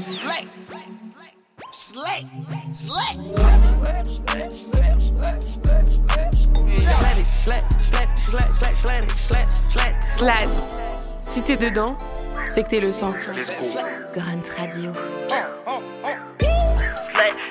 Slick. 0.00 0.48
Slick. 1.72 2.24
Slick. 2.72 3.16
Slad. 10.16 10.48
Si 11.24 11.42
t'es 11.42 11.56
dedans, 11.56 11.96
c'est 12.50 12.64
que 12.64 12.68
t'es 12.70 12.80
le 12.80 12.92
sang. 12.92 13.12
Grunt 14.12 14.42
Radio. 14.56 14.92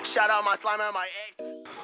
Shout 0.03 0.29
out 0.29 0.43
my 0.43 0.55
slime 0.61 0.81
and 0.81 0.93
my 0.93 1.07
ex. 1.27 1.32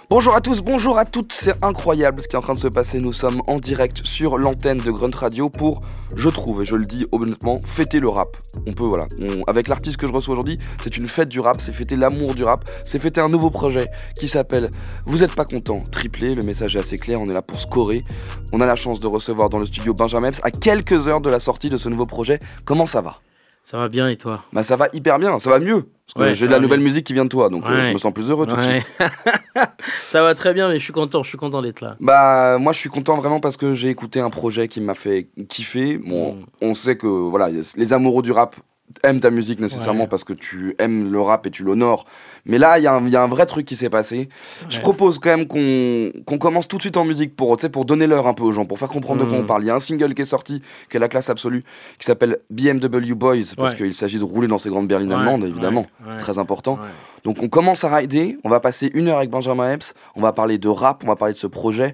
Bonjour 0.10 0.34
à 0.34 0.42
tous, 0.42 0.62
bonjour 0.62 0.98
à 0.98 1.06
toutes, 1.06 1.34
c'est 1.34 1.64
incroyable 1.64 2.20
ce 2.20 2.28
qui 2.28 2.36
est 2.36 2.40
en 2.40 2.42
train 2.42 2.56
de 2.56 2.60
se 2.60 2.68
passer. 2.68 3.00
Nous 3.00 3.14
sommes 3.14 3.44
en 3.46 3.60
direct 3.60 4.04
sur 4.04 4.40
l'antenne 4.40 4.80
de 4.80 4.90
Grunt 4.90 5.16
Radio 5.16 5.52
pour, 5.52 5.82
je 6.16 6.30
trouve, 6.30 6.64
et 6.64 6.66
je 6.66 6.76
le 6.76 6.86
dis 6.86 7.06
honnêtement, 7.12 7.60
fêter 7.64 8.00
le 8.00 8.10
rap. 8.10 8.36
On 8.66 8.74
peut, 8.74 8.86
voilà, 8.86 9.06
avec 9.46 9.68
l'artiste 9.68 9.98
que 9.98 10.08
je 10.08 10.12
reçois 10.12 10.32
aujourd'hui, 10.32 10.58
c'est 10.82 10.98
une 10.98 11.08
fête 11.08 11.30
du 11.30 11.40
rap, 11.40 11.62
c'est 11.62 11.74
fêter 11.74 11.96
l'amour 11.96 12.34
du 12.34 12.44
rap, 12.44 12.68
c'est 12.84 12.98
fêter 12.98 13.22
un 13.22 13.30
nouveau 13.30 13.52
projet 13.52 13.86
qui 14.20 14.28
s'appelle 14.28 14.72
Vous 15.06 15.24
êtes 15.24 15.36
pas 15.36 15.46
content, 15.46 15.78
triplé, 15.92 16.34
le 16.34 16.42
message 16.42 16.76
est 16.76 16.80
assez 16.80 16.98
clair, 16.98 17.20
on 17.22 17.30
est 17.30 17.34
là 17.36 17.44
pour 17.44 17.60
scorer. 17.60 18.04
On 18.52 18.62
a 18.62 18.66
la 18.66 18.76
chance 18.76 19.00
de 19.00 19.06
recevoir 19.06 19.52
dans 19.52 19.60
le 19.60 19.68
studio 19.68 19.94
Benjamin 19.94 20.32
à 20.42 20.50
quelques 20.50 21.08
heures 21.08 21.22
de 21.22 21.30
la 21.30 21.40
sortie 21.40 21.70
de 21.70 21.78
ce 21.78 21.88
nouveau 21.88 22.08
projet. 22.08 22.40
Comment 22.66 22.88
ça 22.88 23.02
va? 23.02 23.20
Ça 23.64 23.78
va 23.78 23.88
bien 23.88 24.10
et 24.10 24.18
toi 24.18 24.44
Bah 24.52 24.64
ça 24.64 24.76
va 24.76 24.88
hyper 24.94 25.20
bien, 25.20 25.38
ça 25.38 25.50
va 25.52 25.60
mieux. 25.60 25.84
Parce 26.08 26.14
que 26.16 26.20
Ouais, 26.20 26.36
j'ai 26.36 26.48
de 26.48 26.52
la 26.52 26.60
nouvelle 26.60 26.80
mieux. 26.80 26.86
musique 26.86 27.06
qui 27.06 27.14
vient 27.14 27.26
de 27.26 27.30
toi, 27.30 27.50
donc 27.50 27.64
euh, 27.68 27.84
je 27.84 27.92
me 27.94 27.98
sens 28.00 28.12
plus 28.14 28.30
heureux 28.32 28.48
tout 28.48 28.56
de 28.56 28.62
suite. 28.62 28.88
Ça 30.10 30.24
va 30.24 30.34
très 30.34 30.54
bien, 30.56 30.70
mais 30.70 30.80
je 30.80 30.84
suis 30.84 30.94
content, 30.94 31.22
je 31.24 31.30
suis 31.30 31.38
content 31.38 31.62
d'être 31.62 31.82
là. 31.82 31.96
Bah 32.00 32.58
moi 32.58 32.74
je 32.74 32.80
suis 32.80 32.90
content 32.90 33.16
vraiment 33.18 33.40
parce 33.40 33.58
que 33.58 33.74
j'ai 33.74 33.90
écouté 33.90 34.20
un 34.20 34.30
projet 34.32 34.68
qui 34.68 34.82
m'a 34.82 34.96
fait 34.96 35.30
kiffer. 35.50 35.98
Bon, 36.00 36.34
Mm. 36.34 36.46
on 36.62 36.74
sait 36.74 36.98
que 36.98 37.06
voilà, 37.08 37.50
les 37.50 37.94
amoureux 37.94 38.24
du 38.24 38.32
rap 38.32 38.56
aiment 39.04 39.20
ta 39.20 39.30
musique 39.30 39.60
nécessairement 39.60 40.02
Ouais. 40.04 40.08
parce 40.10 40.24
que 40.24 40.34
tu 40.34 40.76
aimes 40.80 41.12
le 41.12 41.22
rap 41.22 41.46
et 41.48 41.52
tu 41.52 41.64
l'honores. 41.64 42.06
Mais 42.46 42.58
là, 42.58 42.80
il 42.80 42.84
y, 42.84 42.88
a 42.88 42.94
un- 42.94 43.04
il 43.06 43.10
y 43.12 43.16
a 43.16 43.22
un 43.22 43.28
vrai 43.28 43.46
truc 43.46 43.66
qui 43.66 43.76
s'est 43.76 43.90
passé. 43.90 44.30
Je 44.70 44.80
propose 44.82 45.20
quand 45.20 45.30
même 45.30 45.48
qu'on 45.48 46.12
qu'on 46.26 46.38
commence 46.38 46.68
tout 46.68 46.78
de 46.78 46.82
suite 46.82 46.98
en 46.98 47.06
musique 47.06 47.36
pour, 47.36 47.56
pour 47.72 47.86
donner 47.86 48.08
l'heure 48.08 48.28
un 48.28 48.34
peu 48.34 48.44
aux 48.44 48.52
gens, 48.52 48.66
pour 48.66 48.80
faire 48.80 48.90
comprendre 48.90 49.22
de 49.24 49.30
quoi 49.30 49.38
Mm. 49.38 49.42
on 49.42 49.46
parle. 49.46 49.64
Il 49.64 49.68
y 49.68 49.70
a 49.70 49.76
un 49.76 49.80
single 49.80 50.14
qui 50.14 50.24
est 50.24 50.26
sorti, 50.26 50.62
qui 50.90 50.98
est 50.98 51.00
la 51.00 51.08
classe 51.08 51.30
absolue, 51.30 51.64
qui 52.00 52.06
s'appelle 52.06 52.40
BMW 52.50 53.14
Boys, 53.14 53.36
parce 53.56 53.72
Ouais. 53.74 53.78
qu'il 53.78 53.94
s'agit 53.94 54.18
de 54.20 54.24
rouler 54.24 54.48
dans 54.48 54.58
ces 54.58 54.70
grandes 54.70 54.88
berlines 54.88 55.12
allemandes, 55.12 55.44
évidemment. 55.46 55.86
C'est 56.10 56.18
très 56.18 56.38
important. 56.40 56.80
Donc 57.24 57.38
on 57.44 57.50
commence 57.50 57.84
à 57.84 57.96
rider, 57.96 58.38
on 58.44 58.50
va 58.50 58.60
passer 58.60 58.90
une 58.94 59.08
heure 59.10 59.18
avec 59.18 59.30
Benjamin 59.30 59.74
Epps, 59.74 59.94
on 60.16 60.22
va 60.22 60.32
parler 60.34 60.58
de 60.58 60.68
rap, 60.70 61.04
on 61.04 61.08
va 61.08 61.16
parler 61.16 61.34
de 61.34 61.38
ce 61.40 61.48
projet, 61.48 61.94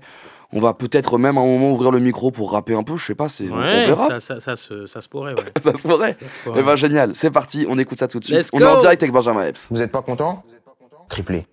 on 0.56 0.60
va 0.62 0.74
peut-être 0.74 1.18
même 1.20 1.38
à 1.38 1.42
un 1.42 1.46
moment 1.46 1.72
ouvrir 1.72 1.92
le 1.92 2.00
micro 2.00 2.32
pour 2.32 2.52
rapper 2.54 2.74
un 2.74 2.82
peu, 2.84 2.98
je 2.98 3.06
sais 3.06 3.14
pas, 3.16 3.30
c'est 3.30 3.48
on 3.52 3.58
Ouais, 3.60 3.86
verra. 3.86 4.08
ça, 4.08 4.20
ça, 4.20 4.40
ça 4.40 4.56
se, 4.56 4.88
ça 4.88 5.02
se 5.02 5.08
pourrait, 5.10 5.34
ouais. 5.34 5.44
Ça 5.62 5.76
se 5.76 5.82
pourrait. 5.82 6.18
Ça 6.20 6.30
se 6.30 6.40
pourrait. 6.44 6.60
Eh 6.62 6.64
ben 6.64 6.76
génial, 6.76 7.12
c'est 7.16 7.30
parti, 7.30 7.68
on 7.70 7.78
écoute 7.78 8.00
ça 8.00 8.08
tout 8.08 8.20
de 8.20 8.26
suite. 8.26 8.38
Let's 8.38 8.50
on 8.54 8.60
est 8.60 8.66
en 8.66 8.78
direct 8.78 9.04
avec 9.04 9.14
Benjamin 9.14 9.44
Epps. 9.46 9.68
Vous 9.70 9.82
êtes 9.82 9.92
pas 9.92 10.02
content? 10.02 10.44
Triplé. 11.10 11.46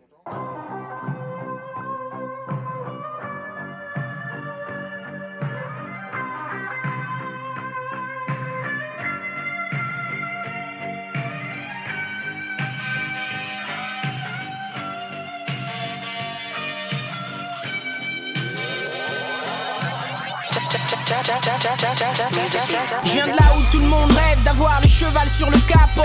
Je 23.04 23.10
viens 23.10 23.26
de 23.26 23.32
là 23.32 23.52
où 23.56 23.62
tout 23.72 23.78
le 23.78 23.86
monde 23.86 24.10
rêve 24.12 24.42
d'avoir 24.44 24.80
le 24.82 24.88
cheval 24.88 25.28
sur 25.30 25.48
le 25.48 25.58
capot. 25.60 26.02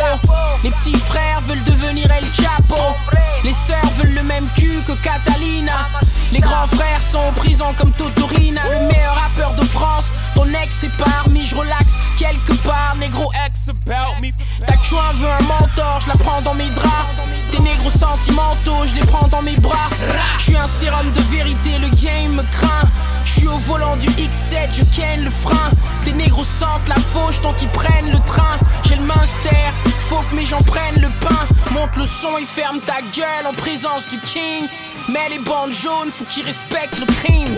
Les 0.64 0.72
petits 0.72 0.98
frères 0.98 1.42
veulent 1.42 1.64
devenir 1.64 2.10
El 2.12 2.24
Chapo. 2.34 2.96
Les 3.44 3.54
sœurs 3.54 3.92
veulent 3.98 4.14
le 4.14 4.24
même 4.24 4.48
cul 4.56 4.80
que 4.88 4.94
Catalina. 4.94 5.90
Les 6.32 6.40
grands 6.40 6.68
frères 6.68 7.04
sont 7.04 7.20
en 7.20 7.34
prison 7.34 7.66
comme 7.78 7.92
Totorina. 7.92 8.62
Le 8.72 8.88
meilleur 8.88 9.16
rappeur 9.16 9.54
de 9.56 9.66
France, 9.66 10.12
ton 10.34 10.46
ex 10.46 10.84
est 10.86 10.98
parmi. 10.98 11.46
Je 11.46 11.56
relaxe 11.56 11.94
quelque 12.18 12.54
part, 12.64 12.96
négro 12.98 13.32
ex 13.46 13.70
about 13.70 14.22
me. 14.22 14.32
Ta 14.66 14.74
veut 15.14 15.28
un 15.28 15.44
mentor, 15.44 16.00
je 16.02 16.08
la 16.08 16.16
prends 16.16 16.42
dans 16.42 16.54
mes 16.54 16.70
draps. 16.70 17.08
Tes 17.52 17.60
négros 17.60 17.90
sentimentaux, 17.90 18.86
je 18.86 18.96
les 18.96 19.06
prends 19.06 19.28
dans 19.28 19.42
mes 19.42 19.58
bras. 19.58 19.90
Je 20.38 20.44
suis 20.44 20.58
un 20.58 20.68
sérum 20.68 21.12
de 21.12 21.22
vérité, 21.22 21.80
le 21.80 21.90
game 21.90 22.34
me 22.36 22.44
craint. 22.52 22.88
Je 23.28 23.42
suis 23.42 23.48
au 23.48 23.58
volant 23.58 23.98
du 23.98 24.08
X7, 24.08 24.72
je 24.72 24.84
ken 24.96 25.26
le 25.26 25.30
frein. 25.30 25.70
Tes 26.06 26.14
négros 26.14 26.46
sentent 26.46 26.88
la 26.88 26.96
fauche, 26.96 27.42
donc 27.42 27.56
ils 27.62 27.68
prennent 27.70 28.10
le 28.10 28.20
train. 28.20 28.58
J'ai 28.86 28.96
le 28.96 29.04
minster, 29.04 29.64
faut 30.08 30.22
que 30.30 30.36
mes 30.36 30.46
gens 30.46 30.62
prennent 30.62 31.02
le 31.02 31.10
pain. 31.20 31.46
Monte 31.74 31.98
le 31.98 32.06
son 32.06 32.38
et 32.38 32.46
ferme 32.46 32.80
ta 32.80 33.02
gueule 33.14 33.46
en 33.46 33.54
présence 33.54 34.08
du 34.08 34.18
king. 34.22 34.64
Mais 35.10 35.28
les 35.30 35.40
bandes 35.40 35.74
jaunes, 35.74 36.10
faut 36.10 36.24
qu'ils 36.24 36.46
respectent 36.46 37.00
le 37.00 37.06
crime. 37.06 37.58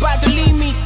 Pas 0.00 0.18
de 0.18 0.30
limite, 0.32 0.76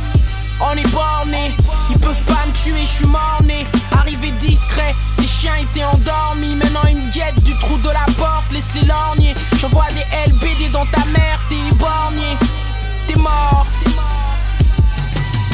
on 0.60 0.76
est 0.76 0.90
borné. 0.92 1.50
Ils 1.90 1.98
peuvent 1.98 2.24
pas 2.26 2.46
me 2.46 2.52
tuer, 2.52 2.82
je 2.82 3.02
suis 3.02 3.06
mort-né. 3.06 3.66
Arrivé 3.98 4.30
discret, 4.38 4.94
ces 5.14 5.26
chiens 5.26 5.56
étaient 5.56 5.84
endormis. 5.84 6.54
Maintenant 6.54 6.84
ils 6.88 6.96
me 6.96 7.10
guettent 7.10 7.42
du 7.42 7.54
trou 7.56 7.78
de 7.78 7.90
la 7.90 8.06
porte, 8.16 8.52
laisse-les 8.52 8.86
lorgner. 8.86 9.34
J'envoie 9.60 9.88
des 9.90 10.06
LBD 10.30 10.70
dans 10.70 10.86
ta 10.86 11.04
mère, 11.06 11.40
t'es 11.48 11.58
éborgné. 11.74 12.38
T'es 13.06 13.14
mort. 13.20 13.66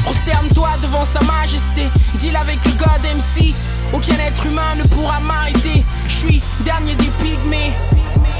Prosterne-toi 0.04 0.68
devant 0.82 1.04
sa 1.04 1.20
majesté. 1.24 1.86
Deal 2.18 2.36
avec 2.36 2.58
le 2.64 2.72
God 2.72 3.02
MC. 3.16 3.54
Aucun 3.92 4.14
être 4.24 4.46
humain 4.46 4.74
ne 4.76 4.84
pourra 4.84 5.20
m'arrêter. 5.20 5.84
Je 6.06 6.12
suis 6.14 6.42
dernier 6.60 6.94
des 6.96 7.10
pygmées. 7.22 7.72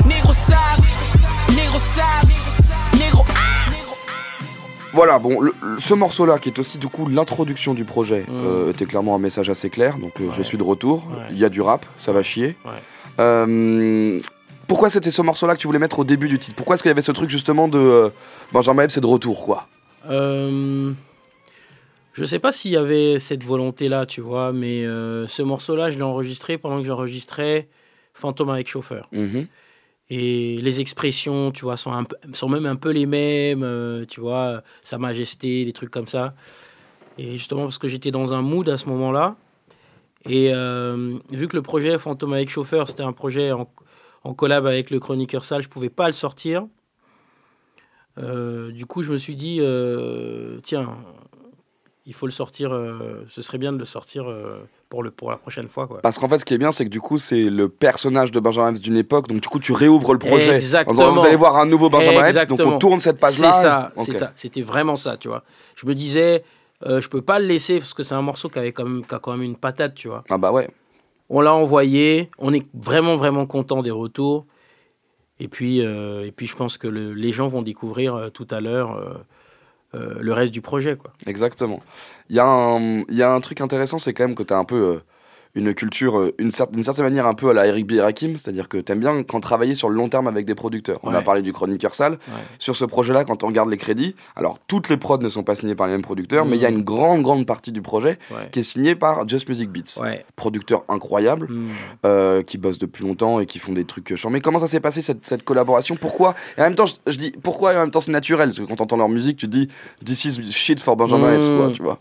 Négro 0.06 0.32
sable, 0.32 0.86
négro 1.54 1.78
sable, 1.78 2.32
négro. 2.98 3.24
ah. 3.30 3.70
Voilà, 4.92 5.18
bon, 5.20 5.40
le- 5.40 5.54
le- 5.62 5.78
ce 5.78 5.94
morceau-là, 5.94 6.38
qui 6.38 6.48
est 6.48 6.58
aussi 6.58 6.78
du 6.78 6.88
coup 6.88 7.06
l'introduction 7.08 7.74
du 7.74 7.84
projet, 7.84 8.24
Mm. 8.26 8.32
euh, 8.44 8.70
était 8.70 8.86
clairement 8.86 9.14
un 9.14 9.18
message 9.18 9.50
assez 9.50 9.70
clair. 9.70 9.98
Donc 9.98 10.14
euh, 10.20 10.30
je 10.36 10.42
suis 10.42 10.58
de 10.58 10.62
retour. 10.64 11.06
Ouais. 11.10 11.26
Il 11.30 11.38
y 11.38 11.44
a 11.44 11.48
du 11.48 11.60
rap, 11.60 11.86
ça 11.98 12.12
va 12.12 12.22
chier. 12.22 12.56
Ouais. 12.64 12.72
Euh, 13.20 14.18
pourquoi 14.70 14.88
c'était 14.88 15.10
ce 15.10 15.20
morceau-là 15.20 15.56
que 15.56 15.60
tu 15.60 15.66
voulais 15.66 15.80
mettre 15.80 15.98
au 15.98 16.04
début 16.04 16.28
du 16.28 16.38
titre 16.38 16.54
Pourquoi 16.54 16.74
est-ce 16.74 16.84
qu'il 16.84 16.90
y 16.90 16.92
avait 16.92 17.00
ce 17.00 17.10
truc 17.10 17.28
justement 17.28 17.66
de 17.66 17.76
euh, 17.76 18.08
Benjamin 18.52 18.84
Epps 18.84 18.94
c'est 18.94 19.00
de 19.00 19.06
retour, 19.06 19.44
quoi 19.44 19.66
Euh, 20.08 20.92
je 22.12 22.24
sais 22.24 22.38
pas 22.38 22.52
s'il 22.52 22.70
y 22.70 22.76
avait 22.76 23.18
cette 23.18 23.42
volonté-là, 23.42 24.06
tu 24.06 24.20
vois, 24.20 24.52
mais 24.52 24.86
euh, 24.86 25.26
ce 25.26 25.42
morceau-là, 25.42 25.90
je 25.90 25.96
l'ai 25.96 26.04
enregistré 26.04 26.56
pendant 26.56 26.78
que 26.78 26.86
j'enregistrais 26.86 27.68
Fantôme 28.14 28.50
avec 28.50 28.68
chauffeur. 28.68 29.08
Mhm. 29.10 29.48
Et 30.08 30.60
les 30.62 30.78
expressions, 30.78 31.50
tu 31.50 31.64
vois, 31.64 31.76
sont, 31.76 31.92
un 31.92 32.04
sont 32.32 32.48
même 32.48 32.66
un 32.66 32.76
peu 32.76 32.90
les 32.90 33.06
mêmes, 33.06 33.64
euh, 33.64 34.04
tu 34.06 34.20
vois, 34.20 34.62
Sa 34.84 34.98
Majesté, 34.98 35.64
des 35.64 35.72
trucs 35.72 35.90
comme 35.90 36.06
ça. 36.06 36.34
Et 37.18 37.32
justement, 37.32 37.64
parce 37.64 37.78
que 37.78 37.88
j'étais 37.88 38.12
dans 38.12 38.34
un 38.34 38.42
mood 38.42 38.68
à 38.68 38.76
ce 38.76 38.88
moment-là. 38.88 39.34
Et 40.28 40.52
euh, 40.52 41.18
vu 41.30 41.48
que 41.48 41.56
le 41.56 41.62
projet 41.62 41.98
Fantôme 41.98 42.34
avec 42.34 42.50
chauffeur, 42.50 42.88
c'était 42.88 43.02
un 43.02 43.12
projet 43.12 43.52
en, 43.52 43.68
en 44.24 44.34
collab 44.34 44.66
avec 44.66 44.90
le 44.90 45.00
chroniqueur 45.00 45.44
sale, 45.44 45.62
je 45.62 45.68
pouvais 45.68 45.90
pas 45.90 46.06
le 46.06 46.12
sortir. 46.12 46.66
Euh, 48.18 48.70
du 48.72 48.86
coup, 48.86 49.02
je 49.02 49.12
me 49.12 49.16
suis 49.16 49.36
dit, 49.36 49.58
euh, 49.60 50.58
tiens, 50.62 50.88
il 52.06 52.12
faut 52.14 52.26
le 52.26 52.32
sortir, 52.32 52.72
euh, 52.72 53.24
ce 53.28 53.40
serait 53.40 53.58
bien 53.58 53.72
de 53.72 53.78
le 53.78 53.84
sortir 53.84 54.26
pour, 54.88 55.02
le, 55.02 55.10
pour 55.10 55.30
la 55.30 55.36
prochaine 55.36 55.68
fois. 55.68 55.86
Quoi. 55.86 56.00
Parce 56.02 56.18
qu'en 56.18 56.28
fait, 56.28 56.38
ce 56.38 56.44
qui 56.44 56.54
est 56.54 56.58
bien, 56.58 56.72
c'est 56.72 56.84
que 56.84 56.90
du 56.90 57.00
coup, 57.00 57.18
c'est 57.18 57.44
le 57.44 57.68
personnage 57.68 58.30
de 58.32 58.40
Benjamin 58.40 58.70
Epps 58.70 58.80
d'une 58.80 58.96
époque. 58.96 59.28
Donc, 59.28 59.40
du 59.40 59.48
coup, 59.48 59.60
tu 59.60 59.72
réouvres 59.72 60.12
le 60.12 60.18
projet. 60.18 60.50
en 60.50 60.54
Exactement. 60.54 60.94
disant, 60.94 61.14
vous 61.14 61.26
allez 61.26 61.36
voir 61.36 61.56
un 61.56 61.66
nouveau 61.66 61.88
Benjamin 61.88 62.12
Epps. 62.26 62.46
Donc, 62.46 62.58
Exactement. 62.58 62.74
on 62.74 62.78
tourne 62.78 63.00
cette 63.00 63.16
C'est 63.16 63.20
page-là. 63.20 63.92
c'est 64.04 64.18
ça. 64.18 64.32
C'était 64.34 64.62
vraiment 64.62 64.96
ça, 64.96 65.16
tu 65.16 65.28
vois. 65.28 65.44
Je 65.76 65.86
me 65.86 65.94
disais, 65.94 66.44
je 66.84 67.08
peux 67.08 67.22
pas 67.22 67.38
le 67.38 67.46
laisser 67.46 67.78
parce 67.78 67.94
que 67.94 68.02
c'est 68.02 68.14
un 68.14 68.22
morceau 68.22 68.48
qui 68.48 68.58
avait 68.58 68.72
quand 68.72 68.84
même, 68.84 69.06
qui 69.06 69.14
a 69.14 69.18
quand 69.18 69.32
même 69.32 69.42
une 69.42 69.56
patate, 69.56 69.94
tu 69.94 70.08
vois. 70.08 70.24
Ah 70.28 70.36
bah 70.36 70.52
ouais. 70.52 70.68
On 71.30 71.40
l'a 71.40 71.54
envoyé, 71.54 72.28
on 72.38 72.52
est 72.52 72.66
vraiment 72.74 73.16
vraiment 73.16 73.46
content 73.46 73.82
des 73.82 73.90
retours. 73.92 74.46
Et 75.38 75.48
puis, 75.48 75.80
euh, 75.80 76.28
je 76.38 76.54
pense 76.54 76.76
que 76.76 76.86
le- 76.88 77.14
les 77.14 77.32
gens 77.32 77.48
vont 77.48 77.62
découvrir 77.62 78.14
euh, 78.14 78.28
tout 78.28 78.46
à 78.50 78.60
l'heure 78.60 78.90
euh, 79.94 80.14
le 80.20 80.32
reste 80.32 80.52
du 80.52 80.60
projet. 80.60 80.98
Exactement. 81.26 81.80
Il 82.28 82.36
y, 82.36 82.40
a 82.40 82.46
un- 82.46 83.00
il 83.08 83.16
y 83.16 83.22
a 83.22 83.32
un 83.32 83.40
truc 83.40 83.60
intéressant, 83.60 83.98
c'est 83.98 84.12
quand 84.12 84.26
même 84.26 84.36
que 84.36 84.42
tu 84.42 84.52
as 84.52 84.58
un 84.58 84.64
peu 84.64 85.00
une 85.54 85.74
culture, 85.74 86.18
euh, 86.18 86.34
une 86.38 86.50
cer- 86.50 86.70
d'une 86.70 86.82
certaine 86.84 87.04
manière, 87.04 87.26
un 87.26 87.34
peu 87.34 87.50
à 87.50 87.52
la 87.52 87.66
Eric 87.66 87.86
B. 87.86 87.92
et 87.92 88.00
Rakim, 88.00 88.36
c'est-à-dire 88.36 88.68
que 88.68 88.76
tu 88.78 88.92
aimes 88.92 89.00
bien 89.00 89.22
quand 89.24 89.40
travailler 89.40 89.74
sur 89.74 89.88
le 89.88 89.96
long 89.96 90.08
terme 90.08 90.28
avec 90.28 90.46
des 90.46 90.54
producteurs. 90.54 91.00
On 91.02 91.12
a 91.12 91.22
parlé 91.22 91.42
du 91.42 91.52
chroniqueur 91.52 91.94
sale. 91.94 92.12
Ouais. 92.12 92.34
Sur 92.58 92.76
ce 92.76 92.84
projet-là, 92.84 93.24
quand 93.24 93.42
on 93.42 93.48
regarde 93.48 93.68
les 93.68 93.76
crédits, 93.76 94.14
alors 94.36 94.58
toutes 94.68 94.88
les 94.88 94.96
prods 94.96 95.18
ne 95.18 95.28
sont 95.28 95.42
pas 95.42 95.54
signées 95.56 95.74
par 95.74 95.86
les 95.86 95.92
mêmes 95.94 96.02
producteurs, 96.02 96.44
mais 96.46 96.56
il 96.56 96.62
y 96.62 96.66
a 96.66 96.70
Mm. 96.70 96.74
une 96.74 96.82
grande, 96.82 97.22
grande 97.22 97.46
partie 97.46 97.72
du 97.72 97.82
projet 97.82 98.18
Ouais. 98.30 98.48
qui 98.52 98.60
est 98.60 98.62
signée 98.62 98.94
par 98.94 99.26
Just 99.28 99.48
Music 99.48 99.70
Beats. 99.70 100.00
Producteur 100.36 100.84
incroyable, 100.88 101.46
Hmm. 101.50 101.68
euh, 102.06 102.42
qui 102.42 102.56
bossent 102.58 102.78
depuis 102.78 103.04
longtemps 103.04 103.40
et 103.40 103.46
qui 103.46 103.58
font 103.58 103.72
des 103.72 103.84
trucs 103.84 104.14
chiants. 104.14 104.30
Mais 104.30 104.40
comment 104.40 104.58
ça 104.60 104.66
s'est 104.68 104.80
passé 104.80 105.02
cette, 105.02 105.26
cette 105.26 105.42
collaboration? 105.42 105.96
Pourquoi? 105.96 106.34
Et 106.58 106.60
en 106.60 106.64
même 106.64 106.74
temps, 106.76 106.86
je, 106.86 106.94
je 107.08 107.16
dis 107.16 107.32
pourquoi 107.42 107.72
et 107.72 107.76
en 107.76 107.80
même 107.80 107.90
temps 107.90 108.00
c'est 108.00 108.12
naturel? 108.12 108.48
Parce 108.50 108.60
que 108.60 108.64
quand 108.64 108.76
t'entends 108.76 108.96
leur 108.96 109.08
musique, 109.08 109.36
tu 109.38 109.48
dis 109.48 109.68
This 110.04 110.24
is 110.26 110.52
shit 110.52 110.80
for 110.80 110.96
Benjamin 110.96 111.32
Epps, 111.34 111.48
quoi, 111.56 111.66
Hmm. 111.68 111.72
tu 111.72 111.82
vois. 111.82 111.98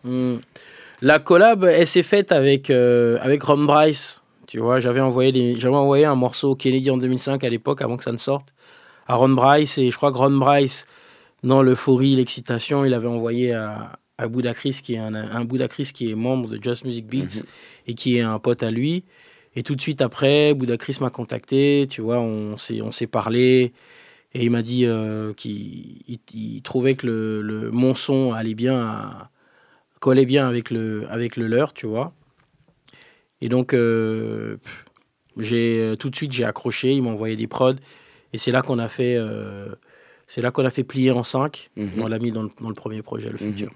La 1.01 1.19
collab, 1.19 1.63
elle 1.63 1.87
s'est 1.87 2.03
faite 2.03 2.31
avec, 2.31 2.69
euh, 2.69 3.17
avec 3.21 3.41
Ron 3.43 3.63
Bryce, 3.63 4.21
Tu 4.47 4.59
vois, 4.59 4.79
j'avais 4.79 4.99
envoyé, 4.99 5.55
j'avais 5.57 5.75
envoyé 5.75 6.05
un 6.05 6.15
morceau 6.15 6.51
au 6.51 6.55
Kennedy 6.55 6.89
en 6.89 6.97
2005 6.97 7.43
à 7.43 7.49
l'époque, 7.49 7.81
avant 7.81 7.97
que 7.97 8.03
ça 8.03 8.11
ne 8.11 8.17
sorte, 8.17 8.47
à 9.07 9.15
Ron 9.15 9.29
Bryce. 9.29 9.77
Et 9.77 9.91
je 9.91 9.95
crois 9.95 10.11
que 10.11 10.17
Ron 10.17 10.31
Bryce, 10.37 10.87
dans 11.43 11.61
l'euphorie, 11.61 12.15
l'excitation, 12.15 12.83
il 12.83 12.93
avait 12.93 13.07
envoyé 13.07 13.53
à, 13.53 13.99
à 14.17 14.27
Buddha 14.27 14.53
Chris, 14.53 14.79
qui 14.83 14.95
est 14.95 14.97
un, 14.97 15.13
un 15.13 15.45
Buddha 15.45 15.67
Chris 15.67 15.91
qui 15.93 16.09
est 16.11 16.15
membre 16.15 16.49
de 16.49 16.61
Just 16.61 16.83
Music 16.83 17.05
Beats 17.05 17.43
et 17.87 17.93
qui 17.93 18.17
est 18.17 18.21
un 18.21 18.39
pote 18.39 18.63
à 18.63 18.71
lui. 18.71 19.03
Et 19.55 19.63
tout 19.63 19.75
de 19.75 19.81
suite 19.81 20.01
après, 20.01 20.53
Buddha 20.53 20.77
Chris 20.77 20.97
m'a 20.99 21.09
contacté, 21.11 21.87
tu 21.89 22.01
vois, 22.01 22.19
on 22.19 22.57
s'est, 22.57 22.81
on 22.81 22.91
s'est 22.91 23.07
parlé. 23.07 23.71
Et 24.33 24.43
il 24.43 24.51
m'a 24.51 24.61
dit 24.63 24.85
euh, 24.85 25.33
qu'il 25.33 26.03
il- 26.07 26.19
il 26.33 26.61
trouvait 26.61 26.95
que 26.95 27.07
le, 27.07 27.41
le- 27.41 27.71
mon 27.71 27.95
son 27.95 28.33
allait 28.33 28.53
bien, 28.55 28.79
à- 28.79 29.29
collait 29.99 30.25
bien 30.25 30.47
avec 30.47 30.69
le, 30.71 31.07
avec 31.09 31.35
le 31.37 31.47
leur, 31.47 31.73
tu 31.73 31.85
vois. 31.87 32.13
Et 33.41 33.49
donc, 33.49 33.73
euh, 33.73 34.57
j'ai 35.37 35.77
euh, 35.79 35.95
tout 35.95 36.09
de 36.09 36.15
suite 36.15 36.31
j'ai 36.31 36.45
accroché. 36.45 36.91
Il 36.93 37.03
m'a 37.03 37.11
envoyé 37.11 37.35
des 37.35 37.47
prods 37.47 37.75
et 38.33 38.37
c'est 38.37 38.51
là 38.51 38.61
qu'on 38.61 38.79
a 38.79 38.87
fait, 38.89 39.15
euh, 39.17 39.67
c'est 40.27 40.41
là 40.41 40.51
qu'on 40.51 40.65
a 40.65 40.69
fait 40.69 40.83
plier 40.83 41.11
en 41.11 41.23
5 41.23 41.69
Mhm. 41.75 41.91
On 42.01 42.07
l'a 42.07 42.19
mis 42.19 42.31
dans 42.31 42.43
le, 42.43 42.49
dans 42.61 42.69
le 42.69 42.75
premier 42.75 43.01
projet, 43.01 43.29
le 43.29 43.33
Mhm. 43.39 43.53
futur. 43.53 43.71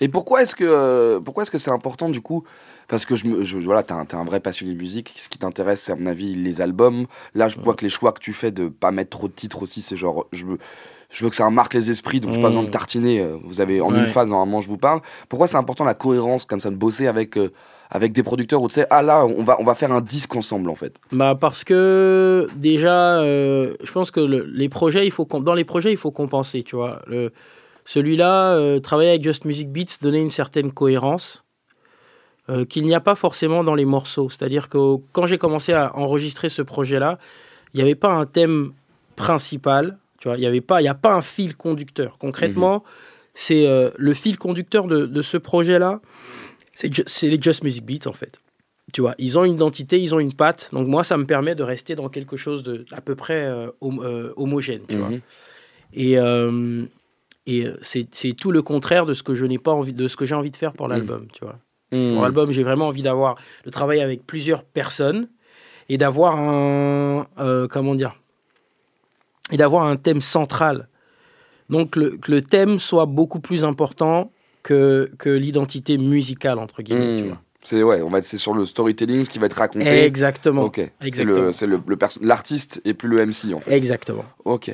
Et 0.00 0.08
pourquoi 0.08 0.42
est-ce 0.42 0.54
que 0.54 0.64
euh, 0.64 1.20
pourquoi 1.20 1.42
est-ce 1.42 1.50
que 1.50 1.58
c'est 1.58 1.70
important 1.70 2.08
du 2.08 2.20
coup? 2.20 2.44
Parce 2.88 3.06
que 3.06 3.16
je 3.16 3.26
me 3.26 3.44
je, 3.44 3.56
voilà, 3.58 3.82
t'es 3.82 3.92
un, 3.92 4.06
un 4.12 4.24
vrai 4.24 4.40
passionné 4.40 4.72
de 4.74 4.78
musique. 4.78 5.14
Ce 5.16 5.28
qui 5.28 5.38
t'intéresse, 5.38 5.82
c'est 5.82 5.92
à 5.92 5.96
mon 5.96 6.06
avis 6.06 6.34
les 6.34 6.60
albums. 6.60 7.06
Là, 7.34 7.48
je 7.48 7.58
vois 7.58 7.74
que 7.74 7.82
les 7.82 7.88
choix 7.90 8.12
que 8.12 8.20
tu 8.20 8.32
fais 8.32 8.50
de 8.50 8.68
pas 8.68 8.90
mettre 8.90 9.10
trop 9.10 9.28
de 9.28 9.32
titres 9.32 9.62
aussi, 9.62 9.80
c'est 9.82 9.96
genre 9.96 10.26
je 10.32 10.44
je 11.14 11.24
veux 11.24 11.30
que 11.30 11.36
ça 11.36 11.48
marque 11.48 11.74
les 11.74 11.90
esprits, 11.90 12.20
donc 12.20 12.32
j'ai 12.34 12.40
pas 12.40 12.48
Mhm. 12.48 12.54
besoin 12.54 12.62
de 12.64 12.70
tartiner. 12.70 13.20
euh, 13.20 13.36
Vous 13.44 13.60
avez 13.60 13.80
en 13.80 13.92
Ouais. 13.92 14.00
une 14.00 14.08
phase 14.08 14.28
normalement, 14.28 14.60
je 14.60 14.68
vous 14.68 14.76
parle. 14.78 15.00
Pourquoi 15.28 15.46
c'est 15.46 15.56
important 15.56 15.84
la 15.84 15.94
cohérence 15.94 16.44
comme 16.44 16.60
ça 16.60 16.70
de 16.70 16.76
bosser 16.76 17.06
avec 17.06 17.36
euh, 17.38 17.50
avec 17.90 18.12
des 18.12 18.22
producteurs 18.24 18.60
où 18.62 18.66
tu 18.68 18.74
sais 18.74 18.86
ah 18.90 19.02
là 19.02 19.24
on 19.24 19.44
va 19.44 19.56
on 19.60 19.64
va 19.64 19.74
faire 19.76 19.92
un 19.92 20.00
disque 20.00 20.34
ensemble 20.34 20.68
en 20.70 20.74
fait? 20.74 20.96
Bah 21.12 21.36
parce 21.40 21.62
que 21.62 22.48
déjà, 22.56 23.18
euh, 23.18 23.74
je 23.82 23.92
pense 23.92 24.10
que 24.10 24.20
le- 24.20 24.44
les 24.44 24.68
projets, 24.68 25.06
il 25.06 25.12
faut 25.12 25.24
dans 25.40 25.54
les 25.54 25.64
projets, 25.64 25.92
il 25.92 25.96
faut 25.96 26.10
compenser, 26.10 26.62
tu 26.64 26.74
vois. 26.76 27.02
Celui-là, 27.84 28.54
euh, 28.54 28.80
travailler 28.80 29.10
avec 29.10 29.22
Just 29.22 29.44
Music 29.44 29.70
Beats, 29.70 29.98
donner 30.02 30.18
une 30.20 30.30
certaine 30.30 30.72
cohérence 30.72 31.44
qu'il 32.68 32.84
n'y 32.84 32.94
a 32.94 33.00
pas 33.00 33.14
forcément 33.14 33.64
dans 33.64 33.74
les 33.74 33.86
morceaux. 33.86 34.28
C'est-à-dire 34.28 34.68
que 34.68 34.96
quand 35.12 35.26
j'ai 35.26 35.38
commencé 35.38 35.72
à 35.72 35.96
enregistrer 35.96 36.50
ce 36.50 36.60
projet-là, 36.60 37.18
il 37.72 37.78
n'y 37.78 37.82
avait 37.82 37.94
pas 37.94 38.12
un 38.12 38.26
thème 38.26 38.72
principal, 39.16 39.96
tu 40.24 40.28
vois. 40.28 40.38
Il 40.38 40.40
n'y 40.40 40.46
avait 40.46 40.62
pas, 40.62 40.80
il 40.80 40.86
y 40.86 40.88
a 40.88 40.94
pas 40.94 41.12
un 41.12 41.20
fil 41.20 41.54
conducteur. 41.54 42.16
Concrètement, 42.18 42.82
c'est 43.34 43.66
euh, 43.66 43.90
le 43.98 44.14
fil 44.14 44.38
conducteur 44.38 44.86
de, 44.86 45.04
de 45.04 45.20
ce 45.20 45.36
projet-là, 45.36 46.00
c'est 46.72 47.28
les 47.28 47.38
Just 47.38 47.62
Music 47.62 47.84
Beats 47.84 48.08
en 48.08 48.14
fait. 48.14 48.40
Tu 48.94 49.02
vois, 49.02 49.14
ils 49.18 49.38
ont 49.38 49.44
une 49.44 49.52
identité, 49.52 50.00
ils 50.00 50.14
ont 50.14 50.18
une 50.20 50.32
patte. 50.32 50.70
Donc 50.72 50.86
moi, 50.88 51.04
ça 51.04 51.18
me 51.18 51.26
permet 51.26 51.54
de 51.54 51.62
rester 51.62 51.94
dans 51.94 52.08
quelque 52.08 52.38
chose 52.38 52.62
de 52.62 52.86
à 52.90 53.02
peu 53.02 53.14
près 53.14 53.44
euh, 53.44 53.68
hom- 53.82 54.00
euh, 54.02 54.32
homogène. 54.36 54.80
Tu 54.88 54.96
vois. 54.96 55.10
Mhm. 55.10 55.20
Et, 55.92 56.16
et 57.46 57.66
c'est 57.82 58.32
tout 58.32 58.50
le 58.50 58.62
contraire 58.62 59.04
de 59.04 59.12
ce 59.12 59.22
que 59.22 59.34
je 59.34 59.44
n'ai 59.44 59.58
pas 59.58 59.72
envie, 59.72 59.92
de 59.92 60.08
ce 60.08 60.16
que 60.16 60.24
j'ai 60.24 60.34
envie 60.34 60.50
de 60.50 60.56
faire 60.56 60.72
pour 60.72 60.86
Mhm. 60.88 60.92
l'album. 60.94 61.26
Tu 61.34 61.44
vois. 61.44 61.58
Mhm. 61.92 62.14
Pour 62.14 62.22
l'album, 62.22 62.50
j'ai 62.50 62.62
vraiment 62.62 62.88
envie 62.88 63.02
d'avoir 63.02 63.36
de 63.64 63.70
travailler 63.70 64.00
avec 64.02 64.26
plusieurs 64.26 64.64
personnes 64.64 65.28
et 65.90 65.98
d'avoir 65.98 66.38
un 66.38 67.26
comment 67.70 67.94
dire 67.94 68.14
et 69.50 69.56
d'avoir 69.56 69.84
un 69.86 69.96
thème 69.96 70.20
central. 70.20 70.88
Donc 71.70 71.96
le, 71.96 72.16
que 72.18 72.30
le 72.30 72.42
thème 72.42 72.78
soit 72.78 73.06
beaucoup 73.06 73.40
plus 73.40 73.64
important 73.64 74.30
que, 74.62 75.10
que 75.18 75.30
l'identité 75.30 75.98
musicale 75.98 76.58
entre 76.58 76.82
guillemets. 76.82 77.16
tu 77.16 77.22
Mhm. 77.24 77.28
vois. 77.30 77.40
C'est 77.66 77.82
ouais, 77.82 78.02
on 78.02 78.10
va 78.10 78.20
c'est 78.22 78.36
sur 78.38 78.54
le 78.54 78.64
storytelling 78.66 79.24
ce 79.24 79.30
qui 79.30 79.38
va 79.38 79.46
être 79.46 79.54
raconté. 79.56 80.04
Exactement. 80.04 80.62
Ok. 80.64 80.80
C'est 81.10 81.24
le 81.24 81.50
c'est 81.52 81.66
le, 81.66 81.80
l'artiste 82.20 82.80
et 82.84 82.92
plus 82.94 83.08
le 83.08 83.24
MC 83.26 83.54
en 83.54 83.60
fait. 83.60 83.72
Exactement. 83.74 84.24
Ok. 84.44 84.70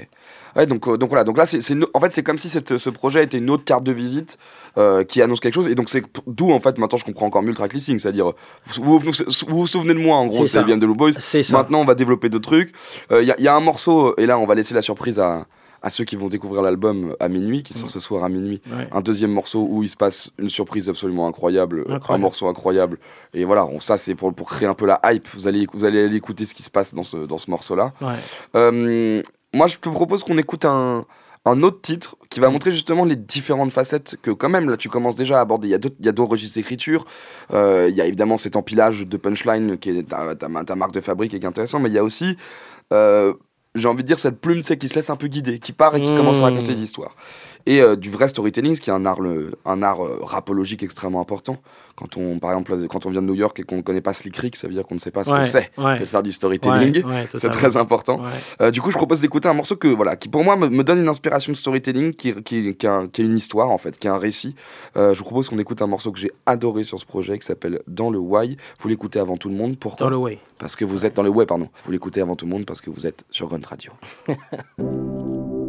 Ouais, 0.56 0.66
donc, 0.66 0.88
euh, 0.88 0.96
donc 0.98 1.10
voilà, 1.10 1.22
donc 1.22 1.38
là, 1.38 1.46
c'est, 1.46 1.60
en 1.94 2.00
fait, 2.00 2.10
c'est 2.10 2.24
comme 2.24 2.36
si 2.38 2.48
cette- 2.48 2.76
ce 2.76 2.90
projet 2.90 3.22
était 3.22 3.38
une 3.38 3.50
autre 3.50 3.62
carte 3.64 3.84
de 3.84 3.92
visite 3.92 4.36
euh, 4.78 5.04
qui 5.04 5.22
annonce 5.22 5.38
quelque 5.38 5.54
chose. 5.54 5.68
Et 5.68 5.76
donc, 5.76 5.88
c'est 5.88 6.02
d'où, 6.26 6.50
en 6.50 6.58
fait, 6.58 6.76
maintenant, 6.76 6.98
je 6.98 7.04
comprends 7.04 7.26
encore 7.26 7.42
mieux 7.42 7.50
le 7.50 7.54
track 7.54 7.72
listing. 7.72 8.00
C'est-à-dire, 8.00 8.32
vous 8.74 8.82
vous, 8.82 8.98
vous, 8.98 9.12
vous 9.46 9.56
vous 9.60 9.66
souvenez 9.68 9.94
de 9.94 10.00
moi, 10.00 10.16
en 10.16 10.26
gros, 10.26 10.44
C'est 10.46 10.64
bien 10.64 10.76
de 10.76 10.84
Blue 10.84 10.96
Boys. 10.96 11.12
C'est 11.20 11.44
ça. 11.44 11.56
Maintenant, 11.58 11.80
on 11.80 11.84
va 11.84 11.94
développer 11.94 12.28
d'autres 12.30 12.50
trucs. 12.50 12.72
Il 13.12 13.22
y, 13.22 13.30
a- 13.30 13.40
y 13.40 13.46
a 13.46 13.54
un 13.54 13.60
morceau, 13.60 14.16
et 14.18 14.26
là, 14.26 14.40
on 14.40 14.46
va 14.46 14.56
laisser 14.56 14.74
la 14.74 14.82
surprise 14.82 15.20
à, 15.20 15.46
à 15.82 15.90
ceux 15.90 16.04
qui 16.04 16.16
vont 16.16 16.28
découvrir 16.28 16.62
l'album 16.62 17.14
à 17.20 17.28
minuit, 17.28 17.62
qui 17.62 17.72
sort 17.74 17.88
ce 17.90 18.00
soir 18.00 18.22
à 18.24 18.28
minuit. 18.28 18.60
Ouais. 18.70 18.88
Un 18.92 19.00
deuxième 19.00 19.30
morceau 19.32 19.66
où 19.68 19.82
il 19.82 19.88
se 19.88 19.96
passe 19.96 20.30
une 20.38 20.48
surprise 20.50 20.88
absolument 20.88 21.26
incroyable, 21.26 21.84
un 21.88 21.94
Incroyable. 21.94 22.22
morceau 22.22 22.48
incroyable. 22.48 22.98
Et 23.34 23.44
voilà, 23.44 23.64
on- 23.66 23.80
ça, 23.80 23.96
c'est 23.96 24.14
pour, 24.14 24.34
pour 24.34 24.48
créer 24.50 24.68
un 24.68 24.74
peu 24.74 24.86
la 24.86 25.00
hype. 25.04 25.26
Vous 25.34 25.48
allez, 25.48 25.66
vous 25.72 25.84
allez 25.84 26.04
aller 26.04 26.16
écouter 26.16 26.44
ce 26.44 26.54
qui 26.54 26.62
se 26.62 26.70
passe 26.70 26.92
dans 26.94 27.02
ce, 27.02 27.16
dans 27.26 27.38
ce 27.38 27.50
morceau-là. 27.50 27.92
Ouais. 28.02 28.14
Euh, 28.56 29.22
moi, 29.54 29.66
je 29.66 29.78
te 29.78 29.88
propose 29.88 30.22
qu'on 30.22 30.38
écoute 30.38 30.64
un, 30.64 31.04
un 31.46 31.62
autre 31.62 31.80
titre 31.80 32.16
qui 32.28 32.38
va 32.40 32.50
montrer 32.50 32.70
justement 32.70 33.04
les 33.04 33.16
différentes 33.16 33.72
facettes 33.72 34.16
que, 34.22 34.30
quand 34.30 34.48
même, 34.50 34.68
là, 34.68 34.76
tu 34.76 34.88
commences 34.90 35.16
déjà 35.16 35.38
à 35.38 35.40
aborder. 35.40 35.68
Il 35.68 35.70
y 35.70 35.74
a 35.74 35.78
d'autres, 35.78 35.96
il 35.98 36.06
y 36.06 36.08
a 36.08 36.12
d'autres 36.12 36.32
registres 36.32 36.56
d'écriture. 36.56 37.06
Euh, 37.54 37.88
il 37.90 37.96
y 37.96 38.00
a 38.00 38.06
évidemment 38.06 38.36
cet 38.38 38.54
empilage 38.56 39.06
de 39.06 39.16
punchline 39.16 39.78
qui 39.78 39.90
est 39.90 40.02
ta, 40.08 40.34
ta, 40.36 40.48
ta 40.64 40.74
marque 40.76 40.92
de 40.92 41.00
fabrique 41.00 41.32
et 41.34 41.38
qui 41.40 41.46
est 41.46 41.48
intéressant, 41.48 41.80
mais 41.80 41.88
il 41.88 41.94
y 41.94 41.98
a 41.98 42.04
aussi, 42.04 42.36
euh, 42.92 43.32
j'ai 43.74 43.88
envie 43.88 44.02
de 44.02 44.06
dire, 44.08 44.18
cette 44.18 44.40
plume 44.40 44.58
tu 44.58 44.64
sais, 44.64 44.76
qui 44.78 44.88
se 44.88 44.94
laisse 44.94 45.10
un 45.10 45.16
peu 45.16 45.28
guider, 45.28 45.58
qui 45.58 45.72
part 45.72 45.94
et 45.96 46.02
qui 46.02 46.10
Mmh. 46.10 46.16
commence 46.16 46.38
à 46.38 46.44
raconter 46.44 46.72
des 46.72 46.82
histoires. 46.82 47.14
Et 47.66 47.80
euh, 47.82 47.96
du 47.96 48.10
vrai 48.10 48.28
storytelling, 48.28 48.74
ce 48.74 48.80
qui 48.80 48.90
est 48.90 48.92
un 48.92 49.04
art, 49.06 49.20
le- 49.20 49.52
un 49.64 49.82
art 49.82 50.04
euh, 50.04 50.18
rapologique 50.22 50.82
extrêmement 50.82 51.20
important. 51.20 51.58
Quand 51.96 52.16
on, 52.16 52.38
par 52.38 52.52
exemple, 52.52 52.86
quand 52.88 53.04
on 53.04 53.10
vient 53.10 53.20
de 53.20 53.26
New 53.26 53.34
York 53.34 53.58
et 53.60 53.62
qu'on 53.62 53.76
ne 53.76 53.82
connaît 53.82 54.00
pas 54.00 54.14
Slick 54.14 54.36
Rick, 54.36 54.56
ça 54.56 54.66
veut 54.66 54.72
dire 54.72 54.86
qu'on 54.86 54.94
ne 54.94 55.00
sait 55.00 55.10
pas 55.10 55.22
ce 55.24 55.30
Ouais, 55.30 55.40
que 55.40 55.46
c'est 55.46 55.70
ouais. 55.76 55.98
de 55.98 56.04
faire 56.06 56.22
du 56.22 56.32
storytelling. 56.32 57.04
Ouais, 57.04 57.28
c'est 57.34 57.50
très 57.50 57.76
important. 57.76 58.22
Euh, 58.62 58.70
du 58.70 58.80
coup, 58.80 58.90
je 58.90 58.96
propose 58.96 59.20
d'écouter 59.20 59.48
un 59.48 59.54
morceau 59.54 59.76
que, 59.76 59.88
voilà, 59.88 60.16
qui 60.16 60.28
pour 60.30 60.42
moi 60.42 60.56
me, 60.56 60.68
me 60.68 60.82
donne 60.82 61.00
une 61.00 61.08
inspiration 61.08 61.52
de 61.52 61.56
storytelling, 61.58 62.14
qui, 62.14 62.32
qui, 62.42 62.74
qui, 62.74 62.86
a, 62.86 62.92
un- 62.94 63.08
qui 63.08 63.20
a 63.20 63.24
une 63.24 63.36
histoire 63.36 63.68
en 63.70 63.76
fait, 63.78 63.98
qui 63.98 64.08
a 64.08 64.14
un 64.14 64.18
récit. 64.18 64.54
Je 64.96 65.12
vous 65.18 65.24
propose 65.24 65.48
qu'on 65.50 65.58
écoute 65.58 65.82
un 65.82 65.86
morceau 65.86 66.10
que 66.12 66.18
j'ai 66.18 66.30
adoré 66.46 66.84
sur 66.84 66.98
ce 66.98 67.04
projet 67.04 67.38
qui 67.38 67.44
s'appelle 67.46 67.80
Dans 67.86 68.10
le 68.10 68.18
Why. 68.18 68.56
Vous 68.80 68.88
l'écoutez 68.88 69.18
avant 69.18 69.36
tout 69.36 69.50
le 69.50 69.54
monde. 69.54 69.76
Pourquoi 69.78 70.06
Dans 70.06 70.10
le 70.10 70.16
way. 70.16 70.38
Parce 70.58 70.76
que 70.76 70.84
vous 70.86 71.04
êtes 71.04 71.14
dans 71.16 71.22
le 71.22 71.28
Way, 71.30 71.44
pardon. 71.44 71.68
Vous 71.84 71.92
l'écoutez 71.92 72.20
avant 72.22 72.36
tout 72.36 72.46
le 72.46 72.50
monde 72.50 72.64
parce 72.64 72.80
que 72.80 72.88
vous 72.88 73.06
êtes 73.06 73.24
sur 73.30 73.46
Grunt 73.48 73.60
Radio. 73.68 73.92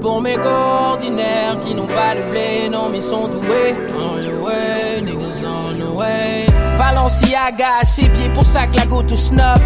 pour 0.00 0.20
mes 0.20 0.36
ordinaires 0.38 1.58
qui 1.60 1.74
n'ont 1.74 1.86
pas 1.86 2.14
le 2.14 2.30
blé, 2.30 2.68
non 2.70 2.88
mais 2.90 3.00
sont 3.00 3.28
doués. 3.28 3.74
On 3.98 4.16
the 4.16 4.42
way, 4.42 5.02
niggas 5.02 5.44
on 5.44 5.74
the 5.78 5.96
way. 5.96 6.46
Balenciaga 6.78 7.84
ses 7.84 8.08
pieds, 8.08 8.30
pour 8.32 8.44
ça 8.44 8.66
que 8.66 8.76
la 8.76 8.86
go 8.86 9.02
to 9.02 9.16
snob. 9.16 9.58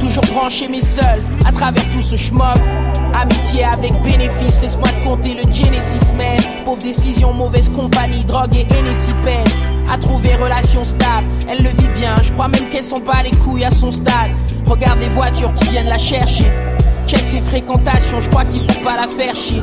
Toujours 0.00 0.24
branché 0.32 0.66
mais 0.68 0.80
seul, 0.80 1.24
à 1.46 1.52
travers 1.52 1.88
tout 1.90 2.00
ce 2.00 2.16
schmob. 2.16 2.58
Amitié 3.14 3.64
avec 3.64 3.92
bénéfice, 4.02 4.62
laisse-moi 4.62 4.88
te 4.88 5.04
compter 5.04 5.34
le 5.34 5.42
Genesis 5.42 6.12
man. 6.16 6.38
Pauvre 6.64 6.82
décision, 6.82 7.32
mauvaise 7.32 7.68
compagnie, 7.68 8.24
drogue 8.24 8.56
et 8.56 8.64
peine. 9.24 9.46
À 9.92 9.98
trouver 9.98 10.36
relation 10.36 10.84
stable, 10.84 11.26
elle 11.48 11.62
le 11.62 11.70
vit 11.70 12.00
bien. 12.00 12.14
Je 12.22 12.32
crois 12.32 12.48
même 12.48 12.68
qu'elle 12.68 12.84
sent 12.84 13.00
pas 13.04 13.22
les 13.22 13.36
couilles 13.38 13.64
à 13.64 13.70
son 13.70 13.92
stade. 13.92 14.30
Regarde 14.66 15.00
les 15.00 15.08
voitures 15.08 15.52
qui 15.54 15.68
viennent 15.68 15.88
la 15.88 15.98
chercher. 15.98 16.46
Check 17.06 17.26
ses 17.26 17.40
fréquentations, 17.40 18.20
je 18.20 18.28
crois 18.30 18.44
qu'il 18.44 18.60
faut 18.60 18.84
pas 18.84 18.96
la 18.96 19.08
faire 19.08 19.34
chier. 19.34 19.62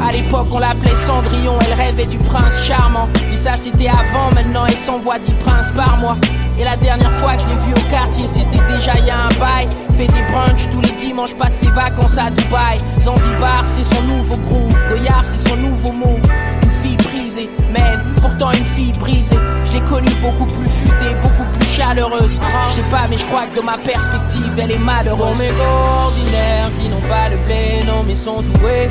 À 0.00 0.12
l'époque, 0.12 0.48
on 0.50 0.58
l'appelait 0.58 0.94
Cendrillon, 0.94 1.58
elle 1.66 1.74
rêvait 1.74 2.06
du 2.06 2.18
prince 2.18 2.62
charmant. 2.62 3.08
Mais 3.30 3.36
ça, 3.36 3.54
c'était 3.56 3.88
avant, 3.88 4.34
maintenant, 4.34 4.66
elle 4.66 4.76
s'envoie 4.76 5.18
10 5.18 5.32
princes 5.44 5.70
par 5.72 5.96
mois. 5.98 6.16
Et 6.58 6.64
la 6.64 6.76
dernière 6.76 7.12
fois 7.14 7.34
que 7.36 7.42
je 7.42 7.46
l'ai 7.48 7.54
vue 7.54 7.72
au 7.74 7.90
quartier, 7.90 8.26
c'était 8.26 8.62
déjà 8.72 8.92
y 9.00 9.10
a 9.10 9.26
un 9.26 9.38
bail. 9.38 9.68
Fait 9.96 10.06
des 10.06 10.22
brunchs 10.32 10.68
tous 10.70 10.80
les 10.80 10.92
dimanches, 10.92 11.34
passe 11.34 11.54
ses 11.60 11.70
vacances 11.70 12.18
à 12.18 12.30
Dubaï. 12.30 12.78
Zanzibar, 13.00 13.64
c'est 13.66 13.84
son 13.84 14.02
nouveau 14.02 14.36
groove. 14.36 14.74
Goyard, 14.88 15.24
c'est 15.24 15.48
son 15.48 15.56
nouveau 15.56 15.92
move. 15.92 16.20
Une 16.62 16.70
fille 16.82 16.96
brisée, 16.96 17.50
man, 17.72 18.02
pourtant 18.20 18.50
une 18.52 18.64
fille 18.76 18.92
brisée. 18.98 19.38
Je 19.64 19.72
l'ai 19.72 19.80
connue 19.80 20.14
beaucoup 20.20 20.46
plus 20.46 20.68
futée, 20.68 21.14
beaucoup 21.22 21.50
plus 21.56 21.66
chaleureuse. 21.66 22.38
Je 22.68 22.74
sais 22.74 22.90
pas, 22.90 23.06
mais 23.08 23.16
je 23.16 23.26
crois 23.26 23.46
que 23.46 23.56
de 23.60 23.64
ma 23.64 23.78
perspective, 23.78 24.52
elle 24.58 24.72
est 24.72 24.78
malheureuse. 24.78 25.26
Pour 25.26 25.36
mes 25.36 25.50
ordinaires 25.50 26.70
qui 26.80 26.88
n'ont 26.88 27.08
pas 27.08 27.30
de 27.30 27.36
blé, 27.46 27.84
non, 27.86 28.04
mais 28.06 28.14
sont 28.14 28.42
doués. 28.42 28.90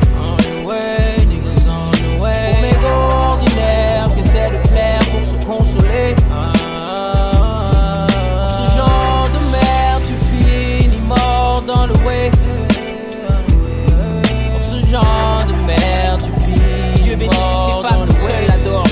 The 0.64 0.70
way, 0.70 1.18
niggas 1.28 1.68
on 1.68 1.92
the 1.92 2.16
way. 2.22 2.72
Gars 2.82 2.88
ordinaires 2.88 4.10
qui 4.14 4.22
essaient 4.22 4.50
de 4.50 4.60
plaire 4.70 5.02
pour 5.12 5.26
se 5.26 5.36
consoler. 5.46 6.16
Pour 6.16 6.24
ce 8.50 8.64
genre 8.78 9.28
de 9.36 9.40
merde, 9.52 10.04
tu 10.08 10.16
finis 10.32 11.02
mort 11.06 11.62
dans 11.68 11.86
le 11.88 11.94
way. 12.06 12.32
Pour 14.54 14.64
ce 14.64 14.80
genre 14.86 15.44
de 15.46 15.54
merde, 15.68 16.22
tu 16.24 16.32
finis 16.46 16.94
Dieu 17.04 17.16
bénisse 17.18 17.38
toutes 17.38 17.66
ces 17.66 17.82
femmes 17.86 18.06
toutes 18.08 18.22
seules 18.22 18.48
là-dehors. 18.48 18.88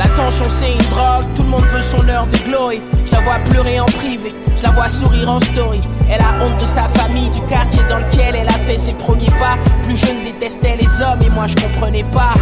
La 0.00 0.08
tension 0.08 0.46
c'est 0.48 0.72
une 0.72 0.88
drogue, 0.88 1.26
tout 1.34 1.42
le 1.42 1.50
monde 1.50 1.66
veut 1.66 1.82
son 1.82 2.08
heure 2.08 2.26
de 2.32 2.38
Chloé. 2.38 2.80
Je 3.04 3.12
la 3.12 3.20
vois 3.20 3.38
pleurer 3.50 3.80
en 3.80 3.84
privé, 3.84 4.30
je 4.56 4.62
la 4.62 4.70
vois 4.70 4.88
sourire 4.88 5.28
en 5.28 5.38
story. 5.40 5.78
Elle 6.08 6.22
a 6.22 6.42
honte 6.42 6.58
de 6.58 6.64
sa 6.64 6.88
famille, 6.88 7.28
du 7.28 7.42
quartier 7.42 7.82
dans 7.86 7.98
lequel 7.98 8.34
elle 8.34 8.48
a 8.48 8.58
fait 8.64 8.78
ses 8.78 8.94
premiers 8.94 9.30
pas. 9.32 9.58
Plus 9.84 9.96
jeune 9.96 10.22
détestait 10.22 10.78
les 10.80 11.02
hommes 11.02 11.18
et 11.20 11.28
moi 11.34 11.46
je 11.46 11.54
comprenais 11.56 12.06
pas. 12.14 12.32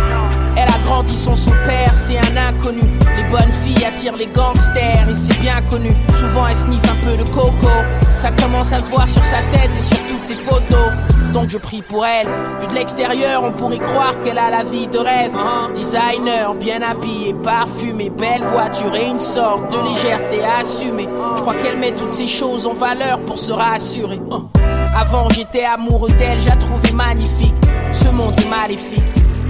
Elle 0.54 0.68
a 0.68 0.78
grandi 0.84 1.16
sans 1.16 1.34
son 1.34 1.50
père, 1.66 1.92
c'est 1.92 2.18
un 2.18 2.36
inconnu. 2.36 2.82
Les 3.16 3.24
bonnes 3.24 3.52
filles 3.64 3.84
attirent 3.84 4.16
les 4.16 4.28
gangsters 4.28 5.08
et 5.10 5.14
c'est 5.14 5.40
bien 5.40 5.60
connu. 5.62 5.90
Souvent 6.14 6.46
elle 6.46 6.54
sniffe 6.54 6.88
un 6.88 7.04
peu 7.04 7.16
de 7.16 7.28
coco. 7.28 7.70
Ça 8.00 8.30
commence 8.40 8.72
à 8.72 8.78
se 8.78 8.88
voir 8.88 9.08
sur 9.08 9.24
sa 9.24 9.38
tête 9.50 9.70
et 9.76 9.82
sur 9.82 9.98
toutes 10.06 10.22
ses 10.22 10.34
photos. 10.34 10.92
Donc 11.32 11.50
je 11.50 11.58
prie 11.58 11.82
pour 11.82 12.04
elle. 12.06 12.26
Vu 12.60 12.66
de 12.68 12.74
l'extérieur, 12.74 13.42
on 13.44 13.52
pourrait 13.52 13.78
croire 13.78 14.18
qu'elle 14.24 14.38
a 14.38 14.50
la 14.50 14.64
vie 14.64 14.86
de 14.86 14.98
rêve. 14.98 15.32
Designer, 15.74 16.54
bien 16.54 16.80
habillé, 16.82 17.34
parfumé, 17.34 18.10
belle 18.10 18.42
voiture 18.44 18.94
et 18.94 19.06
une 19.06 19.20
sorte 19.20 19.72
de 19.72 19.78
légèreté 19.88 20.40
assumée. 20.44 21.08
Je 21.36 21.40
crois 21.40 21.54
qu'elle 21.56 21.78
met 21.78 21.92
toutes 21.92 22.12
ces 22.12 22.26
choses 22.26 22.66
en 22.66 22.72
valeur 22.72 23.20
pour 23.20 23.38
se 23.38 23.52
rassurer. 23.52 24.20
Oh. 24.30 24.48
Avant 24.96 25.28
j'étais 25.28 25.64
amoureux 25.64 26.10
d'elle, 26.10 26.40
j'ai 26.40 26.56
trouvé 26.58 26.92
magnifique. 26.92 27.54
Ce 27.92 28.08
monde 28.08 28.38
est 28.40 28.48
maléfique. 28.48 29.02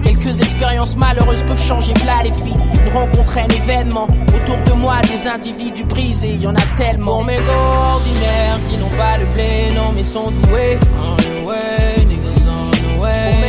Quelques 0.03 0.41
expériences 0.41 0.97
malheureuses 0.97 1.43
peuvent 1.45 1.63
changer 1.63 1.95
v'là 1.95 2.23
les 2.23 2.33
filles. 2.33 2.59
Une 2.85 2.93
rencontre, 2.93 3.39
un 3.39 3.49
événement. 3.55 4.09
Autour 4.35 4.59
de 4.67 4.73
moi, 4.73 4.97
des 5.03 5.27
individus 5.29 5.85
brisés, 5.85 6.35
y 6.35 6.47
en 6.47 6.55
a 6.55 6.77
tellement. 6.77 7.17
Pour 7.17 7.25
mes 7.25 7.39
ordinaires 7.39 8.59
qui 8.69 8.77
n'ont 8.79 8.97
pas 8.97 9.19
le 9.19 9.27
blé, 9.35 9.71
non 9.75 9.93
mais 9.95 10.05
sont 10.05 10.31
doués. 10.31 10.79
The 11.18 11.18
way, 11.49 12.05
niggas 12.07 12.47
on 12.49 12.71
the 12.83 13.01
way. 13.01 13.49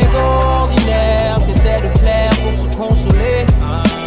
De 1.81 1.99
plaire 1.99 2.31
pour 2.41 2.55
se 2.55 2.67
consoler. 2.75 3.45
Pour 3.59 3.98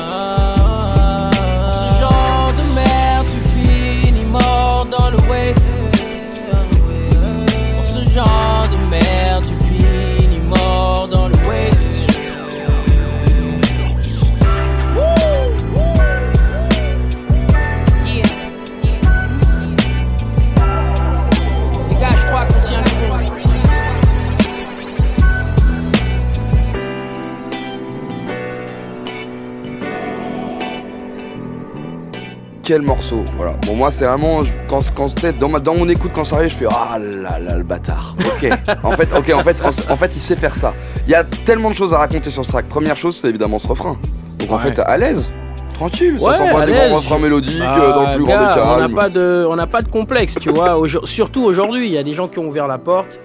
Quel 32.73 32.81
morceau, 32.81 33.23
voilà. 33.37 33.53
Bon, 33.67 33.75
moi, 33.77 33.91
c'est 33.91 34.07
vraiment. 34.07 34.41
Quand, 34.67 34.79
quand, 34.97 35.13
dans, 35.39 35.49
ma, 35.51 35.59
dans 35.59 35.75
mon 35.75 35.87
écoute, 35.91 36.11
quand 36.15 36.25
ça 36.25 36.37
arrive, 36.37 36.49
je 36.53 36.57
fais 36.57 36.65
Ah 36.71 36.99
là 36.99 37.39
là, 37.39 37.59
le 37.59 37.63
bâtard. 37.63 38.15
Ok. 38.19 38.49
en 38.83 38.93
fait, 38.93 39.09
ok, 39.15 39.31
en 39.35 39.43
fait, 39.43 39.57
en, 39.63 39.93
en 39.93 39.97
fait, 39.99 40.11
il 40.15 40.21
sait 40.23 40.37
faire 40.37 40.57
ça. 40.57 40.73
Il 41.07 41.11
y 41.11 41.15
a 41.15 41.23
tellement 41.23 41.69
de 41.69 41.75
choses 41.75 41.93
à 41.93 41.99
raconter 41.99 42.31
sur 42.31 42.43
ce 42.47 42.49
track. 42.49 42.71
Première 42.71 42.97
chose, 42.97 43.19
c'est 43.21 43.29
évidemment 43.29 43.59
ce 43.59 43.67
refrain. 43.67 43.99
Donc, 44.39 44.53
en 44.53 44.59
fait, 44.59 44.79
à 44.79 44.97
l'aise, 44.97 45.31
tranquille, 45.75 46.15
Ouais, 46.15 46.33
ça 46.33 46.39
sent 46.39 46.51
pas 46.51 46.65
des 46.65 46.73
grands 46.73 46.97
refrains 46.97 47.19
mélodiques 47.19 47.59
Bah, 47.59 47.77
euh, 47.79 47.93
dans 47.93 48.11
le 48.11 48.15
plus 48.17 48.25
grand 48.25 48.39
des 48.55 48.61
On 48.63 48.79
n'a 48.79 48.89
pas 48.89 49.09
de, 49.11 49.45
on 49.47 49.57
n'a 49.57 49.67
pas 49.67 49.83
de 49.83 49.89
complexe, 49.89 50.37
tu 50.41 50.49
vois. 50.49 50.79
Aujourd- 50.79 51.07
surtout 51.07 51.43
aujourd'hui, 51.43 51.89
il 51.89 51.93
y 51.93 51.99
a 51.99 52.03
des 52.03 52.15
gens 52.15 52.27
qui 52.27 52.39
ont 52.39 52.47
ouvert 52.49 52.69
la 52.69 52.79
porte 52.79 53.21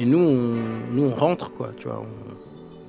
et 0.00 0.04
nous, 0.04 0.18
on, 0.18 0.92
nous 0.92 1.04
on 1.08 1.14
rentre 1.14 1.52
quoi, 1.52 1.68
tu 1.78 1.86
vois. 1.86 2.00
On, 2.02 2.31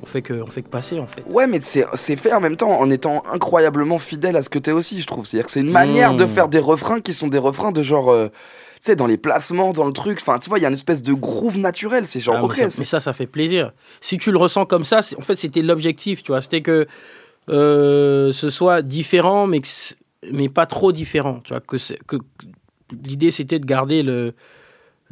on 0.03 0.05
fait 0.05 0.21
que, 0.21 0.33
on 0.33 0.45
fait 0.45 0.61
que 0.61 0.69
passer 0.69 0.99
en 0.99 1.07
fait. 1.07 1.23
Ouais, 1.29 1.47
mais 1.47 1.61
c'est 1.63 2.15
fait 2.17 2.33
en 2.33 2.41
même 2.41 2.57
temps 2.57 2.77
en 2.79 2.89
étant 2.91 3.23
incroyablement 3.31 3.97
fidèle 3.97 4.35
à 4.35 4.41
ce 4.43 4.49
que 4.49 4.59
t'es 4.59 4.71
aussi, 4.73 4.99
je 5.01 5.07
trouve. 5.07 5.25
C'est-à-dire 5.25 5.45
que 5.45 5.51
c'est 5.51 5.61
une 5.61 5.71
manière 5.71 6.13
Mmh. 6.13 6.17
de 6.17 6.25
faire 6.27 6.49
des 6.49 6.59
refrains 6.59 6.99
qui 7.01 7.13
sont 7.13 7.27
des 7.29 7.37
refrains 7.37 7.71
de 7.71 7.81
genre. 7.81 8.11
euh, 8.11 8.27
tu 8.27 8.87
sais, 8.91 8.95
dans 8.97 9.07
les 9.07 9.15
placements, 9.17 9.71
dans 9.71 9.85
le 9.85 9.93
truc. 9.93 10.19
Enfin, 10.21 10.39
tu 10.39 10.49
vois, 10.49 10.59
il 10.59 10.61
y 10.63 10.65
a 10.65 10.67
une 10.67 10.73
espèce 10.73 11.01
de 11.01 11.13
groove 11.13 11.57
naturel. 11.57 12.05
C'est 12.05 12.19
genre, 12.19 12.35
Ah, 12.39 12.43
ok, 12.43 12.57
mais, 12.57 12.69
ça, 12.69 12.75
mais 12.79 12.85
ça, 12.85 12.99
ça 12.99 13.13
fait 13.13 13.27
plaisir. 13.27 13.71
Si 14.01 14.17
tu 14.17 14.29
le 14.29 14.37
ressens 14.37 14.65
comme 14.65 14.83
ça, 14.83 14.99
en 15.17 15.21
fait, 15.21 15.37
c'était 15.37 15.61
l'objectif, 15.61 16.21
tu 16.21 16.33
vois. 16.33 16.41
C'était 16.41 16.61
que 16.61 16.85
euh, 17.49 18.31
ce 18.33 18.49
soit 18.49 18.81
différent, 18.81 19.47
mais, 19.47 19.61
que 19.61 19.67
mais 20.33 20.49
pas 20.49 20.65
trop 20.65 20.91
différent, 20.91 21.39
tu 21.45 21.53
vois. 21.53 21.61
Que, 21.61 21.77
que 22.07 22.17
l'idée, 23.05 23.31
c'était 23.31 23.59
de 23.59 23.65
garder 23.65 24.03
le 24.03 24.33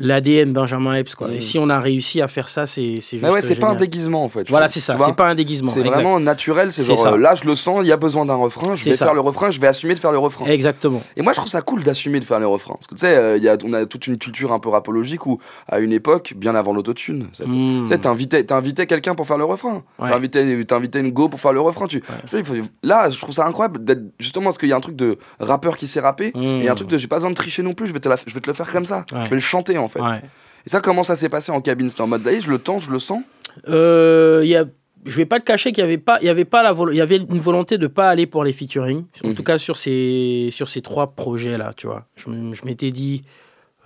l'ADN 0.02 0.52
Benjamin 0.54 0.96
Epps, 0.96 1.16
quoi. 1.16 1.32
Et 1.32 1.40
si 1.40 1.58
on 1.60 1.70
a 1.70 1.80
réussi 1.80 2.22
à 2.22 2.28
faire 2.28 2.48
ça, 2.50 2.66
c'est 2.66 3.00
c'est 3.00 3.18
juste 3.18 3.24
Mais 3.24 3.30
ouais, 3.30 3.42
c'est 3.42 3.56
pas 3.56 3.70
un 3.70 3.76
déguisement 3.76 4.24
en 4.24 4.30
fait. 4.30 4.50
Voilà, 4.50 4.68
c'est 4.68 4.80
ça. 4.80 4.98
C'est 5.00 5.16
pas 5.16 5.30
un 5.30 5.36
déguisement. 5.36 5.70
C'est 5.72 5.82
vraiment 5.84 6.20
naturel, 6.20 6.72
c'est 6.72 6.84
genre 6.84 6.98
ça. 6.98 7.14
euh, 7.14 7.18
là 7.18 7.36
je 7.36 7.46
le 7.46 7.56
sens, 7.56 7.80
il 7.84 7.88
y 7.88 7.92
a 7.92 7.98
besoin 7.98 8.26
d'un 8.26 8.36
refrain, 8.36 8.76
je 8.76 8.86
vais 8.86 8.96
ça. 8.96 9.06
faire 9.06 9.14
le 9.14 9.22
refrain, 9.22 9.52
je 9.52 9.60
vais 9.62 9.68
assumer 9.68 9.94
de 9.96 10.00
faire 10.00 10.12
le 10.12 10.18
refrain. 10.18 10.46
Exactement. 10.46 11.02
Et 11.16 11.22
moi 11.22 11.34
je 11.34 11.38
trouve 11.38 11.50
ça 11.50 11.62
cool 11.62 11.84
d'assumer 11.84 12.20
de 12.20 12.26
faire 12.26 12.40
le 12.40 12.48
refrain. 12.48 12.74
Parce 12.76 12.88
que 12.88 12.96
tu 12.96 13.00
sais, 13.02 13.16
euh, 13.16 13.58
on 13.66 13.74
a 13.74 13.86
toute 13.86 14.08
une 14.08 14.18
culture 14.18 14.52
un 14.52 14.60
peu 14.60 14.70
rapologique 14.70 15.26
où 15.26 15.40
à 15.68 15.80
une 15.80 15.94
époque, 15.94 16.34
bien 16.36 16.56
avant 16.56 16.74
l'autotune, 16.74 17.28
ça- 17.34 17.46
Mm. 17.46 17.84
tu 17.84 17.88
sais, 17.88 17.98
t'invitais, 18.46 18.86
quelqu'un 18.86 19.16
pour 19.16 19.28
faire 19.28 19.38
le 19.38 19.46
refrain. 19.46 19.84
Ouais. 20.00 20.10
T'invitais, 20.10 21.00
une 21.00 21.12
go 21.12 21.30
pour 21.30 21.40
faire 21.40 21.54
le 21.54 21.62
refrain. 21.62 21.88
Tu, 21.88 22.02
je 22.26 22.30
sais, 22.32 22.40
il 22.40 22.46
faut- 22.46 22.54
là, 22.84 23.10
je 23.10 23.20
trouve 23.20 23.34
ça 23.36 23.46
incroyable 23.46 23.84
d'être 23.84 24.02
justement 24.20 24.46
parce 24.46 24.58
qu'il 24.58 24.70
y 24.70 24.74
a 24.74 24.76
un 24.76 24.82
truc 24.82 24.96
de 24.96 25.18
rappeur 25.40 25.78
qui 25.78 25.88
sait 25.88 26.00
rapper. 26.00 26.32
Mm. 26.36 26.42
Et 26.42 26.58
il 26.60 26.64
y 26.64 26.68
a 26.68 26.72
un 26.72 26.76
truc 26.76 26.88
de 26.88 26.98
j'ai 26.98 27.08
pas 27.08 27.18
besoin 27.18 27.30
de 27.30 27.36
tricher 27.36 27.64
non 27.64 27.74
plus, 27.74 27.88
je 27.88 27.94
vais 27.94 28.00
te, 28.00 28.10
la- 28.10 28.18
je 28.26 28.34
vais 28.34 28.40
te 28.40 28.48
le 28.48 28.54
faire 28.54 28.72
comme 28.72 28.86
ça. 28.86 29.06
Je 29.12 29.30
vais 29.30 29.36
le 29.36 29.40
chanter 29.42 29.78
en 29.78 29.88
fait. 29.92 30.02
Ouais. 30.02 30.22
Et 30.66 30.70
ça, 30.70 30.80
comment 30.82 31.04
ça 31.04 31.16
s'est 31.16 31.30
passé 31.30 31.52
en 31.52 31.62
cabine? 31.62 31.90
C'était 31.90 32.02
en 32.02 32.08
mode, 32.08 32.28
je 32.40 32.50
le 32.50 32.58
tends, 32.60 32.80
je 32.80 32.90
le 32.92 33.00
sens? 33.00 33.22
Euh, 33.68 34.42
y 34.46 34.56
a, 34.56 34.66
je 35.06 35.18
vais 35.18 35.26
pas 35.26 35.40
te 35.40 35.46
cacher 35.46 35.72
qu'il 35.72 35.82
y 35.82 35.84
avait 35.84 35.98
pas, 35.98 36.20
il 36.22 36.26
y 36.26 36.30
avait 36.30 36.46
pas 36.46 36.62
la, 36.64 36.74
il 36.92 36.96
y 36.98 37.02
avait 37.02 37.18
une 37.18 37.40
volonté 37.40 37.78
de 37.78 37.88
pas 37.88 38.10
aller 38.10 38.28
pour 38.28 38.44
les 38.44 38.54
featuring. 38.54 39.06
En 39.24 39.30
Mhm. 39.30 39.36
tout 39.36 39.44
cas 39.44 39.58
sur 39.58 39.78
ces, 39.78 40.50
sur 40.52 40.70
ces 40.70 40.82
trois 40.82 41.08
projets 41.16 41.58
là, 41.58 41.74
tu 41.76 41.88
vois. 41.88 42.06
Je, 42.16 42.30
m'étais 42.66 42.92
dit, 42.92 43.24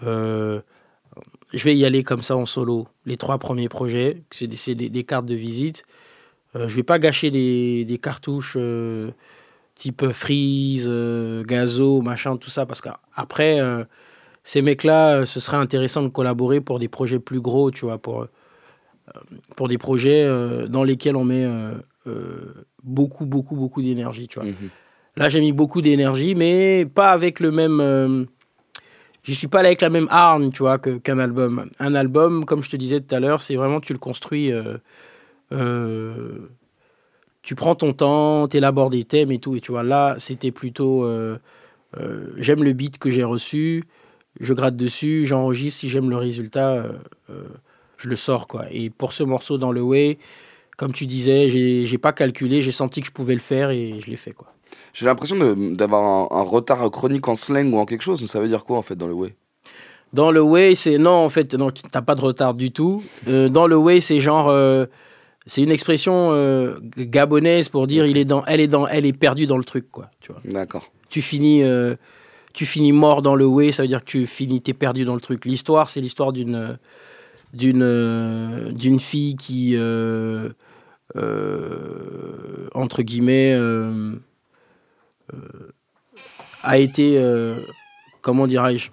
euh, 0.05 0.59
je 1.53 1.63
vais 1.63 1.75
y 1.75 1.85
aller 1.85 2.03
comme 2.03 2.21
ça 2.21 2.35
en 2.35 2.45
solo. 2.45 2.87
Les 3.05 3.17
trois 3.17 3.37
premiers 3.37 3.69
projets, 3.69 4.21
c'est 4.31 4.47
des, 4.47 4.57
c'est 4.57 4.75
des- 4.75 4.89
des 4.89 5.03
cartes 5.05 5.25
de 5.25 5.35
visite. 5.35 5.83
Euh, 6.55 6.67
je 6.67 6.75
vais 6.75 6.83
pas 6.83 6.99
gâcher 6.99 7.31
des, 7.31 7.85
des 7.85 7.97
cartouches 7.97 8.55
euh, 8.57 9.11
type 9.75 10.11
freeze, 10.11 10.85
euh, 10.89 11.43
gazo, 11.43 12.01
machin, 12.01 12.37
tout 12.37 12.49
ça, 12.49 12.65
parce 12.65 12.81
qu'après, 12.81 13.59
ces 14.45 14.61
mecs-là, 14.61 15.15
euh, 15.15 15.25
ce 15.25 15.39
serait 15.41 15.57
intéressant 15.57 16.03
de 16.03 16.07
collaborer 16.07 16.61
pour 16.61 16.77
des 16.77 16.87
projets 16.87 17.17
plus 17.19 17.41
gros, 17.41 17.71
tu 17.71 17.85
vois, 17.85 17.97
pour, 17.97 18.21
euh, 18.21 18.29
pour 19.57 19.67
des 19.67 19.79
projets 19.79 20.23
euh, 20.23 20.67
dans 20.67 20.83
lesquels 20.83 21.15
on 21.15 21.25
met 21.25 21.45
beaucoup, 22.83 23.25
beaucoup, 23.25 23.55
beaucoup 23.55 23.81
d'énergie, 23.81 24.27
tu 24.27 24.39
vois. 24.39 24.47
Mhm. 24.47 24.69
Là, 25.17 25.29
j'ai 25.29 25.39
mis 25.39 25.51
beaucoup 25.51 25.81
d'énergie, 25.81 26.35
mais 26.35 26.85
pas 26.85 27.11
avec 27.11 27.39
le 27.39 27.51
même. 27.51 28.27
J'y 29.23 29.33
suis 29.33 29.47
pas 29.47 29.59
allé 29.59 29.69
avec 29.69 29.81
la 29.81 29.89
même 29.89 30.07
arme, 30.11 30.51
tu 30.51 30.59
vois, 30.59 30.77
qu'un 30.77 31.17
album. 31.17 31.71
Un 31.79 31.95
album, 31.95 32.45
comme 32.45 32.61
je 32.61 32.69
te 32.69 32.75
disais 32.75 33.01
tout 33.01 33.15
à 33.15 33.19
l'heure, 33.19 33.41
c'est 33.41 33.55
vraiment 33.55 33.79
tu 33.79 33.93
le 33.93 33.99
construis. 33.99 34.51
euh, 34.51 34.77
euh, 35.51 36.49
tu 37.41 37.55
prends 37.55 37.73
ton 37.73 37.93
temps, 37.93 38.47
tu 38.47 38.57
élabores 38.57 38.91
des 38.91 39.05
thèmes 39.05 39.31
et 39.31 39.39
tout. 39.39 39.55
Et 39.55 39.61
tu 39.61 39.71
vois, 39.71 39.81
là, 39.81 40.15
c'était 40.19 40.51
plutôt. 40.51 41.03
euh, 41.05 41.39
j'aime 42.37 42.63
le 42.63 42.73
beat 42.73 42.99
que 42.99 43.09
j'ai 43.09 43.23
reçu, 43.23 43.85
je 44.39 44.53
gratte 44.53 44.75
dessus, 44.75 45.25
j'enregistre. 45.25 45.81
Si 45.81 45.89
j'aime 45.89 46.09
le 46.09 46.17
résultat, 46.17 46.71
euh, 46.71 46.91
euh, 47.29 47.43
je 47.97 48.09
le 48.09 48.15
sors, 48.15 48.47
quoi. 48.47 48.65
Et 48.71 48.89
pour 48.89 49.13
ce 49.13 49.23
morceau 49.23 49.57
dans 49.57 49.71
le 49.71 49.81
Way, 49.81 50.17
comme 50.77 50.91
tu 50.91 51.05
disais, 51.05 51.49
j'ai 51.49 51.97
pas 51.97 52.11
calculé, 52.13 52.61
j'ai 52.61 52.71
senti 52.71 53.01
que 53.01 53.07
je 53.07 53.11
pouvais 53.11 53.33
le 53.33 53.39
faire 53.39 53.69
et 53.69 53.99
je 54.01 54.09
l'ai 54.09 54.17
fait, 54.17 54.31
quoi. 54.31 54.47
J'ai 54.93 55.05
l'impression 55.05 55.35
d'avoir 55.73 56.03
un, 56.03 56.37
un 56.37 56.41
retard 56.41 56.89
chronique 56.89 57.27
en 57.27 57.35
slang 57.35 57.73
ou 57.73 57.77
en 57.77 57.85
quelque 57.85 58.01
chose. 58.01 58.25
Ça 58.25 58.39
veut 58.39 58.47
dire 58.47 58.63
quoi 58.63 58.77
en 58.77 58.81
fait 58.81 58.95
dans 58.95 59.07
le 59.07 59.13
way? 59.13 59.35
Dans 60.13 60.31
le 60.31 60.41
way, 60.41 60.73
c'est 60.75 60.97
non 60.97 61.11
en 61.11 61.29
fait, 61.29 61.53
non, 61.53 61.69
t'as 61.91 62.01
pas 62.01 62.15
de 62.15 62.21
retard 62.21 62.53
du 62.53 62.71
tout. 62.71 63.03
Euh, 63.27 63.49
dans 63.49 63.67
le 63.67 63.75
way, 63.75 63.99
c'est 63.99 64.21
genre, 64.21 64.47
euh, 64.47 64.85
c'est 65.45 65.61
une 65.61 65.71
expression 65.71 66.31
gabonaise 66.97 67.67
pour 67.67 67.87
dire 67.87 68.05
il 68.05 68.15
est 68.17 68.25
dans, 68.25 68.45
elle 68.45 68.61
est 68.61 68.67
dans, 68.67 68.87
elle 68.87 69.05
est 69.05 69.13
perdue 69.13 69.47
dans 69.47 69.57
le 69.57 69.65
truc 69.65 69.91
quoi. 69.91 70.09
Tu 70.21 70.31
vois. 70.31 70.41
D'accord. 70.45 70.89
Tu 71.09 71.21
finis, 71.21 71.61
tu 72.55 72.65
finis 72.65 72.93
mort 72.93 73.21
dans 73.21 73.35
le 73.35 73.45
way, 73.45 73.73
ça 73.73 73.83
veut 73.83 73.87
dire 73.87 73.99
que 73.99 74.09
tu 74.09 74.25
finis, 74.25 74.61
t'es 74.61 74.73
perdu 74.73 75.03
dans 75.03 75.13
le 75.13 75.19
truc. 75.19 75.43
L'histoire, 75.43 75.89
c'est 75.89 75.99
l'histoire 75.99 76.31
d'une, 76.31 76.77
d'une, 77.53 77.83
euh, 77.83 78.71
d'une 78.71 78.97
fille 78.97 79.35
qui, 79.35 79.75
euh, 79.75 80.49
euh, 81.17 82.69
entre 82.73 83.01
guillemets, 83.01 83.53
euh, 83.53 84.13
a 86.63 86.77
été, 86.77 87.21
comment 88.21 88.47
dirais-je, 88.47 88.89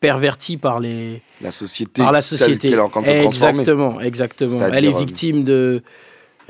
pervertie 0.00 0.56
par 0.56 0.80
les 0.80 1.20
La 1.42 1.50
société. 1.52 2.02
par 2.02 2.12
la 2.12 2.22
société. 2.22 2.70
qu'elle 2.70 2.78
est 2.78 2.82
en 2.82 2.88
train 2.88 3.02
de 3.02 3.06
se 3.08 3.12
transformer. 3.12 3.60
exactement, 3.60 4.00
exactement. 4.00 4.68
Elle 4.72 4.86
est 4.86 4.98
victime 4.98 5.44
de 5.44 5.82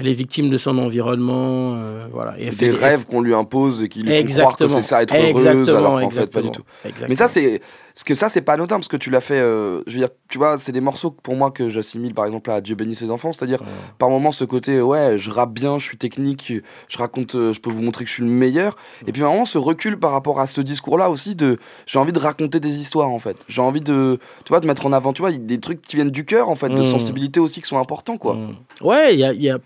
Elle 0.01 0.09
est 0.09 0.13
victime 0.15 0.49
de 0.49 0.57
son 0.57 0.79
environnement, 0.79 1.75
euh, 1.77 2.07
voilà. 2.13 2.35
Et 2.39 2.51
Des 2.51 2.71
rêves 2.71 3.05
qu'on 3.05 3.21
lui 3.21 3.35
impose 3.35 3.83
et 3.83 3.89
qui 3.89 4.03
lui 4.03 4.23
font 4.33 4.39
croire 4.41 4.57
que 4.57 4.67
c'est 4.69 4.83
ça 4.83 5.03
être 5.03 5.15
heureuse, 5.15 5.47
Exactement, 5.47 5.77
alors 5.97 6.01
qu'en 6.01 6.11
fait 6.11 6.27
pas 6.33 6.43
du 6.43 6.51
tout. 6.51 6.63
Exactement. 6.85 7.09
Mais 7.09 7.15
ça, 7.15 7.29
c'est. 7.29 7.61
Parce 7.93 8.05
que 8.05 8.15
ça, 8.15 8.29
c'est 8.31 8.41
pas 8.41 8.55
anodin, 8.55 8.77
parce 8.77 8.89
que 8.89 8.97
tu 8.97 9.11
l'as 9.11 9.21
fait. 9.21 9.35
euh, 9.41 9.83
je 9.87 9.93
veux 9.95 9.99
dire, 9.99 10.09
tu 10.31 10.39
vois, 10.39 10.57
c'est 10.57 10.73
des 10.73 10.81
morceaux 10.81 11.11
pour 11.11 11.35
moi 11.35 11.51
que 11.51 11.69
j'assimile 11.69 12.15
par 12.15 12.25
exemple 12.25 12.51
à 12.51 12.63
Dieu 12.63 12.75
bénit 12.75 12.95
ses 12.95 13.11
enfants. 13.11 13.33
C'est-à-dire, 13.35 13.61
Ouais. 13.61 13.67
par 13.99 14.09
moments, 14.09 14.33
ce 14.33 14.45
côté, 14.45 14.81
ouais, 14.81 15.19
je 15.19 15.31
rappe 15.31 15.53
bien, 15.53 15.79
je 15.79 15.85
suis 15.85 15.99
technique, 15.99 16.51
je 16.89 16.97
raconte, 16.99 17.35
euh, 17.35 17.53
je 17.53 17.61
peux 17.61 17.69
vous 17.69 17.83
montrer 17.83 18.05
que 18.05 18.09
je 18.09 18.15
suis 18.15 18.23
le 18.23 18.31
meilleur. 18.31 18.77
Et 19.07 19.13
puis, 19.13 19.21
par 19.21 19.33
moments, 19.33 19.45
ce 19.45 19.59
recul 19.59 19.99
par 19.99 20.13
rapport 20.13 20.41
à 20.41 20.47
ce 20.47 20.63
discours-là 20.63 21.11
aussi, 21.11 21.35
de 21.35 21.59
j'ai 21.87 21.99
envie 21.99 22.13
de 22.13 22.19
raconter 22.19 22.59
des 22.59 22.81
histoires, 22.81 23.11
en 23.11 23.19
fait. 23.19 23.37
J'ai 23.49 23.61
envie 23.61 23.83
de, 23.83 24.19
tu 24.45 24.49
vois, 24.49 24.61
de 24.61 24.67
mettre 24.67 24.87
en 24.87 24.93
avant, 24.93 25.13
tu 25.13 25.21
vois, 25.21 25.33
des 25.33 25.61
trucs 25.61 25.83
qui 25.83 25.97
viennent 25.97 26.11
du 26.11 26.25
cœur, 26.25 26.49
en 26.49 26.55
fait, 26.55 26.71
de 26.71 26.81
Mm. 26.81 26.85
sensibilité 26.87 27.39
aussi 27.41 27.61
qui 27.61 27.69
sont 27.69 27.79
importants, 27.79 28.17
quoi. 28.17 28.35
Mm. 28.37 28.87
Ouais, 28.87 29.13
il 29.15 29.19
y 29.21 29.25
a, 29.25 29.33
il 29.35 29.43
y 29.43 29.51
a- 29.51 29.59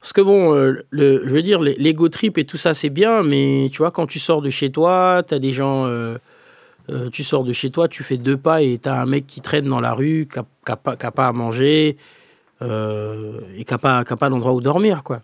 Parce 0.00 0.12
que 0.12 0.20
bon, 0.20 0.54
euh, 0.54 0.84
je 0.92 1.28
veux 1.28 1.42
dire, 1.42 1.60
l'ego 1.60 2.08
trip 2.08 2.38
et 2.38 2.44
tout 2.44 2.56
ça, 2.56 2.72
c'est 2.74 2.90
bien, 2.90 3.22
mais 3.22 3.68
tu 3.72 3.78
vois, 3.78 3.90
quand 3.90 4.06
tu 4.06 4.18
sors 4.18 4.42
de 4.42 4.50
chez 4.50 4.70
toi, 4.70 5.22
t'as 5.26 5.38
des 5.38 5.52
gens. 5.52 5.86
euh, 5.86 6.18
euh, 6.90 7.10
tu 7.10 7.22
sors 7.22 7.44
de 7.44 7.52
chez 7.52 7.70
toi, 7.70 7.86
tu 7.86 8.02
fais 8.02 8.16
deux 8.16 8.38
pas 8.38 8.62
et 8.62 8.78
t'as 8.78 8.98
un 9.02 9.04
mec 9.04 9.26
qui 9.26 9.42
traîne 9.42 9.68
dans 9.68 9.80
la 9.80 9.92
rue, 9.92 10.26
qui 10.32 10.38
n'a 10.38 10.76
pas, 10.76 11.26
à 11.26 11.32
manger 11.32 11.98
et 12.62 13.64
qui 13.64 13.72
n'a 13.72 13.78
pas, 13.78 14.04
pas 14.04 14.28
d'endroit 14.30 14.52
où 14.54 14.60
dormir, 14.60 15.02
quoi. 15.02 15.20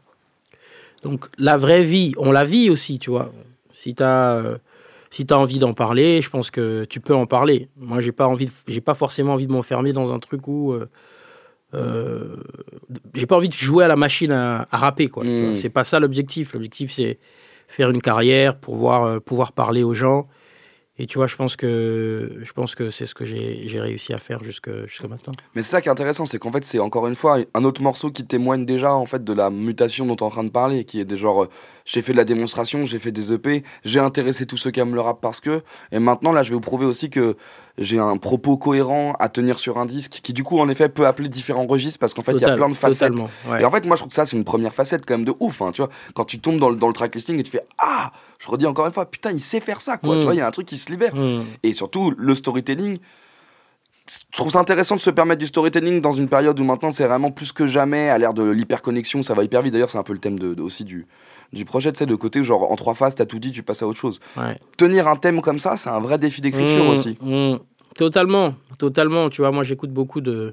Donc 1.02 1.26
la 1.38 1.56
vraie 1.56 1.84
vie, 1.84 2.12
on 2.18 2.32
la 2.32 2.44
vit 2.44 2.70
aussi, 2.70 2.98
tu 2.98 3.10
vois. 3.10 3.32
Si 3.72 3.94
t'as 3.94 4.42
si 5.10 5.24
as 5.30 5.38
envie 5.38 5.58
d'en 5.58 5.74
parler, 5.74 6.20
je 6.20 6.28
pense 6.28 6.50
que 6.50 6.84
tu 6.84 7.00
peux 7.00 7.14
en 7.14 7.26
parler. 7.26 7.68
Moi, 7.76 8.00
j'ai 8.00 8.12
pas 8.12 8.26
envie, 8.26 8.50
j'ai 8.66 8.80
pas 8.80 8.94
forcément 8.94 9.34
envie 9.34 9.46
de 9.46 9.52
m'enfermer 9.52 9.92
dans 9.92 10.12
un 10.12 10.18
truc 10.18 10.46
où 10.48 10.74
euh, 11.74 12.36
j'ai 13.14 13.26
pas 13.26 13.36
envie 13.36 13.48
de 13.48 13.54
jouer 13.54 13.84
à 13.84 13.88
la 13.88 13.96
machine 13.96 14.32
à, 14.32 14.66
à 14.70 14.76
rapper, 14.78 15.08
quoi. 15.08 15.24
Mm. 15.24 15.46
vois. 15.46 15.56
C'est 15.56 15.70
pas 15.70 15.84
ça 15.84 16.00
l'objectif. 16.00 16.54
L'objectif, 16.54 16.92
c'est 16.92 17.18
faire 17.68 17.90
une 17.90 18.00
carrière, 18.00 18.56
pouvoir 18.56 19.04
euh, 19.04 19.20
pouvoir 19.20 19.52
parler 19.52 19.82
aux 19.82 19.94
gens. 19.94 20.28
Et 20.96 21.06
tu 21.06 21.18
vois, 21.18 21.26
je 21.26 21.34
pense 21.34 21.56
que 21.56 22.38
je 22.40 22.52
pense 22.52 22.76
que 22.76 22.88
c'est 22.90 23.06
ce 23.06 23.16
que 23.16 23.24
j'ai 23.24 23.80
réussi 23.80 24.12
à 24.12 24.18
faire 24.18 24.44
jusque 24.44 24.70
jusqu'à 24.86 25.08
maintenant. 25.08 25.32
Mais 25.56 25.62
c'est 25.62 25.72
ça 25.72 25.80
qui 25.80 25.88
est 25.88 25.90
intéressant, 25.90 26.24
c'est 26.24 26.38
qu'en 26.38 26.52
fait, 26.52 26.64
c'est 26.64 26.78
encore 26.78 27.08
une 27.08 27.16
fois 27.16 27.38
un 27.52 27.64
autre 27.64 27.82
morceau 27.82 28.12
qui 28.12 28.24
témoigne 28.24 28.64
déjà 28.64 28.94
en 28.94 29.04
fait 29.04 29.24
de 29.24 29.32
la 29.32 29.50
mutation 29.50 30.06
dont 30.06 30.14
tu 30.14 30.22
es 30.22 30.26
en 30.26 30.30
train 30.30 30.44
de 30.44 30.50
parler, 30.50 30.84
qui 30.84 31.00
est 31.00 31.04
des 31.04 31.16
genre, 31.16 31.44
euh, 31.44 31.48
j'ai 31.84 32.00
fait 32.00 32.12
de 32.12 32.16
la 32.16 32.24
démonstration, 32.24 32.86
j'ai 32.86 33.00
fait 33.00 33.10
des 33.10 33.32
EP, 33.32 33.64
j'ai 33.84 33.98
intéressé 33.98 34.46
tous 34.46 34.56
ceux 34.56 34.70
qui 34.70 34.78
aiment 34.78 34.94
le 34.94 35.00
rap 35.00 35.20
parce 35.20 35.40
que, 35.40 35.62
et 35.90 35.98
maintenant 35.98 36.30
là, 36.30 36.44
je 36.44 36.50
vais 36.50 36.54
vous 36.54 36.60
prouver 36.60 36.86
aussi 36.86 37.10
que 37.10 37.36
j'ai 37.76 37.98
un 37.98 38.16
propos 38.16 38.56
cohérent 38.56 39.14
à 39.18 39.28
tenir 39.28 39.58
sur 39.58 39.78
un 39.78 39.86
disque, 39.86 40.20
qui 40.22 40.32
du 40.32 40.44
coup, 40.44 40.60
en 40.60 40.68
effet, 40.68 40.88
peut 40.88 41.06
appeler 41.06 41.28
différents 41.28 41.66
registres 41.66 41.98
parce 41.98 42.14
qu'en 42.14 42.22
fait, 42.22 42.32
il 42.34 42.40
y 42.40 42.44
a 42.44 42.54
plein 42.56 42.68
de 42.68 42.74
facettes. 42.74 43.12
ouais. 43.48 43.62
Et 43.62 43.64
en 43.64 43.70
fait, 43.72 43.84
moi, 43.86 43.96
je 43.96 44.02
trouve 44.02 44.10
que 44.10 44.14
ça, 44.14 44.26
c'est 44.26 44.36
une 44.36 44.44
première 44.44 44.72
facette 44.72 45.04
quand 45.04 45.14
même 45.14 45.24
de 45.24 45.34
ouf. 45.40 45.60
hein, 45.60 45.72
tu 45.72 45.82
vois, 45.82 45.90
quand 46.14 46.24
tu 46.24 46.38
tombes 46.38 46.58
dans 46.60 46.70
le, 46.70 46.76
dans 46.76 46.86
le 46.86 46.92
tracklisting 46.94 47.38
et 47.38 47.42
tu 47.42 47.50
fais 47.50 47.66
Ah, 47.78 48.12
je 48.38 48.46
redis 48.48 48.66
encore 48.66 48.86
une 48.86 48.92
fois, 48.92 49.06
putain, 49.10 49.32
il 49.32 49.40
sait 49.40 49.58
faire 49.60 49.80
ça, 49.80 49.96
quoi. 49.96 50.14
Mm. 50.14 50.18
Tu 50.18 50.24
vois, 50.24 50.34
il 50.34 50.38
y 50.38 50.40
a 50.40 50.46
un 50.46 50.50
truc 50.52 50.66
qui 50.66 50.78
se 50.78 50.88
libère. 50.90 51.16
Mm. 51.16 51.42
Et 51.64 51.72
surtout, 51.72 52.12
le 52.16 52.34
storytelling. 52.36 52.98
Je 54.06 54.36
trouve 54.36 54.52
ça 54.52 54.58
intéressant 54.60 54.96
de 54.96 55.00
se 55.00 55.08
permettre 55.10 55.38
du 55.40 55.46
storytelling 55.46 56.00
dans 56.02 56.12
une 56.12 56.28
période 56.28 56.60
où 56.60 56.64
maintenant 56.64 56.92
c'est 56.92 57.06
vraiment 57.06 57.30
plus 57.30 57.52
que 57.52 57.66
jamais 57.66 58.10
à 58.10 58.18
l'ère 58.18 58.34
de 58.34 58.44
l'hyperconnexion, 58.50 59.22
ça 59.22 59.32
va 59.32 59.44
hyper 59.44 59.62
vite. 59.62 59.72
D'ailleurs, 59.72 59.88
c'est 59.88 59.96
un 59.96 60.02
peu 60.02 60.12
le 60.12 60.18
thème 60.18 60.38
de, 60.38 60.52
de- 60.52 60.60
aussi 60.62 60.84
du, 60.84 61.06
du 61.54 61.64
projet, 61.64 61.92
tu 61.92 61.98
sais, 61.98 62.06
de 62.06 62.14
côté 62.14 62.42
genre 62.44 62.70
en 62.70 62.76
trois 62.76 62.94
phases, 62.94 63.14
t'as 63.14 63.24
tout 63.26 63.38
dit, 63.38 63.50
tu 63.52 63.62
passes 63.62 63.82
à 63.82 63.86
autre 63.86 63.98
chose. 63.98 64.20
Ouais. 64.36 64.58
Tenir 64.76 65.08
un 65.08 65.16
thème 65.16 65.40
comme 65.40 65.58
ça, 65.58 65.76
c'est 65.76 65.88
un 65.90 66.00
vrai 66.00 66.18
défi 66.18 66.40
d'écriture 66.40 66.84
Mmh, 66.84 66.88
aussi. 66.88 67.18
mmh. 67.22 67.56
Totalement, 67.96 68.54
totalement. 68.78 69.30
Tu 69.30 69.40
vois, 69.40 69.52
moi 69.52 69.62
j'écoute 69.62 69.90
beaucoup 69.90 70.20
de, 70.20 70.52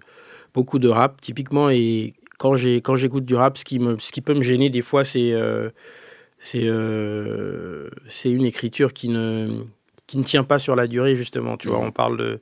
beaucoup 0.54 0.78
de 0.80 0.88
rap, 0.88 1.20
typiquement, 1.22 1.70
et 1.72 2.14
quand 2.38 2.56
j'ai 2.56 2.82
quand 2.82 2.96
j'écoute 2.96 3.26
du 3.26 3.36
rap, 3.36 3.58
ce 3.58 3.66
qui, 3.66 3.80
me, 3.80 3.98
ce 4.00 4.12
qui 4.12 4.22
peut 4.22 4.34
me 4.36 4.42
gêner 4.44 4.70
des 4.70 4.82
fois, 4.84 5.04
c'est 5.04 5.32
euh, 5.34 5.70
c'est 6.40 6.64
euh, 6.66 7.90
c'est 8.08 8.30
une 8.32 8.46
écriture 8.46 8.94
qui 8.94 9.10
ne, 9.10 9.64
qui 10.08 10.18
ne 10.18 10.24
tient 10.24 10.44
pas 10.44 10.60
sur 10.60 10.76
la 10.76 10.88
durée, 10.88 11.16
justement. 11.16 11.58
Tu 11.58 11.68
vois, 11.68 11.80
Mhm. 11.80 11.86
on 11.88 11.92
parle 11.92 12.18
de 12.18 12.40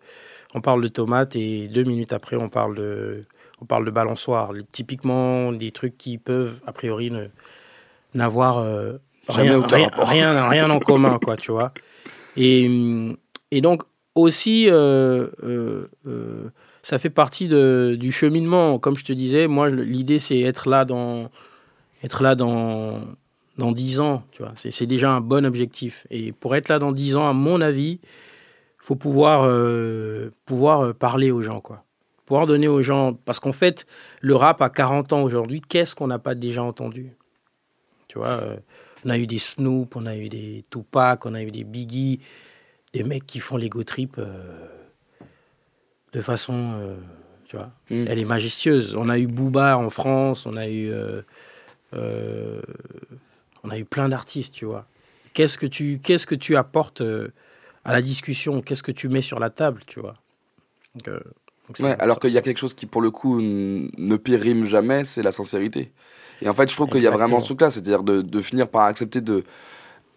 on 0.56 0.62
parle 0.62 0.82
de 0.82 0.88
tomates 0.88 1.36
et 1.36 1.68
deux 1.68 1.84
minutes 1.84 2.12
après, 2.13 2.36
on 2.36 2.50
parle 2.50 2.75
de 2.75 3.24
on 3.62 3.66
parle 3.66 3.86
de 3.86 3.92
balançoire. 3.92 4.51
Typiquement, 4.72 5.51
des 5.51 5.72
trucs 5.72 5.98
qui 5.98 6.18
peuvent 6.18 6.60
a 6.66 6.72
priori 6.72 7.12
ne 7.12 7.25
n'avoir 8.13 8.60
euh, 8.60 8.94
rien, 9.28 9.62
rien, 9.62 9.89
rien, 9.98 10.50
rien 10.50 10.70
en 10.70 10.80
commun, 10.80 11.20
quoi, 11.24 11.38
tu 11.38 11.51
vois. 11.51 11.74
Et, 12.36 12.68
hum, 12.68 13.18
et 13.51 13.62
donc, 13.62 13.84
aussi, 14.16 14.70
euh, 14.70 15.28
euh, 15.44 15.89
euh, 16.07 16.50
ça 16.81 16.98
fait 17.00 17.10
partie 17.10 17.48
de, 17.48 17.96
du 18.00 18.12
cheminement. 18.12 18.79
Comme 18.79 18.98
je 18.98 19.05
te 19.05 19.14
disais, 19.14 19.48
moi, 19.48 19.70
l'idée, 19.70 20.20
c'est 20.20 20.40
être 20.40 20.70
là 20.70 20.86
dans, 20.86 21.29
être 22.03 22.24
là 22.24 22.36
dans, 22.36 23.00
dans 23.57 23.72
10 23.72 24.00
ans, 24.00 24.24
tu 24.31 24.42
vois. 24.42 24.53
C'est, 24.55 24.72
c'est 24.72 24.88
déjà 24.88 25.12
un 25.12 25.22
bon 25.22 25.46
objectif. 25.46 26.07
Et 26.10 26.31
pour 26.31 26.55
être 26.55 26.70
là 26.70 26.79
dans 26.79 26.92
10 26.92 27.16
ans, 27.16 27.29
à 27.29 27.33
mon 27.33 27.62
avis, 27.62 28.00
faut 28.77 28.96
pouvoir, 28.96 29.44
euh, 29.46 30.31
pouvoir 30.46 30.86
euh, 30.86 30.94
parler 30.94 31.31
aux 31.31 31.42
gens, 31.42 31.62
quoi. 31.62 31.83
Pouvoir 32.25 32.48
donner 32.48 32.68
aux 32.68 32.81
gens. 32.81 33.14
Parce 33.25 33.40
qu'en 33.40 33.51
fait, 33.51 33.86
le 34.22 34.36
rap 34.36 34.62
à 34.62 34.70
40 34.70 35.14
ans 35.14 35.22
aujourd'hui, 35.24 35.62
qu'est-ce 35.62 35.96
qu'on 35.96 36.07
n'a 36.07 36.20
pas 36.20 36.36
déjà 36.36 36.64
entendu? 36.64 37.16
Tu 38.09 38.17
vois, 38.17 38.41
euh, 38.41 38.57
on 39.05 39.09
a 39.11 39.17
eu 39.17 39.27
des 39.27 39.37
Snoop, 39.37 39.95
on 39.95 40.05
a 40.05 40.17
eu 40.17 40.27
des 40.27 40.65
Tupac, 40.69 41.25
on 41.25 41.33
a 41.35 41.41
eu 41.43 41.51
des 41.51 41.63
Biggie, 41.63 42.19
des 42.91 43.03
mecs 43.03 43.25
qui 43.25 43.39
font 43.39 43.55
l'ego 43.55 43.83
trip 43.83 44.15
euh, 44.17 44.67
de 46.11 46.22
façon, 46.22 46.74
euh, 46.81 46.95
tu 47.45 47.55
vois, 47.55 47.72
Mm. 47.91 48.05
elle 48.07 48.19
est 48.19 48.25
majestueuse. 48.25 48.95
On 48.95 49.07
a 49.09 49.17
eu 49.19 49.27
Booba 49.27 49.77
en 49.77 49.89
France, 49.91 50.45
on 50.48 50.57
a 50.57 50.67
eu, 50.67 50.89
euh, 50.91 51.22
euh, 51.93 52.61
on 53.63 53.69
a 53.69 53.77
eu 53.77 53.85
plein 53.85 54.09
d'artistes, 54.09 54.53
tu 54.55 54.65
vois. 54.65 54.85
Qu'est-ce 55.33 55.57
que 55.59 55.67
tu, 55.67 56.00
qu'est-ce 56.03 56.25
que 56.25 56.35
tu 56.35 56.57
apportes 56.57 57.01
euh, 57.01 57.29
à 57.85 57.93
la 57.93 58.01
discussion? 58.01 58.61
Qu'est-ce 58.63 58.83
que 58.83 58.91
tu 58.91 59.07
mets 59.07 59.22
sur 59.22 59.39
la 59.39 59.51
table, 59.51 59.83
tu 59.85 60.00
vois? 60.00 60.15
Donc, 60.95 61.07
euh, 61.09 61.19
donc 61.67 61.77
c'est- 61.77 61.83
Ouais, 61.83 61.95
alors 62.00 62.19
qu'il 62.19 62.31
y 62.33 62.37
a 62.39 62.41
quelque 62.41 62.57
chose 62.57 62.74
qui, 62.74 62.87
pour 62.87 63.01
le 63.01 63.11
coup, 63.11 63.39
ne 63.39 64.15
périme 64.17 64.65
jamais, 64.65 65.05
c'est 65.05 65.22
la 65.22 65.31
sincérité. 65.31 65.91
Et 66.42 66.50
en 66.50 66.54
fait, 66.54 66.70
je 66.70 66.75
trouve 66.75 66.90
qu'il 66.90 67.02
y 67.04 67.08
a 67.08 67.12
vraiment 67.12 67.40
ce 67.42 67.46
truc-là, 67.46 67.70
c'est-à-dire 67.70 68.04
de, 68.04 68.22
de 68.22 68.42
finir 68.42 68.68
par 68.68 68.84
accepter 68.84 69.22
de. 69.22 69.44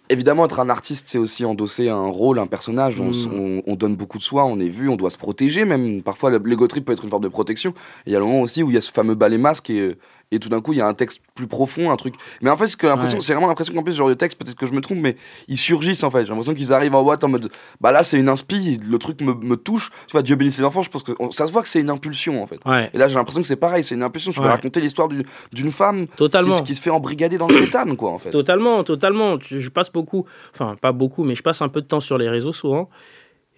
Évidemment, 0.09 0.45
être 0.45 0.61
un 0.61 0.69
artiste, 0.69 1.07
c'est 1.09 1.17
aussi 1.17 1.45
endosser 1.45 1.89
un 1.89 2.07
rôle, 2.07 2.39
un 2.39 2.47
personnage. 2.47 3.01
On, 3.01 3.11
Mm. 3.11 3.33
on- 3.33 3.63
on 3.67 3.75
donne 3.77 3.97
beaucoup 3.97 4.19
de 4.19 4.23
soi, 4.23 4.45
on 4.45 4.59
est 4.61 4.69
vu, 4.69 4.89
on 4.89 4.97
doit 4.97 5.11
se 5.11 5.17
protéger 5.17 5.65
même. 5.65 6.03
Parfois, 6.03 6.29
le- 6.31 6.43
l'ego 6.45 6.67
trip 6.67 6.85
peut 6.85 6.93
être 6.93 7.05
une 7.05 7.11
forme 7.11 7.23
de 7.23 7.29
protection. 7.29 7.71
Et 8.05 8.11
il 8.11 8.13
y 8.13 8.17
a 8.17 8.19
le 8.19 8.25
moment 8.27 8.43
aussi 8.43 8.63
où 8.63 8.69
il 8.71 8.75
y 8.75 8.77
a 8.77 8.81
ce 8.83 8.93
fameux 8.93 9.15
balai 9.15 9.39
masque 9.39 9.71
et, 9.71 9.97
et 10.33 10.41
tout 10.41 10.49
d'un 10.49 10.61
coup, 10.61 10.73
il 10.73 10.79
y 10.79 10.81
a 10.81 10.87
un 10.89 10.95
texte 10.95 11.23
plus 11.37 11.47
profond, 11.47 11.91
un 11.93 11.97
truc. 11.97 12.15
Mais 12.41 12.51
en 12.51 12.57
fait, 12.57 12.67
ce 12.67 12.77
que 12.77 12.87
l'impression, 12.89 13.19
Ouais. 13.19 13.23
c'est 13.23 13.33
vraiment 13.35 13.47
l'impression 13.47 13.73
qu'en 13.75 13.83
plus, 13.85 13.93
ce 13.93 13.99
genre 13.99 14.09
de 14.09 14.15
texte, 14.15 14.37
peut-être 14.39 14.57
que 14.57 14.67
je 14.67 14.73
me 14.73 14.81
trompe, 14.81 14.99
mais 14.99 15.17
ils 15.47 15.57
surgissent 15.59 16.03
en 16.03 16.11
fait. 16.11 16.25
J'ai 16.25 16.31
l'impression 16.31 16.55
qu'ils 16.55 16.73
arrivent 16.73 16.95
en 16.97 17.03
boîte 17.05 17.23
en 17.23 17.29
mode, 17.29 17.51
bah 17.81 17.93
là, 17.93 18.03
c'est 18.03 18.19
une 18.19 18.29
inspi, 18.29 18.81
le 18.85 18.99
truc 18.99 19.21
me, 19.21 19.35
me 19.35 19.57
touche. 19.57 19.91
Tu 20.09 20.13
vois, 20.13 20.23
Dieu 20.23 20.35
bénisse 20.35 20.57
ses 20.57 20.65
enfants, 20.65 20.83
je 20.83 20.91
pense 20.91 21.03
que 21.03 21.13
on- 21.21 21.31
ça 21.31 21.47
se 21.47 21.53
voit 21.53 21.63
que 21.63 21.69
c'est 21.69 21.81
une 21.81 21.91
impulsion 21.91 22.43
en 22.43 22.47
fait. 22.47 22.59
Ouais, 22.67 22.91
Et 22.93 22.99
là, 22.99 23.07
j'ai 23.09 23.15
l'impression 23.15 23.41
que 23.41 23.47
c'est 23.47 23.57
pareil, 23.57 23.85
c'est 23.85 23.95
une 23.95 24.03
impulsion. 24.03 24.33
Je 24.33 24.41
peux 24.41 24.47
Ouais. 24.47 24.51
raconter 24.53 24.81
l'histoire 24.81 25.09
d'une 25.09 25.73
femme 25.73 26.07
qui, 26.09 26.17
totalement. 26.17 26.57
se- 26.59 26.63
qui 26.63 26.75
se 26.75 26.81
fait 26.83 26.91
embrigader 26.91 27.39
dans 27.39 27.47
le 27.49 27.55
chétan, 27.55 27.95
quoi, 27.97 28.11
en 28.11 28.19
fait. 28.19 28.31
Totalement, 28.31 28.83
totalement. 28.85 29.37
Je, 29.41 29.59
je 29.59 29.69
passe 29.69 29.93
beaucoup, 29.93 30.25
enfin 30.55 30.75
pas 30.81 30.93
beaucoup, 30.93 31.25
mais 31.25 31.35
je 31.35 31.43
passe 31.43 31.61
un 31.63 31.69
peu 31.69 31.81
de 31.83 31.87
temps 31.87 32.01
sur 32.01 32.17
les 32.19 32.29
réseaux 32.29 32.53
souvent. 32.53 32.89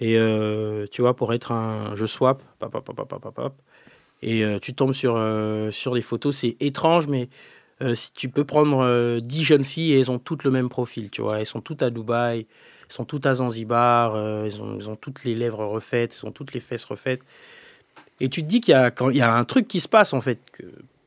Et 0.01 0.19
euh, 0.19 0.87
tu 0.91 1.03
vois, 1.03 1.15
pour 1.15 1.33
être 1.35 1.53
un. 1.53 1.95
Je 1.95 2.05
swap, 2.05 2.43
pop, 2.59 2.71
pop, 2.85 3.33
pop. 3.35 3.53
Et 4.25 4.43
euh, 4.45 4.59
tu 4.59 4.75
tombes 4.75 4.93
sur, 4.95 5.15
euh, 5.17 5.71
sur 5.71 5.95
des 5.95 6.01
photos, 6.03 6.35
c'est 6.37 6.57
étrange, 6.61 7.07
mais 7.07 7.29
euh, 7.83 7.95
si 7.95 8.13
tu 8.13 8.29
peux 8.29 8.45
prendre 8.45 8.81
euh, 8.83 9.21
10 9.21 9.45
jeunes 9.45 9.65
filles 9.65 9.93
et 9.93 9.99
elles 10.01 10.11
ont 10.11 10.19
toutes 10.19 10.45
le 10.45 10.51
même 10.51 10.69
profil, 10.69 11.11
tu 11.11 11.23
vois. 11.23 11.39
Elles 11.41 11.47
sont 11.47 11.61
toutes 11.61 11.83
à 11.83 11.91
Dubaï, 11.91 12.41
elles 12.41 12.47
sont 12.89 13.05
toutes 13.05 13.27
à 13.27 13.35
Zanzibar, 13.35 14.17
elles, 14.45 14.61
ont, 14.63 14.77
elles 14.79 14.89
ont 14.89 14.97
toutes 14.97 15.25
les 15.25 15.35
lèvres 15.35 15.65
refaites, 15.65 16.19
elles 16.23 16.29
ont 16.29 16.33
toutes 16.33 16.55
les 16.55 16.61
fesses 16.61 16.85
refaites. 16.85 17.21
Et 18.21 18.29
tu 18.29 18.43
te 18.43 18.49
dis 18.49 18.61
qu'il 18.61 18.73
y 18.73 18.75
a, 18.77 18.91
quand, 18.91 19.11
il 19.11 19.17
y 19.17 19.21
a 19.23 19.35
un 19.35 19.45
truc 19.45 19.69
qui 19.69 19.81
se 19.81 19.89
passe, 19.89 20.13
en 20.15 20.21
fait, 20.21 20.39
que- 20.53 20.63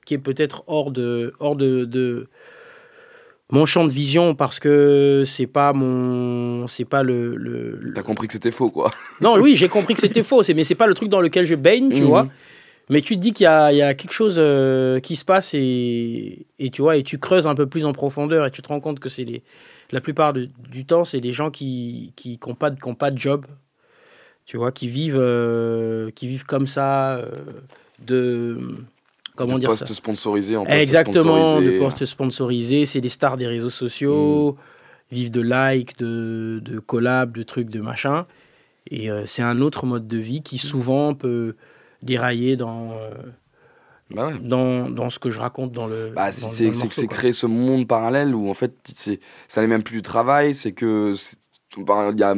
qui 0.06 0.14
est 0.14 0.20
peut-être 0.20 0.64
hors 0.68 0.92
de. 0.92 1.34
Hors 1.40 1.56
de, 1.56 1.84
de 1.86 2.28
mon 3.50 3.66
champ 3.66 3.86
de 3.86 3.90
vision 3.92 4.36
parce 4.36 4.60
que 4.60 5.24
c'est 5.26 5.48
pas 5.48 5.72
mon 5.72 6.68
c'est 6.68 6.84
pas 6.86 7.02
le, 7.02 7.34
le- 7.38 7.78
le- 7.78 7.94
T'as 7.94 8.04
compris 8.04 8.28
que 8.28 8.34
c'était 8.34 8.52
faux, 8.52 8.70
quoi. 8.70 8.92
non 9.22 9.40
oui 9.40 9.56
j'ai 9.56 9.70
compris 9.70 9.94
que 9.94 10.02
c'était 10.02 10.24
faux 10.24 10.44
c'est 10.44 10.54
mais 10.54 10.66
c'est 10.66 10.76
pas 10.76 10.86
le 10.88 10.94
truc 10.94 11.08
dans 11.10 11.22
lequel 11.22 11.46
je 11.46 11.56
baigne 11.56 11.90
tu 11.94 12.02
Mhm. 12.02 12.08
vois 12.10 12.28
mais 12.90 13.02
tu 13.02 13.16
te 13.16 13.20
dis 13.22 13.34
qu'il 13.34 13.44
y 13.46 13.48
a, 13.48 13.72
il 13.74 13.78
y 13.78 13.82
a 13.82 13.94
quelque 13.94 14.14
chose 14.14 14.36
euh, 14.40 15.00
qui 15.00 15.16
se 15.16 15.26
passe 15.26 15.54
et, 15.54 16.46
et 16.60 16.70
tu 16.70 16.82
vois 16.82 16.98
et 16.98 17.04
tu 17.04 17.18
creuses 17.20 17.48
un 17.48 17.56
peu 17.56 17.68
plus 17.68 17.86
en 17.86 17.94
profondeur 17.94 18.46
et 18.46 18.52
tu 18.52 18.62
te 18.62 18.68
rends 18.70 18.80
compte 18.80 19.00
que 19.00 19.10
c'est 19.10 19.26
les 19.26 19.44
la 19.92 20.02
plupart 20.02 20.34
de- 20.34 20.50
du 20.70 20.86
temps 20.86 21.04
c'est 21.06 21.22
des 21.22 21.32
gens 21.32 21.52
qui 21.52 22.14
qui 22.16 22.40
qui 22.40 22.50
ont 22.50 22.56
pas 22.56 22.70
de 22.70 22.80
qui 22.80 22.88
ont 22.88 22.96
pas 22.96 23.12
de 23.12 23.18
job 23.18 23.46
tu 24.46 24.58
vois 24.58 24.72
qui 24.72 24.88
vivent 24.88 25.18
euh, 25.20 26.10
qui 26.12 26.28
vivent 26.28 26.46
comme 26.46 26.68
ça 26.68 27.18
euh, 27.18 27.32
de 28.06 28.58
comment 29.36 29.56
de 29.56 29.60
dire 29.60 29.74
ça? 29.74 29.86
sponsorisés 29.86 30.56
en 30.56 30.66
Exactement, 30.66 31.34
sponsorisés. 31.36 31.72
de 31.74 31.80
postes 31.80 32.06
sponsorisés, 32.06 32.86
c'est 32.86 33.02
des 33.02 33.10
stars 33.10 33.38
des 33.38 33.48
réseaux 33.48 33.70
sociaux, 33.70 34.54
Mm. 35.12 35.16
vivent 35.16 35.32
de 35.32 35.42
likes, 35.42 35.98
de, 36.00 36.60
de 36.64 36.80
collabs, 36.80 37.32
de 37.34 37.44
trucs, 37.44 37.70
de 37.70 37.80
machin. 37.82 38.26
Et 38.90 39.10
c'est 39.26 39.44
un 39.44 39.60
autre 39.62 39.86
mode 39.86 40.08
de 40.08 40.18
vie 40.18 40.42
qui 40.42 40.58
souvent 40.58 41.14
peut 41.14 41.56
dérailler 42.04 42.56
dans, 42.56 42.92
euh, 42.92 43.12
Bah 44.12 44.28
ouais. 44.28 44.40
dans, 44.42 44.90
dans 44.90 45.10
ce 45.10 45.20
que 45.20 45.30
je 45.30 45.40
raconte 45.40 45.72
dans 45.72 45.88
le. 45.88 46.12
Bah, 46.16 46.32
c'est 46.32 47.08
créer 47.08 47.34
ce 47.34 47.46
monde 47.48 47.88
parallèle 47.88 48.34
où 48.36 48.50
en 48.50 48.54
fait 48.54 48.74
ça 49.48 49.62
n'est 49.62 49.68
même 49.68 49.84
plus 49.84 49.96
du 49.98 50.02
travail, 50.02 50.54
c'est 50.54 50.72
que 50.72 51.14
bah, 51.78 52.10
il 52.14 52.20
y 52.20 52.24
a 52.24 52.36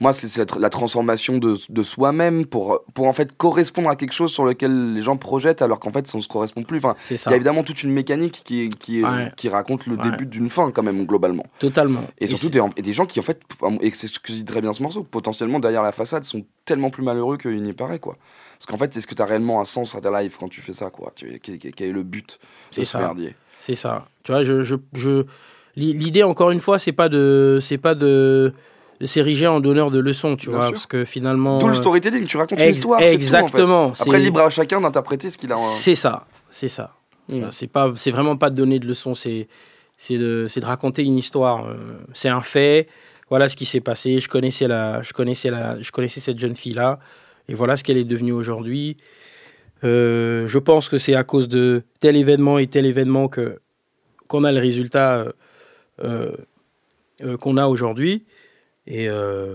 moi 0.00 0.12
c'est 0.12 0.36
la, 0.38 0.44
tr- 0.44 0.58
la 0.58 0.70
transformation 0.70 1.38
de, 1.38 1.54
de 1.68 1.82
soi-même 1.84 2.46
pour 2.46 2.80
pour 2.94 3.06
en 3.06 3.12
fait 3.12 3.36
correspondre 3.36 3.88
à 3.88 3.94
quelque 3.96 4.12
chose 4.12 4.32
sur 4.32 4.44
lequel 4.44 4.92
les 4.92 5.02
gens 5.02 5.16
projettent 5.16 5.62
alors 5.62 5.78
qu'en 5.78 5.92
fait 5.92 6.08
ça 6.08 6.18
ne 6.18 6.22
se 6.22 6.26
correspond 6.26 6.64
plus. 6.64 6.78
Enfin, 6.78 6.96
il 7.10 7.16
y 7.16 7.32
a 7.32 7.36
évidemment 7.36 7.62
toute 7.62 7.84
une 7.84 7.92
mécanique 7.92 8.42
qui 8.44 8.68
qui 8.70 9.00
est- 9.00 9.04
Ouais. 9.04 9.30
qui 9.36 9.48
raconte 9.48 9.86
le 9.86 9.96
Ouais. 9.96 10.10
début 10.10 10.26
d'une 10.26 10.50
fin 10.50 10.72
quand 10.72 10.82
même 10.82 11.06
globalement. 11.06 11.46
Totalement. 11.60 12.02
Et 12.18 12.26
surtout 12.26 12.48
des, 12.50 12.60
et 12.76 12.82
des 12.82 12.92
gens 12.92 13.06
qui 13.06 13.20
en 13.20 13.22
fait 13.22 13.40
et 13.82 13.90
c'est 13.94 14.08
ce 14.08 14.18
que 14.18 14.32
dit 14.32 14.44
très 14.44 14.60
bien 14.60 14.72
ce 14.72 14.82
morceau, 14.82 15.04
potentiellement 15.04 15.60
derrière 15.60 15.82
la 15.84 15.92
façade 15.92 16.24
sont 16.24 16.44
tellement 16.64 16.90
plus 16.90 17.04
malheureux 17.04 17.36
qu'il 17.38 17.62
n'y 17.62 17.72
paraît 17.72 18.00
quoi. 18.00 18.16
Parce 18.66 18.78
qu'en 18.78 18.82
fait, 18.82 18.96
est-ce 18.96 19.06
que 19.06 19.14
tu 19.14 19.20
as 19.20 19.26
réellement 19.26 19.60
un 19.60 19.66
sens 19.66 19.94
à 19.94 20.00
ta 20.00 20.22
life 20.22 20.38
quand 20.40 20.48
tu 20.48 20.62
fais 20.62 20.72
ça 20.72 20.88
quoi 20.88 21.12
tu, 21.14 21.38
quel, 21.42 21.56
est 21.88 21.92
le 21.92 22.02
but 22.02 22.38
de 22.70 22.74
C'est 22.76 22.84
ce 22.84 22.92
ça. 22.92 22.98
merdier? 22.98 23.34
C'est 23.60 23.74
ça. 23.74 24.06
Tu 24.22 24.32
vois, 24.32 24.42
je, 24.42 24.62
je, 24.62 24.74
je- 24.94 25.24
l'i- 25.76 25.92
l'idée 25.92 26.22
encore 26.22 26.50
une 26.50 26.60
fois, 26.60 26.78
c'est 26.78 26.92
pas 26.92 27.10
de, 27.10 27.58
c'est 27.60 27.76
pas 27.76 27.94
de, 27.94 28.54
de 29.00 29.06
s'ériger 29.06 29.46
en 29.46 29.60
donneur 29.60 29.90
de 29.90 29.98
leçons, 29.98 30.36
tu 30.36 30.48
Bien 30.48 30.56
vois, 30.56 30.66
sûr. 30.68 30.72
parce 30.74 30.86
que 30.86 31.04
finalement. 31.04 31.58
Tout 31.58 31.66
le 31.66 31.72
euh, 31.74 31.76
storytelling, 31.76 32.26
tu 32.26 32.38
racontes 32.38 32.58
une 32.58 32.70
histoire, 32.70 33.00
c'est 33.00 33.06
tout, 33.06 33.10
en 33.10 33.10
fait. 33.10 33.14
exactement. 33.16 33.92
Après, 34.00 34.18
libre 34.18 34.40
à 34.40 34.48
chacun 34.48 34.80
d'interpréter 34.80 35.28
ce 35.28 35.36
qu'il 35.36 35.52
a. 35.52 35.56
C'est 35.56 35.94
ça, 35.94 36.26
c'est 36.50 36.68
ça. 36.68 36.94
Mm. 37.28 37.36
Enfin, 37.38 37.50
C'est 37.50 37.66
pas, 37.66 37.92
c'est 37.96 38.10
vraiment 38.12 38.38
pas 38.38 38.48
de 38.48 38.54
donner 38.56 38.78
de 38.78 38.86
leçons, 38.86 39.14
c'est, 39.14 39.46
c'est 39.98 40.16
de, 40.16 40.46
c'est 40.48 40.60
de 40.60 40.66
raconter 40.66 41.02
une 41.04 41.18
histoire. 41.18 41.66
euh, 41.66 41.76
C'est 42.14 42.30
un 42.30 42.40
fait. 42.40 42.88
Voilà 43.28 43.48
ce 43.50 43.56
qui 43.56 43.66
s'est 43.66 43.80
passé. 43.80 44.20
Je 44.20 44.28
connaissais 44.28 44.68
la, 44.68 45.02
je 45.02 45.12
connaissais 45.12 45.50
la, 45.50 45.80
je 45.82 45.90
connaissais 45.90 46.20
cette 46.20 46.38
jeune 46.38 46.56
fille 46.56 46.74
là, 46.74 46.98
et 47.48 47.54
voilà 47.54 47.76
ce 47.76 47.84
qu'elle 47.84 47.96
est 47.98 48.04
devenue 48.04 48.32
aujourd'hui. 48.32 48.96
Euh, 49.82 50.46
je 50.46 50.58
pense 50.58 50.88
que 50.88 50.98
c'est 50.98 51.14
à 51.14 51.24
cause 51.24 51.48
de 51.48 51.82
tel 52.00 52.16
événement 52.16 52.58
et 52.58 52.66
tel 52.66 52.86
événement 52.86 53.28
que 53.28 53.60
qu'on 54.28 54.44
a 54.44 54.52
le 54.52 54.58
résultat 54.60 55.32
euh, 56.02 56.32
euh, 57.22 57.36
qu'on 57.36 57.56
a 57.56 57.66
aujourd'hui. 57.66 58.24
Et 58.86 59.08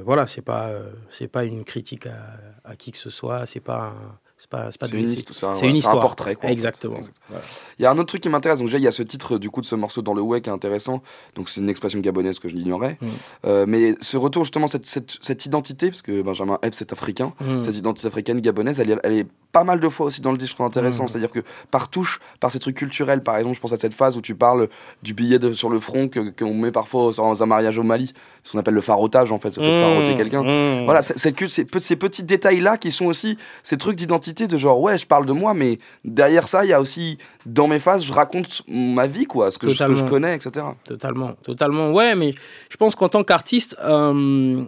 voilà, 0.06 0.25
c'est 0.25 0.41
pas, 0.41 0.71
c'est 1.12 1.28
pas 1.28 1.45
une 1.45 1.63
critique 1.63 2.08
à, 2.08 2.38
à 2.63 2.75
qui 2.75 2.91
que 2.91 2.97
ce 2.97 3.12
soit. 3.12 3.45
C'est 3.45 3.60
pas, 3.60 3.93
un- 3.95 4.17
c'est 4.39 4.49
pas, 4.49 4.69
pas 4.80 4.88
une, 4.88 5.06
c'est- 5.06 5.13
histoire, 5.13 5.56
c'est 5.56 5.67
un- 5.67 5.75
c'est 5.75 5.82
portrait. 5.82 6.36
Quoi, 6.36 6.45
en 6.45 6.47
fait. 6.47 6.54
Exactement. 6.54 6.99
Voilà. 7.28 7.43
Il 7.78 7.84
y 7.84 7.86
a 7.86 7.91
un 7.91 7.97
autre 7.97 8.06
truc 8.08 8.21
qui 8.23 8.30
m'intéresse. 8.30 8.60
Donc, 8.60 8.67
déjà, 8.69 8.78
il 8.78 8.84
y 8.84 8.88
a 8.88 8.91
ce 8.91 9.04
titre 9.04 9.38
du 9.38 9.49
coup 9.49 9.60
de 9.62 9.65
ce 9.65 9.75
morceau 9.75 10.02
dans 10.02 10.13
le 10.13 10.21
way 10.21 10.39
qui 10.41 10.49
est 10.49 10.54
intéressant. 10.54 11.04
Donc, 11.36 11.49
c'est 11.49 11.60
une 11.62 11.69
expression 11.69 11.99
gabonaise 11.99 12.39
que 12.39 12.47
je 12.47 12.56
l'ignorais. 12.56 12.97
Mm. 13.02 13.08
Euh, 13.45 13.65
mais 13.67 13.95
ce 13.99 14.15
retour, 14.17 14.45
justement, 14.45 14.67
cette, 14.67 14.86
cette, 14.86 15.17
cette 15.21 15.45
identité, 15.45 15.89
parce 15.89 16.02
que 16.02 16.21
Benjamin 16.21 16.58
Epps 16.63 16.80
est 16.82 16.93
africain, 16.93 17.34
Mm. 17.41 17.62
cette 17.62 17.75
identité 17.75 18.08
africaine 18.08 18.39
gabonaise, 18.39 18.80
elle 18.80 18.91
est 19.13 19.28
pas 19.52 19.64
mal 19.64 19.80
de 19.80 19.90
fois 19.90 20.06
aussi 20.06 20.22
dans 20.22 20.32
le 20.32 20.38
disque, 20.38 20.52
je 20.52 20.56
trouve 20.56 20.68
intéressant. 20.68 21.06
Mm. 21.06 21.08
C'est-à-dire 21.08 21.32
que 21.32 21.40
par 21.72 21.90
touche, 21.90 22.20
par 22.40 22.52
ces 22.52 22.60
trucs 22.60 22.76
culturels, 22.78 23.24
par 23.24 23.36
exemple, 23.38 23.56
je 23.56 23.62
pense 23.62 23.74
à 23.74 23.78
cette 23.78 23.96
phase 23.96 24.16
où 24.16 24.22
tu 24.22 24.36
parles 24.36 24.70
du 25.02 25.14
billet 25.16 25.40
de- 25.40 25.54
sur 25.54 25.70
le 25.70 25.80
front 25.80 26.08
que- 26.08 26.30
qu'on 26.30 26.54
met 26.54 26.72
parfois 26.72 27.12
dans 27.18 27.42
un 27.42 27.46
mariage 27.48 27.78
au 27.80 27.84
Mali, 27.84 28.14
ce 28.44 28.52
qu'on 28.52 28.60
appelle 28.60 28.76
le 28.76 28.82
farotage 28.82 29.32
en 29.32 29.40
fait, 29.40 29.50
ce 29.52 29.60
fait 29.60 29.66
de 29.72 29.76
Mmh, 29.76 29.80
faroter 29.80 30.16
quelqu'un. 30.16 30.44
mmh. 30.44 30.86
Voilà, 30.86 31.02
que 31.02 31.48
ces, 31.48 31.66
pe- 31.66 31.80
ces 31.80 31.96
petits 31.96 32.24
détails-là 32.24 32.78
qui 32.78 32.92
sont 32.92 33.06
aussi 33.08 33.38
ces 33.64 33.78
trucs 33.78 33.96
d'identité 33.96 34.46
de 34.48 34.58
genre, 34.58 34.80
ouais, 34.82 34.98
je 35.00 35.08
parle 35.08 35.26
de 35.26 35.34
moi, 35.34 35.54
mais 35.56 35.80
derrière 36.06 36.48
ça, 36.48 36.64
il 36.64 36.70
y 36.70 36.74
a 36.74 36.80
aussi, 36.80 37.18
dans 37.46 37.68
mes 37.68 37.80
phases, 37.80 38.06
je 38.06 38.14
raconte 38.14 38.62
ma 38.68 39.08
vie, 39.08 39.26
quoi, 39.26 39.50
ce 39.52 39.58
que, 39.58 39.74
ce 39.74 39.84
que 39.84 39.96
je 39.96 40.04
connais, 40.06 40.36
etc. 40.36 40.66
Totalement, 40.84 41.34
totalement. 41.44 41.92
Ouais, 41.92 42.14
mais 42.16 42.34
je 42.70 42.78
pense 42.78 42.96
qu'en 42.96 43.10
tant 43.10 43.24
qu'artiste, 43.24 43.76
euh, 43.84 44.64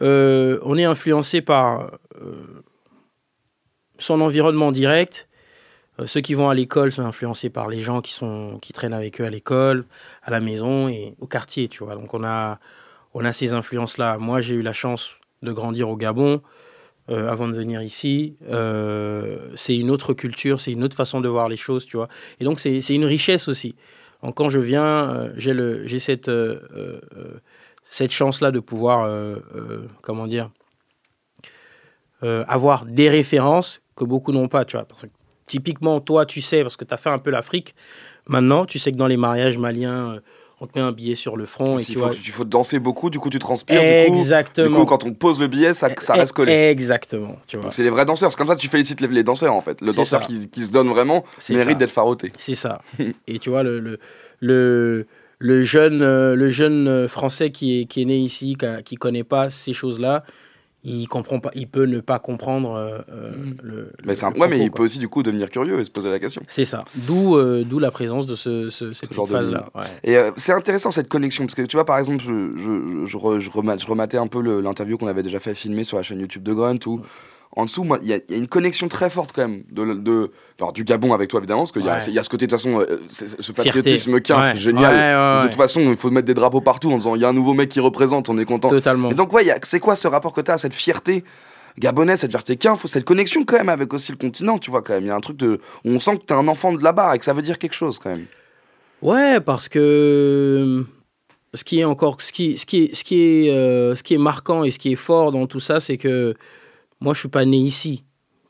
euh, 0.00 0.58
on 0.64 0.78
est 0.78 0.84
influencé 0.84 1.42
par 1.42 1.90
euh, 2.20 2.62
son 4.02 4.20
environnement 4.20 4.72
direct. 4.72 5.28
Euh, 6.00 6.06
ceux 6.06 6.20
qui 6.20 6.34
vont 6.34 6.48
à 6.48 6.54
l'école 6.54 6.90
sont 6.90 7.02
influencés 7.02 7.50
par 7.50 7.68
les 7.68 7.80
gens 7.80 8.00
qui 8.00 8.12
sont 8.12 8.58
qui 8.60 8.72
traînent 8.72 8.92
avec 8.92 9.20
eux 9.20 9.24
à 9.24 9.30
l'école, 9.30 9.84
à 10.22 10.30
la 10.30 10.40
maison 10.40 10.88
et 10.88 11.14
au 11.20 11.26
quartier, 11.26 11.68
tu 11.68 11.84
vois. 11.84 11.94
Donc 11.94 12.12
on 12.14 12.24
a 12.24 12.58
on 13.14 13.24
a 13.24 13.32
ces 13.32 13.52
influences-là. 13.52 14.18
Moi, 14.18 14.40
j'ai 14.40 14.54
eu 14.54 14.62
la 14.62 14.72
chance 14.72 15.16
de 15.42 15.52
grandir 15.52 15.88
au 15.88 15.96
Gabon 15.96 16.40
euh, 17.10 17.30
avant 17.30 17.46
de 17.46 17.52
venir 17.52 17.82
ici. 17.82 18.36
Euh, 18.48 19.50
c'est 19.54 19.76
une 19.76 19.90
autre 19.90 20.14
culture, 20.14 20.60
c'est 20.60 20.72
une 20.72 20.82
autre 20.82 20.96
façon 20.96 21.20
de 21.20 21.28
voir 21.28 21.48
les 21.48 21.56
choses, 21.56 21.84
tu 21.84 21.96
vois. 21.96 22.08
Et 22.40 22.44
donc 22.44 22.58
c'est 22.58 22.94
une 22.94 23.04
richesse 23.04 23.48
aussi. 23.48 23.74
Quand 24.36 24.48
je 24.48 24.60
viens, 24.60 25.30
j'ai 25.36 25.98
cette 25.98 26.30
cette 27.84 28.12
chance-là 28.12 28.52
de 28.52 28.60
pouvoir 28.60 29.28
comment 30.00 30.28
dire 30.28 30.48
avoir 32.22 32.86
des 32.86 33.08
références 33.08 33.81
que 33.96 34.04
beaucoup 34.04 34.32
n'ont 34.32 34.48
pas, 34.48 34.64
tu 34.64 34.76
vois. 34.76 34.84
Parce 34.86 35.02
que, 35.02 35.06
typiquement, 35.46 36.00
toi, 36.00 36.26
tu 36.26 36.40
sais, 36.40 36.62
parce 36.62 36.76
que 36.76 36.84
tu 36.84 36.94
as 36.94 36.96
fait 36.96 37.10
un 37.10 37.18
peu 37.18 37.30
l'Afrique, 37.30 37.74
maintenant, 38.26 38.64
tu 38.66 38.78
sais 38.78 38.92
que 38.92 38.96
dans 38.96 39.06
les 39.06 39.16
mariages 39.16 39.58
maliens, 39.58 40.14
euh, 40.14 40.20
on 40.60 40.66
te 40.66 40.78
met 40.78 40.84
un 40.84 40.92
billet 40.92 41.16
sur 41.16 41.36
le 41.36 41.44
front 41.44 41.76
et 41.76 41.84
tu 41.84 41.94
faut, 41.94 42.00
vois. 42.00 42.10
il 42.12 42.30
faut 42.30 42.44
danser 42.44 42.78
beaucoup, 42.78 43.10
du 43.10 43.18
coup, 43.18 43.30
tu 43.30 43.40
transpires, 43.40 43.80
du 43.80 44.10
coup, 44.10 44.14
du 44.14 44.20
Exactement. 44.20 44.78
coup, 44.80 44.84
quand 44.86 45.04
on 45.04 45.12
pose 45.12 45.40
le 45.40 45.48
billet, 45.48 45.74
ça, 45.74 45.90
ça 45.98 46.14
reste 46.14 46.32
collé. 46.32 46.52
Exactement, 46.52 47.36
tu 47.48 47.56
vois. 47.56 47.64
Donc, 47.64 47.74
c'est 47.74 47.82
les 47.82 47.90
vrais 47.90 48.04
danseurs, 48.04 48.30
c'est 48.30 48.38
comme 48.38 48.46
ça 48.46 48.54
que 48.54 48.60
tu 48.60 48.68
félicites 48.68 49.00
les, 49.00 49.08
les 49.08 49.24
danseurs, 49.24 49.54
en 49.54 49.60
fait. 49.60 49.80
Le 49.80 49.92
danseur 49.92 50.20
qui, 50.20 50.48
qui 50.48 50.62
se 50.62 50.70
donne 50.70 50.88
vraiment 50.88 51.24
mérite 51.50 51.78
d'être 51.78 51.90
faroté. 51.90 52.28
C'est 52.38 52.54
ça. 52.54 52.80
Et 53.26 53.40
tu 53.40 53.50
vois, 53.50 53.64
le, 53.64 53.80
le, 53.80 53.98
le, 54.40 55.06
le 55.40 55.62
jeune, 55.64 56.00
euh, 56.02 56.36
le 56.36 56.48
jeune 56.48 56.86
euh, 56.86 57.08
Français 57.08 57.50
qui 57.50 57.80
est, 57.80 57.84
qui 57.86 58.02
est 58.02 58.04
né 58.04 58.18
ici, 58.18 58.56
qui 58.84 58.94
ne 58.94 58.98
connaît 59.00 59.24
pas 59.24 59.50
ces 59.50 59.72
choses-là, 59.72 60.22
il 60.84 61.06
comprend 61.06 61.38
pas, 61.38 61.50
il 61.54 61.68
peut 61.68 61.84
ne 61.84 62.00
pas 62.00 62.18
comprendre 62.18 62.72
euh, 62.74 62.98
euh, 63.12 63.30
le. 63.62 63.92
Mais, 64.04 64.14
c'est 64.14 64.26
un- 64.26 64.32
ouais, 64.32 64.48
mais 64.48 64.58
il 64.58 64.70
quoi. 64.70 64.78
peut 64.78 64.82
aussi, 64.84 64.98
du 64.98 65.08
coup, 65.08 65.22
devenir 65.22 65.48
curieux 65.48 65.78
et 65.78 65.84
se 65.84 65.90
poser 65.90 66.10
la 66.10 66.18
question. 66.18 66.42
C'est 66.48 66.64
ça. 66.64 66.84
D'où 66.94 67.36
euh, 67.36 67.62
d'où 67.64 67.78
la 67.78 67.90
présence 67.90 68.26
de 68.26 68.34
ce, 68.34 68.68
ce- 68.70 68.92
cette 68.92 69.10
Ce 69.10 69.14
genre 69.14 69.24
petite 69.26 69.38
de 69.38 69.44
phase-là. 69.44 69.68
Ouais. 69.74 69.82
Et 70.02 70.16
euh, 70.16 70.30
c'est 70.36 70.52
intéressant 70.52 70.90
cette 70.90 71.08
connexion, 71.08 71.44
parce 71.46 71.54
que 71.54 71.62
tu 71.62 71.76
vois, 71.76 71.84
par 71.84 71.98
exemple, 71.98 72.22
je, 72.22 72.50
je, 72.56 73.06
je, 73.06 73.38
je 73.38 73.40
je 73.78 73.86
rematais 73.86 74.18
un 74.18 74.26
peu 74.26 74.40
l'interview 74.60 74.98
qu'on 74.98 75.06
avait 75.06 75.22
déjà 75.22 75.38
fait 75.40 75.54
filmer 75.54 75.84
sur 75.84 75.96
la 75.98 76.02
chaîne 76.02 76.18
YouTube 76.20 76.42
de 76.42 76.52
Grunt, 76.52 76.78
où 76.86 77.00
en 77.54 77.64
dessous, 77.66 77.86
il 78.02 78.08
y, 78.08 78.12
a- 78.14 78.16
il 78.28 78.32
y 78.32 78.34
a 78.34 78.38
une 78.38 78.48
connexion 78.48 78.88
très 78.88 79.10
forte 79.10 79.32
quand 79.34 79.46
même, 79.46 79.62
de, 79.70 79.94
de, 79.94 80.30
alors, 80.58 80.72
du 80.72 80.84
Gabon 80.84 81.12
avec 81.12 81.28
toi 81.28 81.38
évidemment, 81.40 81.60
parce 81.62 81.72
qu'il 81.72 81.84
y, 81.84 81.88
a- 81.88 81.94
Ouais. 81.94 82.00
c'est- 82.00 82.10
il 82.10 82.14
y 82.14 82.18
a 82.18 82.22
ce 82.22 82.30
côté, 82.30 82.46
de 82.46 82.50
toute 82.50 82.58
façon, 82.60 82.80
euh, 82.80 82.98
ce 83.08 83.52
patriotisme 83.52 84.20
qu'un, 84.20 84.40
Ouais. 84.40 84.50
c'est 84.54 84.60
génial. 84.60 84.92
Ouais, 84.94 85.42
De 85.44 85.48
toute 85.48 85.56
façon, 85.58 85.80
il 85.82 85.96
faut 85.96 86.10
mettre 86.10 86.26
des 86.26 86.34
drapeaux 86.34 86.60
partout 86.62 86.90
en 86.92 86.96
disant, 86.96 87.14
il 87.14 87.20
y 87.20 87.24
a 87.24 87.28
un 87.28 87.32
nouveau 87.34 87.52
mec 87.54 87.68
qui 87.68 87.80
représente, 87.80 88.28
on 88.30 88.38
est 88.38 88.44
content. 88.44 88.68
Totalement. 88.70 89.10
Et 89.10 89.14
donc, 89.14 89.32
ouais, 89.32 89.44
c'est 89.64 89.80
quoi 89.80 89.96
ce 89.96 90.08
rapport 90.08 90.32
que 90.32 90.40
tu 90.40 90.50
as 90.50 90.54
à 90.54 90.58
cette 90.58 90.74
fierté 90.74 91.24
gabonaise, 91.78 92.20
cette 92.20 92.30
fierté 92.30 92.56
qu'un, 92.56 92.76
faut 92.76 92.88
cette 92.88 93.04
connexion 93.04 93.44
quand 93.44 93.56
même 93.58 93.68
avec 93.68 93.92
aussi 93.94 94.12
le 94.12 94.18
continent, 94.18 94.58
tu 94.58 94.70
vois, 94.70 94.82
quand 94.82 94.94
même. 94.94 95.04
Il 95.04 95.08
y 95.08 95.10
a 95.10 95.14
un 95.14 95.20
truc 95.20 95.36
de. 95.36 95.60
où 95.84 95.90
on 95.90 96.00
sent 96.00 96.18
que 96.18 96.24
t'es 96.24 96.34
un 96.34 96.48
enfant 96.48 96.72
de 96.72 96.82
là-bas 96.82 97.14
et 97.14 97.18
que 97.18 97.24
ça 97.24 97.32
veut 97.34 97.42
dire 97.42 97.58
quelque 97.58 97.74
chose 97.74 97.98
quand 97.98 98.10
même. 98.14 98.26
Ouais, 99.02 99.40
parce 99.40 99.68
que 99.68 100.84
ce 101.54 101.64
qui 101.64 101.80
est 101.80 101.84
encore, 101.84 102.20
ce 102.22 102.32
qui, 102.32 102.56
ce 102.56 102.64
qui 102.66 102.84
est, 102.84 102.94
ce 102.94 103.04
qui 103.04 103.20
est, 103.22 103.50
euh, 103.50 103.94
ce 103.94 104.02
qui 104.02 104.14
est 104.14 104.18
marquant 104.18 104.64
et 104.64 104.70
ce 104.70 104.78
qui 104.78 104.92
est 104.92 104.96
fort 104.96 105.32
dans 105.32 105.46
tout 105.46 105.60
ça, 105.60 105.80
c'est 105.80 105.96
que 105.96 106.34
moi, 107.02 107.14
je 107.14 107.20
suis 107.20 107.28
pas 107.28 107.44
né 107.44 107.56
ici. 107.58 108.04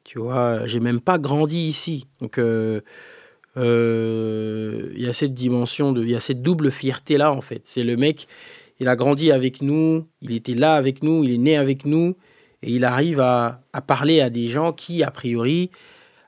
Tu 0.05 0.19
vois, 0.19 0.67
j'ai 0.67 0.81
même 0.81 1.01
pas 1.01 1.19
grandi 1.19 1.67
ici. 1.69 2.07
Donc, 2.21 2.38
euh, 2.38 2.81
euh, 3.57 4.91
il 4.95 5.03
y 5.03 5.07
a 5.09 5.12
cette 5.12 5.35
dimension 5.35 5.95
il 5.97 6.11
y 6.11 6.15
a 6.15 6.21
cette 6.21 6.43
double 6.43 6.71
fierté 6.71 7.17
là 7.19 7.33
en 7.33 7.41
fait. 7.41 7.62
C'est 7.65 7.83
le 7.85 7.97
mec, 7.97 8.27
il 8.81 8.88
a 8.88 8.97
grandi 8.97 9.31
avec 9.31 9.62
nous, 9.62 10.07
il 10.21 10.33
était 10.33 10.55
là 10.55 10.75
avec 10.75 11.03
nous, 11.03 11.23
il 11.25 11.33
est 11.33 11.38
né 11.38 11.57
avec 11.57 11.85
nous, 11.85 12.17
et 12.62 12.73
il 12.73 12.85
arrive 12.85 13.21
à, 13.21 13.61
à 13.73 13.81
parler 13.81 14.21
à 14.21 14.31
des 14.31 14.49
gens 14.49 14.73
qui, 14.73 15.03
a 15.03 15.11
priori, 15.11 15.71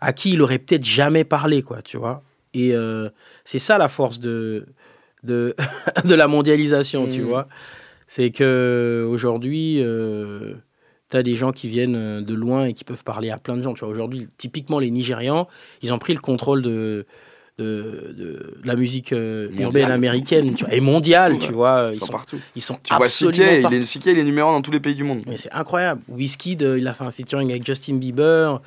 à 0.01 0.13
qui 0.13 0.33
il 0.33 0.43
aurait 0.43 0.59
peut-être 0.59 0.85
jamais 0.85 1.25
parlé, 1.25 1.63
quoi, 1.63 1.81
tu 1.83 1.97
vois. 1.97 2.23
Et 2.53 2.75
euh, 2.75 3.09
c'est 3.45 3.59
ça 3.59 3.79
la 3.79 3.89
force 3.89 4.21
de, 4.21 4.67
de, 5.23 5.55
de 6.05 6.15
la 6.15 6.29
mondialisation, 6.29 7.09
tu 7.09 7.23
Mhm. 7.23 7.27
vois. 7.29 7.49
C'est 8.07 8.31
que 8.31 9.07
aujourd'hui, 9.09 9.83
tu 11.11 11.17
as 11.17 11.23
des 11.23 11.35
gens 11.35 11.53
qui 11.53 11.69
viennent 11.69 11.97
euh, 11.97 12.21
de 12.23 12.35
loin 12.35 12.67
et 12.67 12.73
qui 12.75 12.85
peuvent 12.85 13.05
parler 13.05 13.31
à 13.31 13.39
plein 13.39 13.57
de 13.57 13.63
gens. 13.63 13.75
Tu 13.75 13.81
vois, 13.81 13.89
aujourd'hui, 13.89 14.29
typiquement 14.39 14.79
les 14.79 14.91
Nigérians, 14.91 15.49
ils 15.83 15.93
ont 15.93 15.99
pris 15.99 16.15
le 16.15 16.21
contrôle 16.21 16.63
de, 16.63 17.07
de, 17.59 18.15
de 18.17 18.55
la 18.65 18.75
musique 18.75 19.13
euh, 19.13 19.49
urbaine 19.59 19.91
américaine 19.91 20.55
tu 20.55 20.65
vois, 20.65 20.75
et 20.75 20.81
mondiale, 20.81 21.35
Ouais. 21.35 21.39
tu 21.39 21.53
vois. 21.53 21.91
Ils 21.93 21.97
Ils 21.97 22.01
sont 22.01 22.07
partout. 22.13 22.41
ils 22.57 22.63
sont 22.63 22.79
Tu 22.83 22.95
vois, 22.95 23.05
absolument 23.07 23.37
Siké, 23.45 23.63
partout. 23.63 23.77
il 23.77 23.83
est, 23.83 23.85
Siké, 23.85 24.11
il 24.13 24.19
est 24.19 24.25
numéro 24.25 24.49
un 24.51 24.55
dans 24.55 24.63
tous 24.63 24.73
les 24.73 24.81
pays 24.81 24.95
du 24.95 25.05
monde. 25.05 25.23
Mais 25.27 25.37
c'est 25.37 25.53
incroyable. 25.53 26.01
Wizkid, 26.09 26.63
euh, 26.63 26.79
il 26.79 26.89
a 26.89 26.95
fait 26.95 27.05
un 27.05 27.11
featuring 27.13 27.51
avec 27.51 27.65
Justin 27.65 27.97
Bieber. 27.97 28.61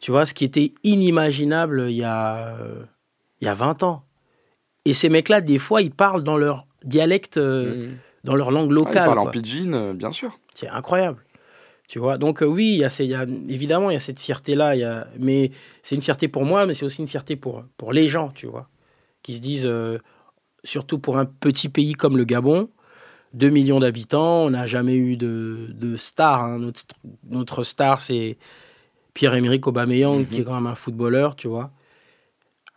Tu 0.00 0.10
vois, 0.10 0.26
ce 0.26 0.34
qui 0.34 0.44
était 0.44 0.72
inimaginable 0.82 1.86
il 1.90 1.96
y 1.96 2.02
a, 2.02 2.56
euh, 2.58 2.82
il 3.40 3.44
y 3.46 3.48
a 3.48 3.54
20 3.54 3.82
ans. 3.84 4.02
Et 4.84 4.94
ces 4.94 5.08
mecs-là, 5.08 5.40
des 5.40 5.58
fois, 5.58 5.80
ils 5.80 5.92
parlent 5.92 6.24
dans 6.24 6.36
leur 6.36 6.66
dialecte, 6.84 7.36
euh, 7.36 7.86
Mhm. 7.86 7.96
dans 8.24 8.34
leur 8.34 8.50
langue 8.50 8.64
Ouais, 8.70 8.72
il 8.72 8.74
locale. 8.74 9.04
parle 9.04 9.18
en 9.20 9.26
pidgin, 9.26 9.94
bien 9.94 10.10
sûr. 10.10 10.36
C'est 10.52 10.68
incroyable. 10.68 11.22
Tu 11.92 11.98
vois, 11.98 12.16
donc 12.16 12.42
euh, 12.42 12.46
oui, 12.46 12.68
il 12.72 12.78
y 12.78 12.84
a 12.84 12.88
ces- 12.88 13.04
il 13.04 13.10
y 13.10 13.14
a, 13.14 13.24
évidemment, 13.24 13.90
il 13.90 13.92
y 13.92 13.96
a 13.96 14.00
cette 14.00 14.18
fierté-là. 14.18 14.74
il 14.74 14.80
y 14.80 14.82
a- 14.82 15.06
Mais 15.18 15.50
c'est 15.82 15.94
une 15.94 16.00
fierté 16.00 16.26
pour 16.26 16.46
moi, 16.46 16.64
mais 16.64 16.72
c'est 16.72 16.86
aussi 16.86 17.02
une 17.02 17.06
fierté 17.06 17.36
pour, 17.36 17.64
pour 17.76 17.92
les 17.92 18.08
gens, 18.08 18.30
tu 18.30 18.46
vois, 18.46 18.66
qui 19.22 19.34
se 19.34 19.40
disent, 19.42 19.66
euh, 19.66 19.98
surtout 20.64 20.98
pour 20.98 21.18
un 21.18 21.26
petit 21.26 21.68
pays 21.68 21.92
comme 21.92 22.16
le 22.16 22.24
Gabon, 22.24 22.70
2 23.34 23.50
millions 23.50 23.78
d'habitants, 23.78 24.44
on 24.46 24.50
n'a 24.50 24.64
jamais 24.64 24.96
eu 24.96 25.18
de, 25.18 25.66
de 25.74 25.98
star. 25.98 26.42
hein. 26.44 26.58
Notre, 26.60 26.80
notre 27.28 27.62
star, 27.62 28.00
c'est 28.00 28.38
Pierre-Emerick 29.12 29.66
Aubameyang, 29.66 30.20
Mhm. 30.20 30.26
qui 30.28 30.40
est 30.40 30.44
quand 30.44 30.54
même 30.54 30.68
un 30.68 30.74
footballeur, 30.74 31.36
tu 31.36 31.46
vois. 31.46 31.72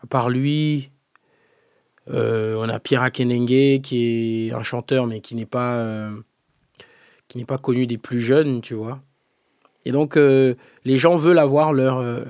À 0.04 0.08
part 0.08 0.30
lui, 0.30 0.92
euh, 2.10 2.56
on 2.60 2.68
a 2.68 2.82
Pierre 2.82 3.02
Akenenge, 3.04 3.80
qui 3.82 4.48
est 4.50 4.52
un 4.54 4.64
chanteur, 4.64 5.08
mais 5.08 5.22
qui 5.22 5.36
n'est 5.36 5.46
pas, 5.46 5.76
euh, 5.78 6.12
qui 7.36 7.40
n'est 7.40 7.46
pas 7.46 7.58
connu 7.58 7.86
des 7.86 7.98
plus 7.98 8.22
jeunes, 8.22 8.62
tu 8.62 8.76
vois. 8.76 9.00
Et 9.86 9.92
donc, 9.92 10.16
euh, 10.16 10.56
les 10.86 10.96
gens 10.98 11.18
veulent 11.18 11.38
avoir 11.38 11.74
leur, 11.74 11.98
euh, 11.98 12.22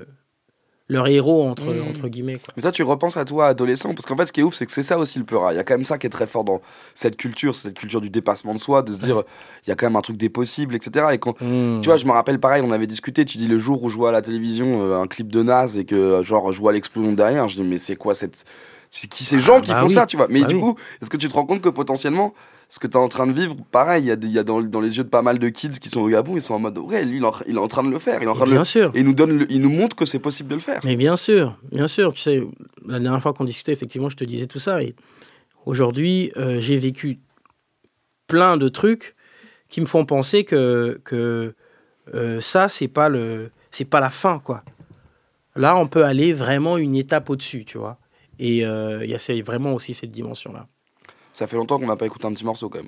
leur 0.90 1.08
héros, 1.08 1.48
entre, 1.48 1.72
Mhm. 1.74 1.88
entre 1.88 2.08
guillemets. 2.08 2.36
Quoi. 2.38 2.54
Mais 2.58 2.64
ça, 2.64 2.72
tu 2.72 2.82
repenses 2.82 3.16
à 3.16 3.24
toi, 3.24 3.46
adolescent, 3.48 3.94
parce 3.94 4.08
qu'en 4.08 4.18
fait, 4.18 4.26
ce 4.26 4.34
qui 4.34 4.40
est 4.40 4.44
ouf, 4.44 4.56
c'est 4.56 4.66
que 4.66 4.72
c'est 4.72 4.82
ça 4.84 4.98
aussi 4.98 5.20
le 5.20 5.26
Peura. 5.26 5.54
Il 5.54 5.58
y 5.58 5.60
a 5.60 5.64
quand 5.64 5.76
même 5.76 5.86
ça 5.86 6.00
qui 6.00 6.08
est 6.08 6.10
très 6.10 6.26
fort 6.26 6.44
dans 6.44 6.60
cette 6.96 7.18
culture, 7.18 7.54
cette 7.54 7.76
culture 7.78 8.02
du 8.02 8.10
dépassement 8.10 8.54
de 8.56 8.60
soi, 8.60 8.82
de 8.82 8.94
se 8.94 9.00
dire, 9.00 9.22
il 9.66 9.70
y 9.70 9.72
a 9.72 9.76
quand 9.76 9.86
même 9.86 9.96
un 9.96 10.02
truc 10.02 10.18
des 10.18 10.30
possibles, 10.30 10.74
etc. 10.76 11.06
Et 11.14 11.20
quand, 11.20 11.40
Mhm. 11.40 11.82
tu 11.82 11.90
vois, 11.90 11.98
je 11.98 12.06
me 12.06 12.12
rappelle 12.12 12.40
pareil, 12.40 12.64
on 12.66 12.72
avait 12.72 12.88
discuté, 12.88 13.26
tu 13.26 13.38
dis 13.38 13.48
le 13.48 13.60
jour 13.60 13.84
où 13.84 13.90
je 13.90 13.96
vois 13.96 14.10
à 14.10 14.12
la 14.12 14.24
télévision 14.24 14.82
euh, 14.84 15.00
un 15.00 15.06
clip 15.06 15.32
de 15.32 15.44
Nas 15.44 15.76
et 15.78 15.86
que, 15.86 16.24
genre, 16.24 16.52
je 16.52 16.60
vois 16.60 16.74
l'explosion 16.74 17.14
derrière, 17.14 17.48
je 17.48 17.56
dis, 17.58 17.64
mais 17.64 17.78
c'est 17.78 17.96
quoi 17.96 18.16
cette. 18.16 18.44
C'est 18.90 19.08
qui 19.08 19.24
ces 19.24 19.40
gens 19.40 19.62
qui 19.62 19.72
bah 19.72 19.80
font 19.82 19.88
oui. 19.88 19.94
ça, 19.94 20.06
tu 20.06 20.16
vois? 20.16 20.28
Mais 20.30 20.42
Bah 20.42 20.48
du 20.48 20.56
oui. 20.56 20.62
coup, 20.62 20.76
est-ce 21.02 21.10
que 21.10 21.18
tu 21.18 21.28
te 21.28 21.34
rends 21.34 21.46
compte 21.46 21.62
que 21.62 21.68
potentiellement, 21.70 22.34
ce 22.70 22.80
que 22.80 22.88
tu 22.88 22.94
es 22.94 22.98
en 23.00 23.08
train 23.08 23.28
de 23.28 23.32
vivre, 23.34 23.56
pareil, 23.72 24.04
il 24.04 24.08
y 24.08 24.12
a, 24.38 24.42
y 24.42 24.44
dans, 24.44 24.62
dans 24.62 24.82
les 24.82 24.98
yeux 24.98 25.04
de 25.04 25.10
pas 25.10 25.22
mal 25.22 25.40
de 25.40 25.50
kids 25.50 25.80
qui 25.80 25.88
sont 25.90 26.02
au 26.02 26.10
Gabon, 26.10 26.36
ils 26.36 26.42
sont 26.42 26.56
en 26.56 26.60
mode, 26.60 26.78
ouais, 26.78 27.06
lui, 27.06 27.18
il 27.18 27.24
est 27.24 27.28
en, 27.28 27.34
il 27.48 27.56
est 27.56 27.60
en 27.60 27.68
train 27.68 27.84
de 27.84 27.90
le 27.90 28.00
faire, 28.00 28.22
il 28.22 28.26
est 28.26 28.28
en 28.28 28.34
Et 28.34 28.36
train 28.36 28.46
de 28.46 28.50
le 28.52 28.56
bien 28.58 28.64
sûr. 28.64 28.92
Et 28.96 29.00
il 29.00 29.06
nous, 29.06 29.14
donne 29.14 29.38
le- 29.38 29.52
il 29.52 29.62
nous 29.62 29.70
montre 29.70 29.96
que 29.96 30.06
c'est 30.06 30.20
possible 30.20 30.50
de 30.50 30.56
le 30.56 30.62
faire. 30.62 30.82
Mais 30.84 30.96
bien 30.96 31.16
sûr, 31.16 31.58
bien 31.72 31.88
sûr. 31.88 32.14
Tu 32.14 32.22
sais, 32.22 32.44
la 32.88 33.00
dernière 33.00 33.22
fois 33.22 33.34
qu'on 33.34 33.44
discutait, 33.46 33.72
effectivement, 33.72 34.10
je 34.10 34.18
te 34.18 34.24
disais 34.24 34.48
tout 34.48 34.60
ça. 34.60 34.82
Et 34.82 34.96
aujourd'hui, 35.66 36.32
euh, 36.38 36.60
j'ai 36.60 36.78
vécu 36.78 37.20
plein 38.28 38.58
de 38.58 38.68
trucs 38.70 39.16
qui 39.70 39.82
me 39.82 39.86
font 39.86 40.06
penser 40.06 40.44
que, 40.44 41.00
que 41.04 41.54
euh, 42.14 42.42
ça, 42.42 42.68
c'est 42.68 42.88
pas 42.88 43.10
le, 43.10 43.52
c'est 43.72 43.86
pas 43.86 44.00
la 44.00 44.10
fin, 44.10 44.40
quoi. 44.40 44.64
Là, 45.56 45.78
on 45.78 45.88
peut 45.88 46.04
aller 46.04 46.34
vraiment 46.34 46.78
une 46.78 46.96
étape 46.96 47.30
au-dessus, 47.30 47.64
tu 47.66 47.78
vois. 47.78 47.98
Et 48.40 48.66
euh, 48.66 49.06
il 49.06 49.10
y 49.10 49.16
a 49.16 49.44
vraiment 49.44 49.74
aussi 49.74 49.94
cette 49.94 50.12
dimension-là. 50.12 50.68
Ça 51.36 51.48
fait 51.48 51.58
longtemps 51.58 51.78
qu'on 51.78 51.88
n'a 51.88 51.98
pas 51.98 52.06
écouté 52.06 52.26
un 52.26 52.32
petit 52.32 52.46
morceau 52.46 52.70
quand 52.70 52.80
même. 52.80 52.88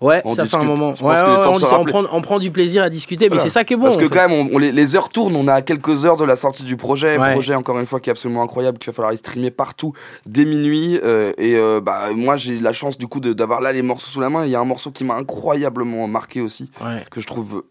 Ouais, 0.00 0.22
On 0.24 0.34
ça 0.34 0.46
fait 0.46 0.56
un 0.56 0.64
moment. 0.64 0.94
Ouais, 0.94 1.14
est 1.14 1.22
ouais, 1.22 1.46
on, 1.46 1.58
dit 1.58 1.64
prend, 1.84 2.04
on 2.10 2.22
prend 2.22 2.38
du 2.38 2.50
plaisir 2.50 2.82
à 2.82 2.88
discuter, 2.88 3.28
mais 3.28 3.38
c'est 3.38 3.50
ça 3.50 3.64
qui 3.64 3.74
est 3.74 3.76
bon. 3.76 3.84
Parce 3.84 3.98
que 3.98 4.04
fait. 4.04 4.08
quand 4.08 4.28
même, 4.28 4.50
on, 4.52 4.58
les, 4.58 4.72
les 4.72 4.96
heures 4.96 5.10
tournent, 5.10 5.36
on 5.36 5.46
a 5.46 5.52
à 5.52 5.62
quelques 5.62 6.06
heures 6.06 6.16
de 6.16 6.24
la 6.24 6.34
sortie 6.34 6.64
du 6.64 6.78
projet. 6.78 7.18
Projet, 7.18 7.54
encore 7.54 7.78
une 7.78 7.84
fois, 7.84 8.00
qui 8.00 8.08
est 8.08 8.12
absolument 8.12 8.42
incroyable, 8.42 8.78
qu'il 8.78 8.90
va 8.90 8.96
falloir 8.96 9.14
streamer 9.16 9.50
partout 9.50 9.92
dès 10.24 10.46
minuit. 10.46 10.98
euh, 11.04 11.34
et 11.36 11.54
euh, 11.54 11.82
bah, 11.82 12.08
moi, 12.14 12.38
j'ai 12.38 12.58
la 12.60 12.72
chance 12.72 12.96
du 12.96 13.06
coup 13.08 13.20
d'avoir 13.20 13.60
là 13.60 13.72
les 13.72 13.82
morceaux 13.82 14.10
sous 14.10 14.20
la 14.20 14.30
main. 14.30 14.46
Il 14.46 14.50
y 14.50 14.56
a 14.56 14.60
un 14.60 14.64
morceau 14.64 14.90
qui 14.90 15.04
m'a 15.04 15.14
incroyablement 15.14 16.08
marqué 16.08 16.40
aussi, 16.40 16.70
que 17.10 17.20
je 17.20 17.26
trouve 17.26 17.62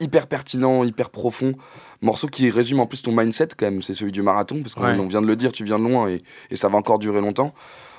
hyper 0.00 0.26
pertinent, 0.26 0.84
hyper 0.84 1.08
profond. 1.08 1.54
Morceau 2.02 2.26
qui 2.26 2.50
résume 2.50 2.80
en 2.80 2.86
plus 2.86 3.00
ton 3.00 3.12
mindset 3.12 3.48
quand 3.56 3.66
même, 3.66 3.80
c'est 3.80 3.94
celui 3.94 4.12
du 4.12 4.20
marathon, 4.22 4.60
parce 4.62 4.74
qu'on 4.74 5.06
vient 5.06 5.22
de 5.22 5.26
le 5.26 5.36
dire, 5.36 5.50
tu 5.50 5.64
viens 5.64 5.78
de 5.78 5.84
loin 5.84 6.08
et, 6.08 6.22
et 6.50 6.56
ça 6.56 6.68
va 6.68 6.76
encore 6.76 6.98
durer 6.98 7.22
longtemps. 7.22 7.54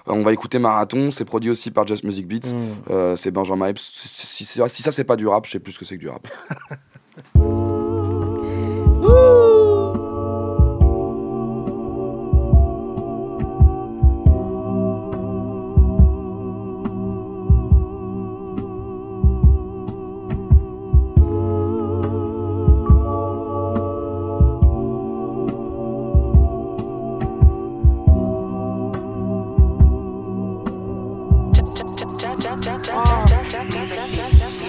Euh, 0.08 0.12
on 0.14 0.24
va 0.24 0.34
écouter 0.34 0.60
Marathon, 0.60 1.12
c'est 1.12 1.26
produit 1.26 1.50
aussi 1.50 1.72
par 1.72 1.88
Just 1.88 2.04
Music 2.04 2.28
Beats. 2.28 2.54
Mm. 2.54 2.92
Euh, 2.92 3.16
c'est 3.16 3.32
Benjamin 3.32 3.68
Epps. 3.68 3.82
Si, 3.94 4.08
si- 4.10 4.46
si- 4.46 4.62
si 4.70 4.84
ça 4.84 4.92
c'est 4.92 5.04
pas 5.04 5.16
du 5.16 5.28
rap, 5.28 5.46
je 5.46 5.52
sais 5.52 5.60
plus 5.60 5.74
ce 5.74 5.80
que 5.80 5.86
c'est 5.86 5.96
que 5.96 6.02
du 6.02 6.10
rap. 6.10 6.28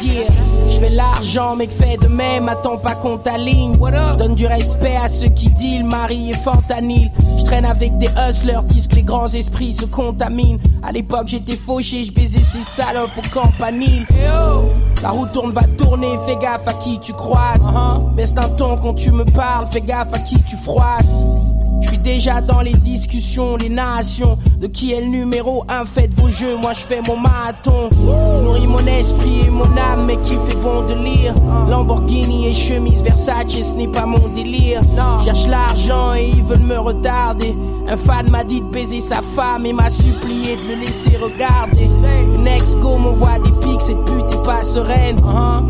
Yeah. 0.03 0.27
Je 0.71 0.79
fais 0.79 0.91
l'argent, 0.91 1.57
mec, 1.57 1.71
fais 1.71 1.97
de 1.97 2.07
même, 2.07 2.49
attends 2.49 2.77
pas 2.77 2.95
qu'on 2.95 3.19
t'aligne. 3.19 3.75
Je 3.75 4.17
donne 4.17 4.37
du 4.37 4.47
respect 4.47 4.95
à 4.95 5.09
ceux 5.09 5.29
qui 5.29 5.49
deal, 5.51 5.85
Marie 5.85 6.31
et 6.31 6.35
fentanyl. 6.35 7.11
Je 7.39 7.45
traîne 7.45 7.65
avec 7.65 7.99
des 7.99 8.09
hustlers, 8.17 8.63
disent 8.67 8.87
que 8.87 8.95
les 8.95 9.03
grands 9.03 9.27
esprits 9.27 9.73
se 9.73 9.87
contaminent. 9.87 10.61
À 10.85 10.93
l'époque, 10.93 11.27
j'étais 11.27 11.57
fauché, 11.57 12.05
je 12.05 12.13
baisais 12.13 12.43
ces 12.43 12.63
salopes 12.63 13.11
au 13.19 13.29
campanile. 13.33 14.07
La 15.03 15.11
route 15.11 15.33
tourne, 15.33 15.51
va 15.51 15.65
tourner, 15.77 16.17
fais 16.27 16.37
gaffe 16.37 16.69
à 16.69 16.75
qui 16.75 17.01
tu 17.01 17.13
croises. 17.13 17.69
Baisse 18.15 18.35
d'un 18.35 18.51
ton 18.51 18.77
quand 18.77 18.95
tu 18.95 19.11
me 19.11 19.25
parles, 19.25 19.67
fais 19.73 19.81
gaffe 19.81 20.15
à 20.15 20.19
qui 20.21 20.41
tu 20.45 20.57
froisses. 20.57 21.54
Je 21.85 21.89
suis 21.91 21.99
déjà 21.99 22.41
dans 22.41 22.61
les 22.61 22.73
discussions, 22.73 23.57
les 23.57 23.69
narrations 23.69 24.39
De 24.59 24.67
qui 24.67 24.93
est 24.93 25.01
le 25.01 25.07
numéro 25.07 25.65
1, 25.69 25.85
faites 25.85 26.15
vos 26.15 26.31
jeux, 26.31 26.57
moi 26.57 26.73
je 26.73 26.81
fais 26.81 27.01
mon 27.07 27.17
marathon 27.17 27.91
Je 27.93 28.43
nourris 28.43 28.67
mon 28.67 28.87
esprit 28.87 29.43
et 29.47 29.51
mon 29.51 29.65
âme, 29.77 30.07
mais 30.07 30.17
qui 30.25 30.35
fait 30.35 30.57
bon 30.63 30.87
de 30.87 30.95
lire? 30.95 31.35
Lamborghini 31.69 32.49
et 32.49 32.55
chemise 32.55 33.03
Versace, 33.03 33.49
ce 33.49 33.75
n'est 33.75 33.89
pas 33.89 34.07
mon 34.07 34.29
délire. 34.35 34.81
Cherche 35.25 35.47
l'argent 35.47 36.15
et 36.15 36.27
ils 36.29 36.43
veulent 36.43 36.61
me 36.61 36.79
retarder. 36.79 37.55
Un 37.87 37.99
fan 37.99 38.31
m'a 38.31 38.45
dit 38.45 38.63
de 38.63 38.67
baiser 38.67 39.01
sa 39.01 39.21
femme 39.37 39.67
et 39.67 39.75
m'a 39.75 39.91
supplié 39.91 40.57
de 40.57 40.69
le 40.69 40.81
laisser 40.81 41.17
regarder. 41.19 41.87
Une 42.39 42.47
ex-go 42.47 42.97
m'envoie 42.97 43.39
des 43.41 43.53
pics, 43.61 43.83
cette 43.83 44.03
pute 44.07 44.33
est 44.33 44.45
pas 44.45 44.65
sereine. 44.65 45.19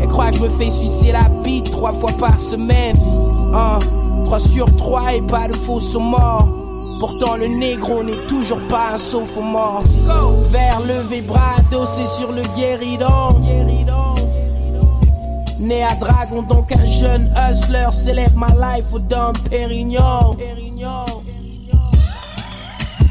Elle 0.01 0.07
croit 0.07 0.31
que 0.31 0.37
je 0.37 0.43
me 0.43 0.49
fais 0.49 0.69
sucer 0.69 1.11
la 1.11 1.27
bite 1.43 1.71
trois 1.71 1.93
fois 1.93 2.11
par 2.17 2.39
semaine. 2.39 2.95
Hein. 3.53 3.79
3 4.25 4.39
sur 4.39 4.75
3 4.75 5.13
et 5.13 5.21
pas 5.21 5.47
de 5.47 5.55
faux 5.55 5.79
morts. 5.99 6.47
Pourtant 6.99 7.35
le 7.35 7.47
négro 7.47 8.03
n'est 8.03 8.25
toujours 8.27 8.61
pas 8.67 8.93
un 8.93 8.97
sauf 8.97 9.37
mort. 9.37 9.83
Vers 10.49 10.81
levé, 10.81 11.21
bras 11.21 11.55
adossé 11.59 12.05
sur 12.05 12.31
le 12.31 12.41
guéridon. 12.55 13.39
Né 15.59 15.83
à 15.83 15.95
Dragon, 15.95 16.41
donc 16.41 16.71
un 16.71 16.85
jeune 16.85 17.33
hustler 17.49 17.87
célèbre 17.91 18.37
ma 18.37 18.77
life 18.77 18.85
au 18.91 18.99
Dom 18.99 19.33
Pérignon. 19.49 20.35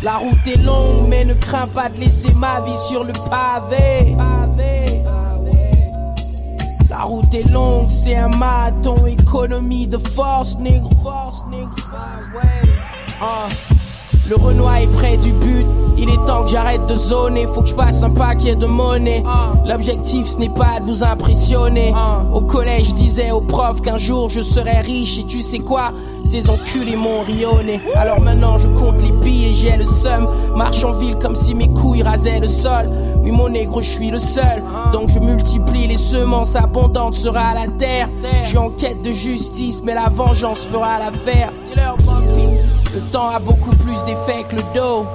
La 0.03 0.18
route 0.18 0.46
est 0.46 0.62
longue, 0.64 1.09
mais 1.09 1.24
ne 1.24 1.35
crains 1.35 1.68
pas 1.68 1.88
de 1.88 1.98
laisser 1.98 2.33
ma 2.35 2.61
vie 2.61 2.77
sur 2.88 3.05
le 3.05 3.12
pavé. 3.31 4.14
La 7.05 7.11
route 7.11 7.35
est 7.35 7.53
longue, 7.53 7.90
c'est 7.90 8.17
un 8.17 8.31
marathon, 8.31 9.05
économie 9.05 9.87
de 9.87 9.99
force, 9.99 10.57
négro. 10.59 10.88
Force, 11.03 11.45
négro. 11.51 11.69
Ouais. 12.35 12.73
Ah. 13.21 13.47
Le 14.27 14.37
Renoir 14.37 14.79
est 14.79 14.87
près 14.87 15.19
du 15.19 15.31
but, 15.33 15.67
il 15.99 16.09
est 16.09 16.25
temps 16.25 16.45
que 16.45 16.51
j'arrête 16.51 16.87
de 16.87 16.95
zoner, 16.95 17.47
faut 17.47 17.61
que 17.61 17.69
je 17.69 17.75
passe 17.75 18.03
un 18.03 18.09
paquet 18.09 18.57
de 18.57 18.64
monnaie. 18.64 19.23
L'objectif 19.67 20.27
ce 20.27 20.38
n'est 20.38 20.49
pas 20.49 20.81
de 20.81 20.87
nous 20.87 21.05
impressionner. 21.05 21.93
Au 22.33 22.40
collège 22.40 22.88
je 22.88 22.95
disais 22.95 23.31
aux 23.33 23.43
profs 23.43 23.83
qu'un 23.83 23.99
jour 23.99 24.31
je 24.31 24.40
serais 24.40 24.81
riche 24.81 25.19
et 25.19 25.25
tu 25.25 25.43
sais 25.43 25.59
quoi, 25.59 25.93
ces 26.25 26.49
enculés 26.49 26.97
m'ont 26.97 27.21
rionné. 27.21 27.83
Alors 27.97 28.23
maintenant 28.23 28.57
je 28.57 28.69
compte 28.69 29.03
les 29.03 29.12
billes 29.12 29.49
et 29.49 29.53
j'ai 29.53 29.77
le 29.77 29.85
seum, 29.85 30.27
marche 30.57 30.83
en 30.85 30.93
ville 30.93 31.19
comme 31.19 31.35
si 31.35 31.55
mes 31.55 31.69
couilles 31.69 32.03
rasaient 32.03 32.40
le 32.40 32.49
sol. 32.49 32.88
Oui 33.25 33.31
mon 33.31 33.49
négro 33.49 33.81
je 33.81 33.89
suis 33.89 34.11
le 34.11 34.19
seul, 34.19 34.63
donc 34.93 35.09
je 35.09 35.19
multiplie 35.19 35.87
les 35.87 35.97
semences 35.97 36.57
abondantes 36.57 37.15
sera 37.15 37.55
la 37.55 37.67
terre. 37.69 38.11
Je 38.43 38.49
suis 38.49 38.59
en 38.59 38.69
quête 38.69 39.01
de 39.01 39.11
justice 39.11 39.81
mais 39.83 39.95
la 39.95 40.11
vengeance 40.11 40.67
fera 40.67 40.99
l'affaire. 40.99 41.51
Le 42.95 43.01
temps 43.11 43.31
a 43.31 43.39
beaucoup 43.39 43.75
plus 43.77 44.05
d'effet 44.05 44.45
que 44.49 44.57
le 44.57 44.63
dos. 44.75 45.07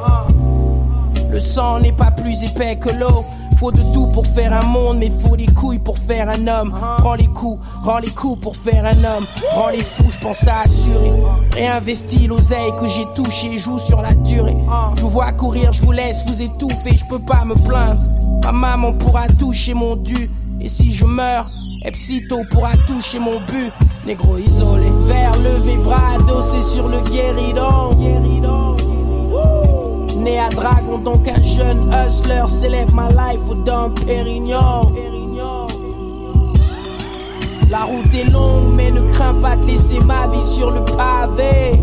Le 1.31 1.39
sang 1.39 1.79
n'est 1.79 1.91
pas 1.91 2.09
plus 2.09 2.43
épais 2.43 2.77
que 2.77 2.91
l'eau. 2.97 3.23
Faut 3.59 3.73
de 3.73 3.81
tout 3.93 4.07
pour 4.13 4.25
faire 4.25 4.53
un 4.53 4.65
monde, 4.67 4.99
mais 4.99 5.11
faut 5.21 5.35
des 5.35 5.47
couilles 5.47 5.79
pour 5.79 5.97
faire 5.97 6.29
un 6.29 6.47
homme. 6.47 6.73
Prends 6.99 7.15
les 7.15 7.27
coups, 7.27 7.61
rends 7.83 7.97
les 7.97 8.09
coups 8.09 8.39
pour 8.39 8.55
faire 8.55 8.85
un 8.85 9.03
homme. 9.03 9.27
Rends 9.53 9.67
les 9.67 9.83
fous, 9.83 10.09
je 10.09 10.17
pense 10.19 10.47
à 10.47 10.61
assurer. 10.61 11.11
Réinvestis 11.55 12.27
l'oseille 12.27 12.71
que 12.79 12.87
j'ai 12.87 13.05
touché, 13.13 13.57
joue 13.57 13.77
sur 13.77 14.01
la 14.01 14.13
durée. 14.13 14.55
Je 14.95 15.01
vous 15.01 15.09
vois 15.09 15.33
courir, 15.33 15.73
je 15.73 15.83
vous 15.83 15.91
laisse 15.91 16.23
vous 16.25 16.41
étouffer, 16.41 16.95
je 16.95 17.05
peux 17.09 17.19
pas 17.19 17.43
me 17.43 17.55
plaindre. 17.55 17.99
Ma 18.45 18.53
maman 18.53 18.93
pourra 18.93 19.27
toucher 19.27 19.73
mon 19.73 19.97
dû. 19.97 20.29
Et 20.61 20.69
si 20.69 20.93
je 20.93 21.03
meurs, 21.03 21.49
Epsito 21.83 22.37
pourra 22.49 22.71
toucher 22.87 23.19
mon 23.19 23.41
but. 23.41 23.73
Négro 24.05 24.37
isolé, 24.37 24.87
vers 25.07 25.37
levé, 25.37 25.75
bras 25.83 26.15
adossé 26.15 26.61
sur 26.61 26.87
le 26.87 27.01
guéridon. 27.01 27.91
Né 30.19 30.37
à 30.37 30.49
Dragon, 30.49 30.97
donc 30.97 31.27
un 31.27 31.39
jeune 31.39 31.93
hustler 31.93 32.43
célèbre 32.47 32.93
ma 32.93 33.09
life 33.09 33.39
au 33.49 33.53
Dom 33.55 33.93
Pérignon. 34.05 34.91
La 37.69 37.83
route 37.85 38.13
est 38.13 38.29
longue, 38.29 38.73
mais 38.75 38.91
ne 38.91 39.01
crains 39.13 39.35
pas 39.35 39.55
de 39.55 39.65
laisser 39.65 39.99
ma 39.99 40.27
vie 40.27 40.43
sur 40.43 40.71
le 40.71 40.83
pavé. 40.97 41.79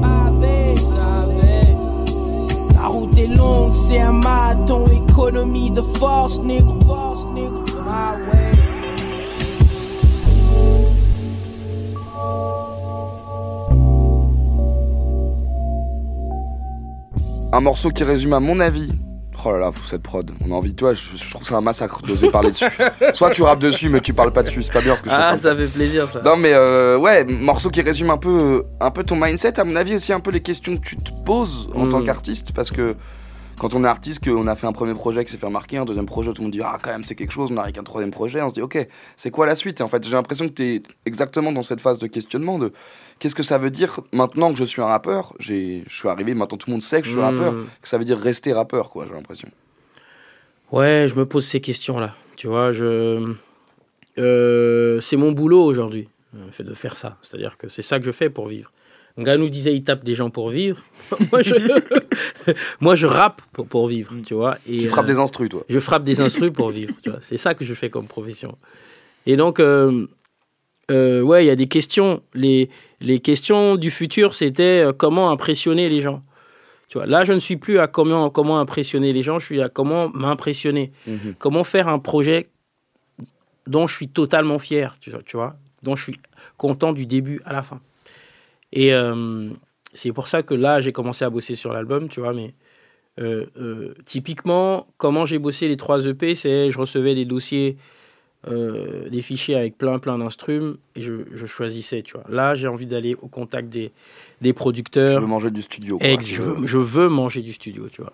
La 2.75 2.88
route 2.88 3.16
est 3.16 3.27
longue, 3.27 3.72
c'est 3.72 4.01
un 4.01 4.12
marathon, 4.12 4.85
économie 4.87 5.70
de 5.70 5.83
force, 5.99 6.40
négro. 6.40 6.77
Force, 6.87 7.27
négro. 7.35 7.64
Un 17.57 17.61
morceau 17.61 17.90
qui 17.90 18.05
résume 18.05 18.33
à 18.35 18.40
mon 18.40 18.61
avis. 18.61 18.88
Oh 19.45 19.53
là 19.53 19.59
là, 19.59 19.71
fou, 19.73 19.87
cette 19.87 20.03
prod. 20.03 20.31
On 20.45 20.51
a 20.51 20.55
envie, 20.55 20.75
toi, 20.75 20.92
je, 20.95 21.01
je 21.16 21.31
trouve 21.31 21.42
que 21.42 21.47
c'est 21.49 21.55
un 21.55 21.61
massacre 21.61 22.03
d'oser 22.03 22.31
parler 22.31 22.51
dessus. 22.51 22.64
Soit 23.12 23.31
tu 23.31 23.42
rappes 23.42 23.61
dessus, 23.61 23.88
mais 23.88 24.01
tu 24.01 24.12
parles 24.12 24.33
pas 24.33 24.42
dessus. 24.42 24.62
C'est 24.62 24.73
pas 24.73 24.81
bien 24.81 24.95
ce 24.97 25.03
que 25.03 25.09
je 25.11 25.14
Ah, 25.14 25.37
ça 25.38 25.55
fait 25.55 25.66
plaisir 25.69 26.11
ça. 26.11 26.21
non 26.23 26.37
mais 26.37 26.53
euh, 26.53 26.99
ouais, 26.99 27.25
morceau 27.25 27.71
qui 27.71 27.81
résume 27.81 28.11
un 28.11 28.16
peu, 28.19 28.64
un 28.81 28.90
peu 28.90 29.05
ton 29.05 29.14
mindset, 29.16 29.61
à 29.61 29.64
mon 29.64 29.77
avis 29.77 29.95
aussi 29.95 30.12
un 30.12 30.21
peu 30.21 30.31
les 30.33 30.40
questions 30.40 30.77
que 30.77 30.85
tu 30.85 30.97
te 30.97 31.11
poses 31.25 31.69
en 31.75 31.85
Mm. 31.87 31.90
tant 31.90 32.03
qu'artiste, 32.03 32.53
parce 32.53 32.71
que 32.73 32.97
quand 33.59 33.73
on 33.75 33.85
est 33.85 33.88
artiste, 33.88 34.25
qu'on 34.25 34.47
a 34.49 34.57
fait 34.57 34.66
un 34.66 34.73
premier 34.73 34.95
projet 34.95 35.25
qui 35.25 35.31
s'est 35.31 35.38
fait 35.38 35.47
remarquer, 35.47 35.79
un 35.79 35.85
deuxième 35.85 36.07
projet, 36.07 36.33
tout 36.33 36.40
le 36.42 36.47
monde 36.47 36.53
dit 36.53 36.61
ah 36.64 36.79
quand 36.83 36.90
même 36.90 37.05
c'est 37.05 37.14
quelque 37.14 37.33
chose, 37.33 37.51
on 37.53 37.57
arrive 37.59 37.75
qu'un 37.75 37.85
troisième 37.85 38.11
projet, 38.11 38.42
on 38.42 38.49
se 38.49 38.55
dit 38.55 38.62
ok 38.62 38.87
c'est 39.16 39.31
quoi 39.31 39.47
la 39.47 39.55
suite? 39.55 39.81
Et 39.81 39.83
en 39.85 39.88
fait 39.88 40.03
j'ai 40.05 40.11
l'impression 40.12 40.49
que 40.49 40.55
tu 40.55 40.64
es 40.64 40.83
exactement 41.05 41.53
dans 41.53 41.62
cette 41.62 41.81
phase 41.81 41.99
de 41.99 42.07
questionnement 42.09 42.59
de 42.59 42.73
qu'est-ce 43.18 43.35
que 43.35 43.42
ça 43.42 43.59
veut 43.59 43.70
dire 43.70 44.00
maintenant 44.12 44.52
que 44.52 44.59
je 44.59 44.64
suis 44.64 44.83
un 44.83 44.87
rappeur, 44.87 45.35
je 45.38 45.83
suis 45.88 46.09
arrivé, 46.09 46.35
maintenant 46.35 46.57
tout 46.59 46.68
le 46.68 46.72
monde 46.72 46.83
sait 46.83 47.00
que 47.00 47.07
je 47.07 47.12
suis 47.12 47.20
Mm. 47.20 47.24
rappeur, 47.24 47.55
que 47.83 47.88
ça 47.88 47.98
veut 47.98 48.05
dire 48.05 48.18
rester 48.18 48.52
rappeur 48.52 48.90
quoi 48.90 49.07
j'ai 49.09 49.14
l'impression. 49.14 49.48
Ouais, 50.72 51.07
je 51.09 51.14
me 51.14 51.24
pose 51.26 51.44
ces 51.46 51.61
questions-là. 51.61 52.14
Tu 52.37 52.46
vois, 52.48 52.72
je. 52.72 53.35
euh, 54.18 55.00
c'est 55.00 55.16
mon 55.16 55.33
boulot 55.33 55.62
aujourd'hui, 55.62 56.09
euh, 56.35 56.50
fait 56.50 56.64
de 56.64 56.74
faire 56.74 56.96
ça. 56.96 57.16
C'est-à-dire 57.22 57.57
que 57.57 57.68
c'est 57.68 57.83
ça 57.83 57.98
que 57.98 58.05
je 58.05 58.12
fais 58.12 58.31
pour 58.31 58.48
vivre. 58.48 58.72
Un 59.18 59.22
gars 59.22 59.37
nous 59.38 59.48
disait 59.48 59.74
il 59.74 59.83
tape 59.83 60.05
des 60.05 60.14
gens 60.14 60.29
pour 60.29 60.50
vivre. 60.50 60.83
moi, 61.33 61.40
je... 61.42 61.55
Moi, 62.81 62.94
je 62.94 63.07
rappe 63.07 63.40
pour, 63.52 63.66
pour 63.66 63.88
vivre, 63.88 64.12
tu 64.26 64.35
vois. 64.35 64.59
Et, 64.68 64.79
Tu 64.79 64.88
frappes 64.88 65.05
euh, 65.07 65.09
des 65.14 65.18
instrus 65.18 65.48
toi. 65.48 65.64
Je 65.68 65.79
frappe 65.79 66.05
des 66.05 66.20
instrus 66.20 66.52
pour 66.52 66.70
vivre, 66.70 66.94
tu 67.02 67.11
vois. 67.11 67.18
C'est 67.22 67.37
ça 67.38 67.55
que 67.55 67.64
je 67.64 67.74
fais 67.74 67.88
comme 67.90 68.07
profession. 68.07 68.57
Et 69.24 69.37
donc, 69.37 69.59
euh, 69.59 70.07
euh, 70.90 71.22
ouais, 71.22 71.44
il 71.44 71.48
y 71.48 71.50
a 71.50 71.57
des 71.57 71.66
questions. 71.66 72.22
Les, 72.35 72.68
les 73.01 73.21
questions 73.21 73.77
du 73.77 73.91
futur, 73.91 74.35
c'était 74.35 74.85
euh, 74.87 74.93
comment 74.93 75.31
impressionner 75.31 75.89
les 75.89 76.01
gens. 76.01 76.23
Tu 76.89 76.99
vois, 76.99 77.07
là, 77.07 77.25
je 77.25 77.33
ne 77.33 77.41
suis 77.41 77.57
plus 77.57 77.79
à 77.79 77.89
comment, 77.89 78.31
comment 78.31 78.61
impressionner 78.61 79.13
les 79.13 79.23
gens, 79.23 79.39
je 79.39 79.47
suis 79.47 79.61
à 79.61 79.69
comment 79.69 80.09
m'impressionner. 80.11 80.93
Mhm. 81.07 81.35
Comment 81.39 81.65
faire 81.65 81.89
un 81.89 81.99
projet 81.99 82.47
dont 83.67 83.87
je 83.87 83.95
suis 83.95 84.09
totalement 84.09 84.59
fier, 84.59 84.97
tu 85.01 85.11
vois, 85.11 85.23
tu 85.25 85.37
vois, 85.37 85.57
dont 85.83 85.97
je 85.97 86.05
suis 86.05 86.21
content 86.57 86.93
du 86.93 87.07
début 87.07 87.41
à 87.45 87.53
la 87.53 87.63
fin. 87.63 87.81
Et 88.73 88.95
euh, 88.95 89.49
c'est 89.93 90.13
pour 90.13 90.29
ça 90.29 90.43
que 90.43 90.55
là, 90.55 90.81
j'ai 90.81 90.93
commencé 90.93 91.25
à 91.25 91.31
bosser 91.31 91.55
sur 91.57 91.73
l'album, 91.73 92.09
tu 92.09 92.21
vois, 92.21 92.33
mais 92.33 92.55
euh, 93.19 93.47
euh, 93.59 93.95
typiquement, 94.05 94.87
comment 94.99 95.25
j'ai 95.25 95.39
bossé 95.39 95.69
les 95.69 95.77
trois 95.77 96.07
EP, 96.07 96.35
c'est 96.35 96.71
je 96.71 96.79
recevais 96.79 97.15
des 97.15 97.25
dossiers, 97.25 97.77
euh, 98.49 99.09
des 99.09 99.22
fichiers 99.22 99.57
avec 99.57 99.77
plein, 99.79 99.99
plein 99.99 100.18
d'instruments, 100.18 100.75
et 100.94 101.03
je, 101.03 101.12
je 101.33 101.46
choisissais, 101.46 102.03
tu 102.03 102.14
vois. 102.14 102.25
Là, 102.29 102.55
j'ai 102.55 102.68
envie 102.68 102.87
d'aller 102.87 103.14
au 103.20 103.27
contact 103.29 103.68
des, 103.68 103.90
des 104.40 104.53
producteurs. 104.53 105.20
veux 105.20 105.27
manger 105.27 105.51
du 105.51 105.62
studio. 105.62 105.99
quoi. 105.99 106.07
Je, 106.20 106.42
veux- 106.42 106.66
je 106.66 106.79
veux 106.79 107.09
manger 107.09 107.42
du 107.42 107.53
studio, 107.53 107.88
tu 107.90 108.03
vois 108.03 108.12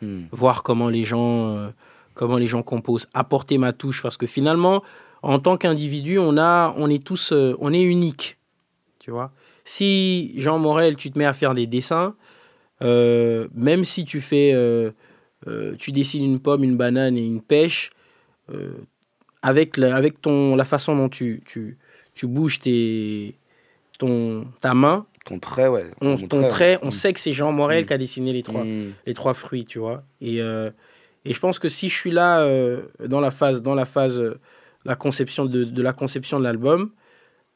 Hmm. 0.00 0.22
voir 0.32 0.64
comment 0.64 0.88
les 0.88 1.04
gens 1.04 1.56
euh, 1.56 1.68
comment 2.14 2.36
les 2.36 2.48
gens 2.48 2.64
composent, 2.64 3.06
apporter 3.14 3.56
ma 3.56 3.72
touche 3.72 4.02
parce 4.02 4.16
que 4.16 4.26
finalement 4.26 4.82
en 5.22 5.38
tant 5.38 5.56
qu'individu, 5.56 6.18
on 6.18 6.36
a 6.38 6.74
on 6.76 6.90
est 6.90 7.04
tous 7.04 7.30
euh, 7.32 7.54
on 7.60 7.72
est 7.72 7.82
unique. 7.82 8.36
Tu 8.98 9.12
vois 9.12 9.30
Si 9.64 10.32
Jean 10.40 10.58
Morel, 10.58 10.96
tu 10.96 11.12
te 11.12 11.18
mets 11.20 11.24
à 11.24 11.32
faire 11.34 11.54
des 11.54 11.68
dessins 11.68 12.16
euh, 12.82 13.46
même 13.54 13.84
si 13.84 14.04
tu 14.04 14.20
fais 14.20 14.52
tu 15.78 15.92
dessines 15.92 16.24
une 16.24 16.40
pomme, 16.40 16.64
une 16.64 16.76
banane 16.76 17.16
et 17.16 17.24
une 17.24 17.40
pêche 17.40 17.90
euh, 18.52 18.72
avec 19.42 19.76
la, 19.76 19.94
avec 19.96 20.20
ton 20.20 20.56
la 20.56 20.64
façon 20.64 20.96
dont 20.96 21.08
tu 21.08 21.42
tu, 21.46 21.76
tu 22.14 22.26
bouges 22.26 22.60
tes 22.60 23.34
ton 23.98 24.46
ta 24.60 24.74
main, 24.74 25.06
Ton 25.24 25.38
trait 25.38 25.68
ouais. 25.68 25.86
on, 26.00 26.16
Ton 26.16 26.26
ton 26.28 26.48
trait, 26.48 26.78
on 26.82 26.86
ouais. 26.86 26.90
sait 26.92 27.12
que 27.12 27.20
c'est 27.20 27.32
Jean 27.32 27.52
Morel 27.52 27.84
Mm. 27.84 27.86
qui 27.86 27.92
a 27.92 27.98
dessiné 27.98 28.32
les 28.32 28.42
trois 28.42 28.64
Hmm. 28.64 28.92
les 29.06 29.14
trois 29.14 29.34
fruits, 29.34 29.64
tu 29.64 29.78
vois. 29.78 30.02
Et, 30.20 30.40
euh, 30.42 30.70
et 31.24 31.32
je 31.32 31.38
pense 31.38 31.58
que 31.60 31.68
si 31.68 31.88
je 31.88 31.94
suis 31.94 32.10
là 32.10 32.40
euh, 32.40 32.82
dans 33.06 33.20
la 33.20 33.30
phase, 33.30 33.62
dans 33.62 33.74
la 33.76 33.84
phase, 33.84 34.18
euh, 34.18 34.38
la 34.84 34.96
conception 34.96 35.44
de, 35.44 35.62
de 35.64 35.82
la 35.82 35.92
conception 35.92 36.38
de 36.40 36.44
l'album, 36.44 36.90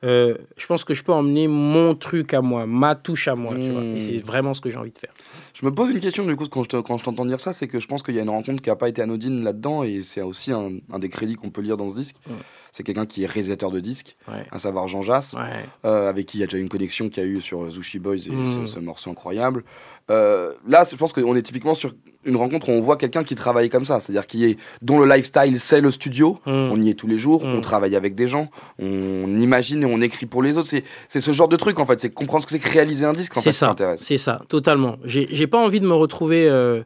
euh, 0.05 0.37
je 0.57 0.67
pense 0.67 0.85
que 0.85 0.93
je 0.95 1.03
peux 1.03 1.13
emmener 1.13 1.49
mon 1.49 1.95
truc 1.95 2.35
à 2.35 2.43
moi, 2.43 2.67
ma 2.67 2.95
touche 2.95 3.29
à 3.29 3.35
moi, 3.35 3.55
tu 3.57 3.71
vois. 3.71 3.83
Et 3.83 4.01
c'est 4.01 4.21
vraiment 4.21 4.53
ce 4.55 4.61
que 4.61 4.69
j'ai 4.71 4.77
envie 4.77 4.91
de 4.93 4.99
faire. 4.99 5.13
Je 5.55 5.65
me 5.65 5.73
pose 5.73 5.91
une 5.91 6.01
question 6.01 6.25
du 6.27 6.37
coup 6.37 6.47
quand 6.49 6.63
je 6.65 6.69
te- 6.69 6.77
quand 6.81 6.99
je 6.99 7.05
t'entends 7.05 7.25
dire 7.25 7.41
ça, 7.41 7.53
c'est 7.55 7.67
que 7.67 7.81
je 7.81 7.87
pense 7.89 8.03
qu'il 8.03 8.15
y 8.15 8.19
a 8.19 8.23
une 8.23 8.29
rencontre 8.31 8.61
qui 8.63 8.69
n'a 8.69 8.77
pas 8.77 8.89
été 8.91 9.01
anodine 9.03 9.43
là-dedans 9.43 9.83
et 9.85 10.03
c'est 10.03 10.21
aussi 10.21 10.53
un, 10.53 10.73
un 10.93 10.99
des 10.99 11.09
crédits 11.09 11.35
qu'on 11.37 11.51
peut 11.51 11.63
lire 11.63 11.77
dans 11.79 11.89
ce 11.89 11.95
disque. 11.95 12.17
Ouais. 12.29 12.35
C'est 12.77 12.83
quelqu'un 12.83 13.07
qui 13.07 13.23
est 13.23 13.27
réalisateur 13.27 13.71
de 13.71 13.81
disques, 13.81 14.17
Ouais. 14.29 14.45
à 14.51 14.59
savoir 14.59 14.87
Jean 14.87 15.01
Jass, 15.01 15.33
Ouais. 15.33 15.65
euh, 15.87 16.11
avec 16.11 16.27
qui 16.27 16.37
il 16.37 16.41
y 16.43 16.45
a 16.45 16.47
déjà 16.47 16.59
une 16.59 16.69
connexion 16.69 17.09
qu'il 17.09 17.23
y 17.23 17.27
a 17.27 17.29
eu 17.29 17.41
sur 17.41 17.71
Zushi 17.71 17.99
Boys 17.99 18.17
et 18.17 18.19
ce, 18.45 18.67
ce 18.67 18.79
morceau 18.79 19.09
incroyable. 19.11 19.65
Euh, 20.11 20.53
là, 20.69 20.85
je 20.89 20.95
pense 20.95 21.15
qu'on 21.15 21.35
est 21.35 21.41
typiquement 21.41 21.75
sur 21.75 21.95
une 22.27 22.37
rencontre 22.37 22.69
où 22.69 22.73
on 22.73 22.83
voit 22.83 22.99
quelqu'un 22.99 23.25
qui 23.25 23.35
travaille 23.35 23.71
comme 23.71 23.87
ça, 23.87 23.99
c'est-à-dire 23.99 24.27
qui 24.27 24.45
est 24.45 24.59
dont 24.83 24.99
le 24.99 25.07
lifestyle 25.07 25.59
c'est 25.59 25.81
le 25.81 25.91
studio. 25.91 26.39
Mm. 26.45 26.51
On 26.51 26.83
y 26.83 26.91
est 26.91 26.95
tous 26.95 27.07
les 27.07 27.19
jours, 27.19 27.43
on 27.45 27.63
travaille 27.63 27.97
avec 27.97 28.15
des 28.15 28.29
gens, 28.29 28.51
on 28.79 29.39
imagine 29.41 29.83
et 29.83 29.87
on 29.87 30.03
écrit 30.03 30.27
pour 30.27 30.43
les 30.43 30.59
autres. 30.59 30.69
C'est 31.09 31.21
ce 31.21 31.33
genre 31.33 31.49
de 31.49 31.57
truc 31.57 31.79
en 31.79 31.87
fait, 31.87 31.99
c'est 31.99 32.11
comprendre 32.11 32.43
ce 32.43 32.47
que 32.47 32.53
c'est 32.53 32.59
que 32.59 32.71
réaliser 32.71 33.07
un 33.07 33.13
disque 33.15 33.37
en 33.39 33.41
fait 33.41 33.53
ça, 33.53 33.75
c'est 33.97 34.19
ça, 34.19 34.43
totalement. 34.51 34.97
J'ai 35.05 35.47
pas 35.47 35.59
envie 35.65 35.81
de 35.81 35.87
me 35.87 35.95
retrouver. 35.95 36.47
Euh, 36.47 36.83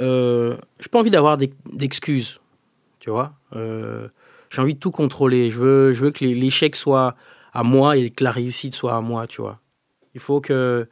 euh, 0.00 0.56
j'ai 0.80 0.88
pas 0.90 0.98
envie 0.98 1.10
d'avoir 1.10 1.38
d'ex- 1.38 1.54
d'excuses, 1.72 2.40
tu 3.00 3.10
vois. 3.10 3.32
Euh, 3.56 4.08
j'ai 4.54 4.62
envie 4.62 4.74
de 4.74 4.78
tout 4.78 4.90
contrôler. 4.92 5.50
Je 5.50 5.60
veux, 5.60 5.92
je 5.92 6.04
veux 6.04 6.10
que 6.12 6.24
l'échec 6.24 6.76
soit 6.76 7.16
à 7.52 7.62
moi 7.64 7.96
et 7.96 8.10
que 8.10 8.22
la 8.22 8.30
réussite 8.30 8.74
soit 8.74 8.94
à 8.94 9.00
moi, 9.00 9.26
tu 9.26 9.42
vois. 9.42 9.60
Il 10.14 10.20
faut 10.20 10.40
que, 10.40 10.86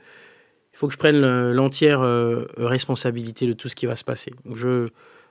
il 0.73 0.77
faut 0.77 0.89
que 0.89 0.93
je 0.93 0.99
prenne 0.99 1.21
le- 1.21 1.53
l'entière 1.53 2.01
euh, 2.03 2.47
responsabilité 2.57 3.47
de 3.47 3.53
tout 3.53 3.69
ce 3.69 3.77
qui 3.77 3.87
va 3.87 3.95
se 3.95 4.05
passer. 4.05 4.33
Je, 4.55 4.89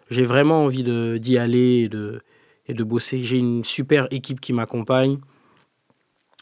j'ai 0.09 0.23
vraiment 0.23 0.63
envie 0.63 0.83
d'y 1.19 1.37
aller 1.37 1.83
et 1.83 1.89
de, 1.89 2.21
et 2.67 2.73
de 2.73 2.83
bosser. 2.83 3.21
J'ai 3.23 3.37
une 3.37 3.65
super 3.65 4.07
équipe 4.11 4.39
qui 4.39 4.53
m'accompagne. 4.53 5.19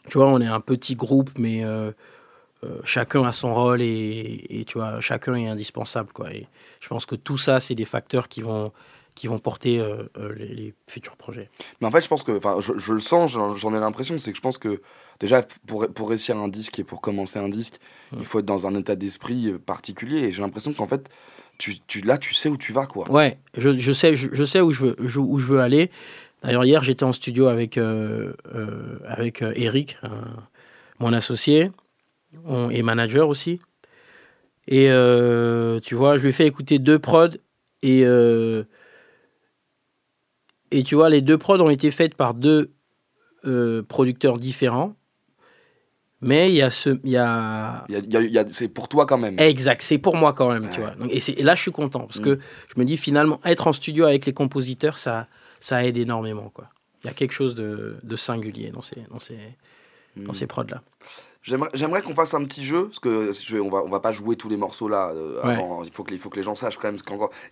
Tu 0.08 0.18
vois, 0.18 0.28
on 0.28 0.40
est 0.40 0.46
un 0.46 0.60
petit 0.60 0.94
groupe, 0.94 1.30
mais 1.38 1.64
euh, 1.64 1.90
euh, 2.64 2.80
chacun 2.84 3.24
a 3.24 3.32
son 3.32 3.52
rôle 3.52 3.82
et, 3.82 4.64
tu 4.66 4.78
vois, 4.78 5.00
chacun 5.00 5.34
est 5.34 5.48
indispensable, 5.48 6.10
je 6.80 6.88
pense 6.88 7.04
que 7.06 7.14
tout 7.14 7.36
ça, 7.36 7.60
c'est 7.60 7.74
des 7.74 7.84
facteurs 7.84 8.28
qui 8.28 8.42
vont, 8.42 8.72
qui 9.14 9.26
vont 9.26 9.38
porter 9.38 9.78
euh, 9.80 10.04
euh, 10.18 10.34
les, 10.34 10.48
les 10.48 10.74
futurs 10.88 11.16
projets. 11.16 11.48
Mais 11.80 11.86
en 11.86 11.90
fait, 11.90 12.00
je 12.00 12.08
pense 12.08 12.22
que, 12.22 12.32
enfin, 12.32 12.56
je, 12.60 12.72
je 12.78 12.92
le 12.92 13.00
sens, 13.00 13.30
j'en 13.32 13.74
ai 13.74 13.80
l'impression, 13.80 14.16
c'est 14.18 14.30
que 14.30 14.36
je 14.36 14.42
pense 14.42 14.58
que 14.58 14.80
déjà 15.18 15.42
pour, 15.66 15.86
pour 15.88 16.08
réussir 16.08 16.36
un 16.36 16.48
disque 16.48 16.78
et 16.78 16.84
pour 16.84 17.00
commencer 17.00 17.38
un 17.38 17.48
disque, 17.48 17.78
il 18.16 18.24
faut 18.24 18.38
être 18.38 18.44
dans 18.46 18.66
un 18.66 18.74
état 18.74 18.96
d'esprit 18.96 19.48
euh, 19.50 19.58
particulier. 19.58 20.18
Et 20.20 20.30
j'ai 20.32 20.42
l'impression 20.42 20.72
qu'en 20.72 20.86
fait, 20.86 21.08
tu, 21.58 21.78
tu, 21.86 22.00
là, 22.00 22.16
tu 22.18 22.32
sais 22.34 22.48
où 22.48 22.56
tu 22.56 22.72
vas, 22.72 22.86
quoi. 22.86 23.10
Ouais, 23.10 23.38
je, 23.56 23.76
je 23.78 23.92
sais, 23.92 24.16
je, 24.16 24.28
je 24.32 24.44
sais 24.44 24.60
où 24.60 24.70
je 24.70 24.84
veux, 24.84 24.96
où 25.18 25.38
je 25.38 25.46
veux 25.46 25.60
aller. 25.60 25.90
D'ailleurs, 26.42 26.64
hier, 26.64 26.82
j'étais 26.82 27.04
en 27.04 27.12
studio 27.12 27.48
avec, 27.48 27.76
euh, 27.76 28.32
euh, 28.54 28.98
avec 29.04 29.42
Eric, 29.42 29.98
mon 30.98 31.12
associé, 31.12 31.70
on- 32.46 32.70
et 32.70 32.82
manager 32.82 33.28
aussi. 33.28 33.60
Et 34.68 34.86
tu 35.82 35.94
vois, 35.94 36.16
je 36.16 36.22
lui 36.22 36.30
ai 36.30 36.32
fait 36.32 36.46
écouter 36.46 36.78
deux 36.78 36.98
prods. 36.98 37.28
Et, 37.82 38.04
euh, 38.04 38.64
et 40.70 40.82
tu 40.82 40.94
vois, 40.94 41.08
les 41.10 41.20
deux 41.20 41.38
prods 41.38 41.60
ont 41.60 41.70
été 41.70 41.90
faites 41.90 42.14
par 42.14 42.34
deux 42.34 42.72
euh, 43.46 43.82
producteurs 43.82 44.38
différents. 44.38 44.94
Mais 46.22 46.50
il 46.50 46.56
y 46.56 46.60
a 46.62 46.70
ce. 46.70 47.00
Il 47.02 47.10
y 47.10 47.16
a, 47.16 47.84
y 47.88 47.94
y 47.96 48.44
c'est 48.50 48.68
pour 48.68 48.88
toi 48.88 49.06
quand 49.06 49.16
même. 49.16 49.38
Exact, 49.38 49.80
c'est 49.80 49.96
pour 49.96 50.16
moi 50.16 50.34
quand 50.34 50.50
même, 50.52 50.68
tu 50.70 50.80
vois. 50.80 50.90
Donc, 50.90 51.10
et, 51.10 51.42
là, 51.42 51.54
je 51.54 51.62
suis 51.62 51.72
content 51.72 52.00
parce 52.00 52.18
Mm. 52.20 52.24
que 52.24 52.38
je 52.74 52.78
me 52.78 52.84
dis 52.84 52.98
finalement, 52.98 53.40
être 53.44 53.66
en 53.66 53.72
studio 53.72 54.04
avec 54.04 54.26
les 54.26 54.34
compositeurs, 54.34 54.98
ça, 54.98 55.28
ça 55.60 55.82
aide 55.86 55.96
énormément, 55.96 56.50
quoi. 56.52 56.68
Il 57.02 57.06
y 57.06 57.10
a 57.10 57.14
quelque 57.14 57.32
chose 57.32 57.54
de, 57.54 57.96
de 58.02 58.16
singulier 58.16 58.70
dans 58.70 58.82
ces, 58.82 59.00
dans 59.10 59.18
ces, 59.18 59.38
dans 60.16 60.32
Mm. 60.32 60.34
ces 60.34 60.46
prods-là. 60.46 60.82
J'aimerais 61.42 62.02
qu'on 62.02 62.14
fasse 62.14 62.34
un 62.34 62.44
petit 62.44 62.62
jeu, 62.62 62.84
parce 62.84 62.98
que 62.98 63.32
je- 63.32 63.56
on, 63.56 63.70
va, 63.70 63.82
on 63.82 63.88
va 63.88 64.00
pas 64.00 64.12
jouer 64.12 64.36
tous 64.36 64.50
les 64.50 64.58
morceaux 64.58 64.88
là. 64.88 65.10
euh, 65.14 65.42
Ouais. 65.42 65.54
avant. 65.54 65.82
Il, 65.84 65.90
faut 65.90 66.02
que, 66.04 66.12
il 66.12 66.18
faut 66.18 66.28
que 66.28 66.36
les 66.36 66.42
gens 66.42 66.54
sachent 66.54 66.76
quand 66.76 66.88
même. 66.88 66.98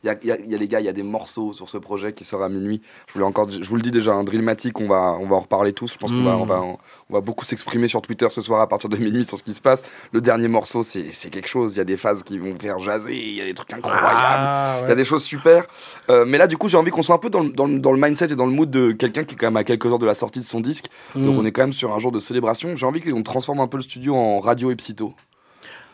Il 0.05 0.07
y 0.07 0.11
a, 0.11 0.17
il 0.23 0.47
y, 0.47 0.51
y 0.51 0.55
a 0.55 0.59
les 0.59 0.69
gars, 0.69 0.81
il 0.81 0.85
y 0.85 0.91
a 0.91 0.93
des 0.93 1.03
morceaux 1.03 1.55
sur 1.55 1.71
ce 1.71 1.79
projet 1.79 2.13
qui 2.13 2.25
sort 2.25 2.43
à 2.43 2.51
minuit. 2.51 2.83
Je, 3.07 3.15
voulais 3.15 3.25
encore, 3.25 3.51
je 3.51 3.67
vous 3.67 3.77
le 3.77 3.83
dis 3.83 3.91
déjà, 3.91 4.13
un 4.13 4.25
Drillmatic, 4.25 4.79
on 4.79 4.89
va, 4.89 5.17
on 5.19 5.27
va 5.27 5.37
en 5.37 5.41
reparler 5.41 5.73
tous. 5.73 5.95
Je 5.95 5.99
pense 5.99 6.11
qu'on 6.11 6.23
va, 6.23 6.35
Mm. 6.37 6.41
on 6.43 6.45
va, 6.45 6.63
on 7.11 7.15
va 7.15 7.21
beaucoup 7.23 7.45
s'exprimer 7.45 7.89
sur 7.89 8.03
Twitter 8.03 8.27
ce 8.31 8.43
soir 8.43 8.61
à 8.61 8.67
partir 8.69 8.91
de 8.91 8.97
minuit 8.99 9.25
sur 9.25 9.39
ce 9.39 9.43
qui 9.43 9.55
se 9.55 9.61
passe. 9.63 9.83
Le 10.13 10.21
dernier 10.21 10.49
morceau, 10.49 10.83
c'est 10.83 11.05
quelque 11.31 11.49
chose. 11.49 11.75
Il 11.75 11.79
y 11.79 11.81
a 11.81 11.85
des 11.85 11.97
phases 11.97 12.23
qui 12.23 12.39
vont 12.39 12.55
faire 12.61 12.79
jaser, 12.81 13.17
il 13.17 13.35
y 13.35 13.41
a 13.41 13.45
des 13.45 13.55
trucs 13.55 13.73
incroyables. 13.73 14.07
Ah, 14.07 14.81
Il 14.85 14.89
y 14.91 14.93
a 14.93 14.95
des 14.95 15.05
choses 15.05 15.25
super. 15.25 15.67
Euh, 16.11 16.25
mais 16.27 16.37
là, 16.37 16.47
du 16.47 16.59
coup, 16.59 16.69
j'ai 16.69 16.77
envie 16.77 16.91
qu'on 16.91 17.03
soit 17.03 17.15
un 17.15 17.19
peu 17.19 17.31
dans 17.31 17.41
le, 17.41 17.49
dans, 17.51 17.67
le, 17.67 17.79
dans 17.79 17.93
le 17.93 17.99
mindset 18.01 18.33
et 18.33 18.37
dans 18.37 18.45
le 18.47 18.53
mood 18.53 18.71
de 18.71 18.93
quelqu'un 18.93 19.25
qui 19.25 19.35
est 19.35 19.39
quand 19.39 19.47
même 19.47 19.57
à 19.57 19.65
quelques 19.65 19.87
heures 19.87 19.99
de 19.99 20.05
la 20.07 20.15
sortie 20.15 20.41
de 20.41 20.45
son 20.45 20.61
disque. 20.61 20.87
Donc, 21.15 21.35
Mm. 21.37 21.39
on 21.39 21.45
est 21.47 21.53
quand 21.53 21.63
même 21.63 21.73
sur 21.73 21.95
un 21.95 21.99
jour 21.99 22.13
de 22.13 22.19
célébration. 22.19 22.77
J'ai 22.77 22.85
envie 22.87 23.01
qu'on 23.01 23.23
transforme 23.23 23.61
un 23.61 23.69
peu 23.69 23.79
le 23.79 23.83
studio 23.83 24.15
en 24.15 24.39
radio 24.41 24.71
et 24.71 24.77
psyto. 24.77 25.15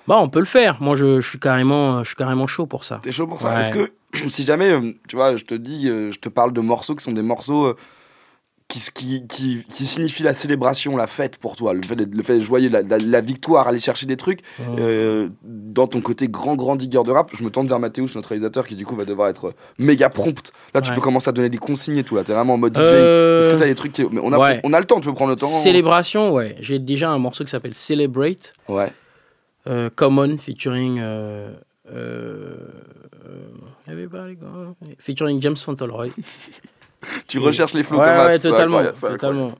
Bah, 0.09 0.17
on 0.19 0.29
peut 0.29 0.41
le 0.41 0.45
faire. 0.47 0.83
Moi, 0.83 0.97
je, 0.97 1.21
je 1.21 1.29
suis 1.29 1.39
carrément, 1.39 2.03
je 2.03 2.09
suis 2.09 2.17
carrément 2.17 2.47
chaud 2.47 2.67
pour 2.67 2.85
ça. 2.85 2.99
T'es 3.03 3.12
chaud 3.12 3.27
pour 3.27 3.41
ça? 3.41 3.55
Ouais. 3.55 3.61
Est-ce 3.61 3.71
que, 3.71 3.93
si 4.29 4.45
jamais, 4.45 4.71
euh, 4.71 4.93
tu 5.09 5.17
vois, 5.17 5.37
je 5.37 5.45
te 5.45 5.55
dis, 5.55 5.89
euh, 5.89 6.11
je 6.12 6.19
te 6.19 6.29
parle 6.29 6.53
de 6.53 6.61
morceaux 6.61 6.95
qui 6.97 7.05
sont 7.05 7.12
des 7.12 7.23
morceaux 7.23 7.75
qui, 8.67 8.81
qui, 8.95 9.27
qui, 9.29 9.65
qui 9.69 9.87
signifie 9.87 10.23
la 10.23 10.35
célébration, 10.35 10.97
la 10.97 11.07
fête 11.07 11.37
pour 11.37 11.55
toi, 11.55 11.75
le 11.75 11.83
fait 11.83 11.95
d'être, 11.97 12.15
le 12.15 12.23
fait 12.23 12.41
joyeux, 12.41 12.71
la, 12.71 12.83
la- 12.83 12.99
la 12.99 13.21
victoire, 13.21 13.69
aller 13.69 13.79
chercher 13.79 14.07
des 14.07 14.17
trucs. 14.17 14.41
Mmh. 14.59 14.62
euh, 14.81 15.29
dans 15.45 15.87
ton 15.87 16.01
côté 16.01 16.29
grand, 16.29 16.57
grand 16.57 16.75
digger 16.75 17.03
de 17.05 17.11
rap, 17.11 17.31
je 17.35 17.45
me 17.45 17.51
tourne 17.51 17.69
vers 17.69 17.79
Mathéus, 17.79 18.15
notre 18.17 18.31
réalisateur, 18.31 18.67
qui 18.67 18.75
du 18.75 18.85
coup 18.87 18.97
va 18.97 19.05
devoir 19.05 19.29
être 19.29 19.55
méga 19.79 20.09
prompt. 20.09 20.53
Là, 20.75 20.81
tu 20.81 20.89
Ouais. 20.91 20.97
peux 20.97 21.03
commencer 21.03 21.29
à 21.29 21.33
donner 21.33 21.51
des 21.51 21.59
consignes 21.59 21.99
et 21.99 22.05
tout. 22.05 22.17
Là, 22.17 22.25
t'es 22.25 22.33
vraiment 22.33 22.55
en 22.55 22.59
mode 22.59 22.75
DJ. 22.75 22.81
Euh, 22.81 23.41
Est-ce 23.41 23.51
que 23.51 23.57
t'as 23.59 23.67
des 23.67 23.75
trucs 23.75 23.93
qui- 23.93 24.05
mais 24.11 24.21
on, 24.23 24.33
a, 24.33 24.39
ouais. 24.39 24.61
on 24.65 24.73
a 24.73 24.81
le 24.81 24.87
temps, 24.87 24.99
tu 24.99 25.07
peux 25.09 25.15
prendre 25.15 25.31
le 25.31 25.37
temps. 25.37 25.47
Célébration, 25.47 26.33
ouais. 26.33 26.57
J'ai 26.61 26.79
déjà 26.79 27.11
un 27.11 27.19
morceau 27.19 27.45
qui 27.45 27.51
s'appelle 27.51 27.75
Celebrate. 27.75 28.55
Ouais. 28.69 28.93
euh, 29.69 29.89
Common 29.95 30.37
featuring 30.39 30.99
euh, 31.01 31.51
euh, 31.93 32.57
euh, 33.27 33.91
Everybody 33.93 34.35
Go- 34.37 34.75
featuring 34.99 35.41
James 35.43 35.57
Fauntleroy. 35.57 36.09
Tu 37.29 37.39
recherches 37.39 37.75
les 37.75 37.83
flots 37.83 37.99
ouais, 37.99 38.05
comme 38.05 38.19
ouais, 38.19 38.35
as, 38.35 38.39
c'est 38.39 38.49
totalement, 38.51 38.83
totalement. 38.93 39.55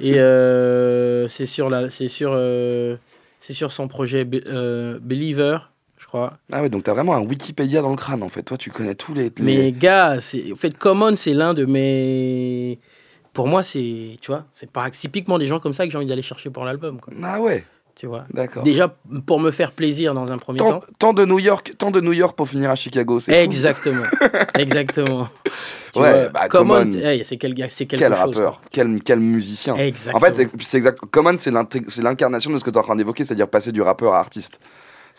Et 0.00 0.20
euh, 0.20 1.26
c'est 1.28 1.46
sur 1.46 1.70
la, 1.70 1.88
c'est 1.88 2.08
sur, 2.08 2.32
euh, 2.34 2.96
c'est 3.40 3.54
sur 3.54 3.72
son 3.72 3.88
projet 3.88 4.24
Be- 4.24 4.42
euh, 4.46 4.98
Believer, 5.00 5.58
je 5.98 6.06
crois. 6.06 6.34
Ah 6.52 6.62
ouais, 6.62 6.68
donc 6.68 6.84
t'as 6.84 6.92
vraiment 6.92 7.14
un 7.14 7.20
Wikipédia 7.20 7.80
dans 7.82 7.90
le 7.90 7.96
crâne 7.96 8.22
en 8.22 8.28
fait. 8.28 8.42
Toi, 8.42 8.58
tu 8.58 8.70
connais 8.70 8.94
tous 8.94 9.14
les. 9.14 9.24
les- 9.24 9.32
Mais 9.38 9.72
gars, 9.72 10.18
c'est, 10.20 10.52
en 10.52 10.56
fait, 10.56 10.76
Common, 10.76 11.16
c'est 11.16 11.32
l'un 11.32 11.54
de 11.54 11.64
mes, 11.64 12.78
pour 13.32 13.48
moi, 13.48 13.62
c'est, 13.62 14.16
tu 14.20 14.30
vois, 14.30 14.44
c'est 14.52 14.70
pas 14.70 14.90
typiquement 14.90 15.38
des 15.38 15.46
gens 15.46 15.60
comme 15.60 15.72
ça 15.72 15.86
que 15.86 15.90
j'ai 15.92 15.98
envie 15.98 16.06
d'aller 16.06 16.22
chercher 16.22 16.50
pour 16.50 16.64
l'album. 16.64 17.00
Ah 17.22 17.40
ouais, 17.40 17.64
Tu 17.98 18.06
vois. 18.06 18.26
d'accord. 18.30 18.62
Déjà 18.62 18.94
pour 19.24 19.40
me 19.40 19.50
faire 19.50 19.72
plaisir 19.72 20.12
dans 20.12 20.30
un 20.30 20.36
premier 20.36 20.58
Tant, 20.58 20.80
temps. 20.80 20.86
tant 20.98 21.12
de 21.14 21.24
New 21.24 21.38
York, 21.38 21.72
tant 21.78 21.90
de 21.90 22.02
New 22.02 22.12
York 22.12 22.36
pour 22.36 22.46
finir 22.46 22.70
à 22.70 22.74
Chicago, 22.74 23.18
c'est 23.20 23.32
fou. 23.32 23.38
Exactement, 23.38 24.02
exactement. 24.58 25.28
Tu 25.94 26.00
Ouais, 26.00 26.28
bah, 26.28 26.46
Common, 26.48 26.82
Common. 26.82 26.98
hey, 26.98 27.24
c'est 27.24 27.38
quel 27.38 27.54
gars, 27.54 27.70
c'est 27.70 27.86
quelque 27.86 28.00
Quel 28.00 28.14
chose. 28.14 28.34
rappeur, 28.36 28.60
quel, 28.70 29.02
quel 29.02 29.18
musicien. 29.20 29.72
quoi. 29.72 29.82
En 29.82 29.86
Exactement. 29.86 30.20
fait, 30.34 30.50
c'est- 30.60 30.76
exact. 30.76 30.98
Common, 31.10 31.36
c'est 31.38 31.50
l'incarnation 32.02 32.50
de 32.52 32.58
ce 32.58 32.64
que 32.64 32.70
tu 32.70 32.76
es 32.76 32.78
en 32.78 32.82
train 32.82 32.96
d'évoquer, 32.96 33.24
c'est-à-dire 33.24 33.48
passer 33.48 33.72
du 33.72 33.80
rappeur 33.80 34.12
à 34.14 34.18
artiste. 34.20 34.60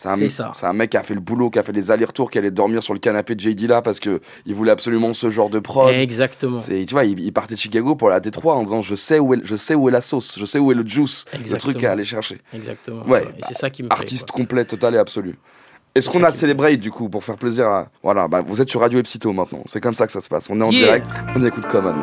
C'est 0.00 0.08
un, 0.08 0.28
ça. 0.28 0.52
c'est 0.54 0.64
un 0.66 0.72
mec 0.72 0.90
qui 0.90 0.96
a 0.96 1.02
fait 1.02 1.14
le 1.14 1.20
boulot, 1.20 1.50
qui 1.50 1.58
a 1.58 1.64
fait 1.64 1.72
les 1.72 1.90
allers-retours, 1.90 2.30
qui 2.30 2.38
allait 2.38 2.52
dormir 2.52 2.84
sur 2.84 2.94
le 2.94 3.00
canapé 3.00 3.34
de 3.34 3.40
JD 3.40 3.62
là 3.62 3.82
parce 3.82 3.98
que 3.98 4.20
il 4.46 4.54
voulait 4.54 4.70
absolument 4.70 5.12
ce 5.12 5.28
genre 5.28 5.50
de 5.50 5.58
prod. 5.58 5.92
Exactement. 5.92 6.60
C'est, 6.60 6.84
tu 6.86 6.94
vois, 6.94 7.04
il, 7.04 7.18
il 7.18 7.32
partait 7.32 7.56
de 7.56 7.60
Chicago 7.60 7.96
pour 7.96 8.08
la 8.08 8.20
Détroit 8.20 8.54
en 8.54 8.62
disant 8.62 8.80
je 8.80 8.94
sais 8.94 9.18
où 9.18 9.34
est, 9.34 9.40
je 9.42 9.56
sais 9.56 9.74
où 9.74 9.88
est 9.88 9.92
la 9.92 10.00
sauce, 10.00 10.38
je 10.38 10.44
sais 10.44 10.60
où 10.60 10.70
est 10.70 10.76
le 10.76 10.86
juice, 10.86 11.24
le 11.32 11.56
truc 11.58 11.82
à 11.82 11.90
aller 11.90 12.04
chercher. 12.04 12.40
Exactement. 12.54 13.02
Ouais, 13.08 13.26
c'est 13.48 13.54
ça 13.54 13.70
qui 13.70 13.82
me 13.82 13.92
Artiste 13.92 14.30
complet, 14.30 14.64
total 14.64 14.94
et 14.94 14.98
absolu. 14.98 15.34
Est-ce 15.96 16.08
qu'on 16.08 16.22
a 16.22 16.30
Celebrate 16.30 16.78
du 16.78 16.92
coup 16.92 17.08
pour 17.08 17.24
faire 17.24 17.36
plaisir 17.36 17.66
à. 17.66 17.88
Voilà, 18.04 18.28
bah, 18.28 18.40
vous 18.46 18.60
êtes 18.60 18.68
sur 18.70 18.80
Radio 18.80 19.00
Epsito 19.00 19.32
maintenant, 19.32 19.62
c'est 19.66 19.80
comme 19.80 19.94
ça 19.96 20.06
que 20.06 20.12
ça 20.12 20.20
se 20.20 20.28
passe. 20.28 20.48
On 20.48 20.60
est 20.60 20.64
en 20.64 20.70
Yeah. 20.70 20.84
direct, 21.00 21.06
on 21.34 21.44
écoute 21.44 21.66
Common. 21.66 21.94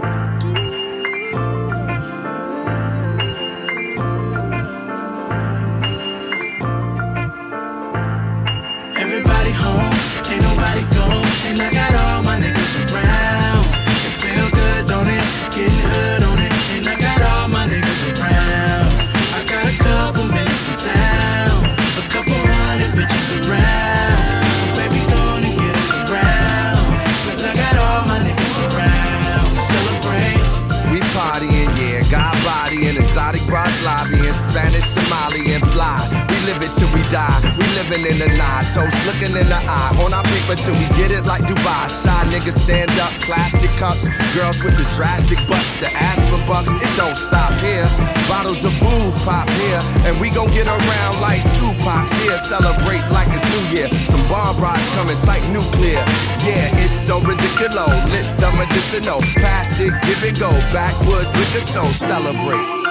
Get 50.56 50.68
around 50.68 51.20
like 51.20 51.44
Tupac's 51.60 52.16
here. 52.24 52.40
Celebrate 52.40 53.04
like 53.12 53.28
it's 53.36 53.44
New 53.52 53.78
Year. 53.78 53.90
Some 54.08 54.24
bomb 54.30 54.58
rods 54.58 54.88
coming 54.96 55.18
tight 55.20 55.44
nuclear. 55.52 56.00
Yeah, 56.48 56.72
it's 56.80 56.96
so 56.96 57.20
ridiculous. 57.20 57.92
Lit 58.10 58.26
the 58.40 58.50
medicinal. 58.56 59.20
Past 59.44 59.76
it, 59.80 59.94
give 60.08 60.24
it 60.24 60.40
go. 60.40 60.50
Backwoods, 60.72 61.36
liquor 61.36 61.60
store, 61.60 61.92
celebrate. 61.92 62.85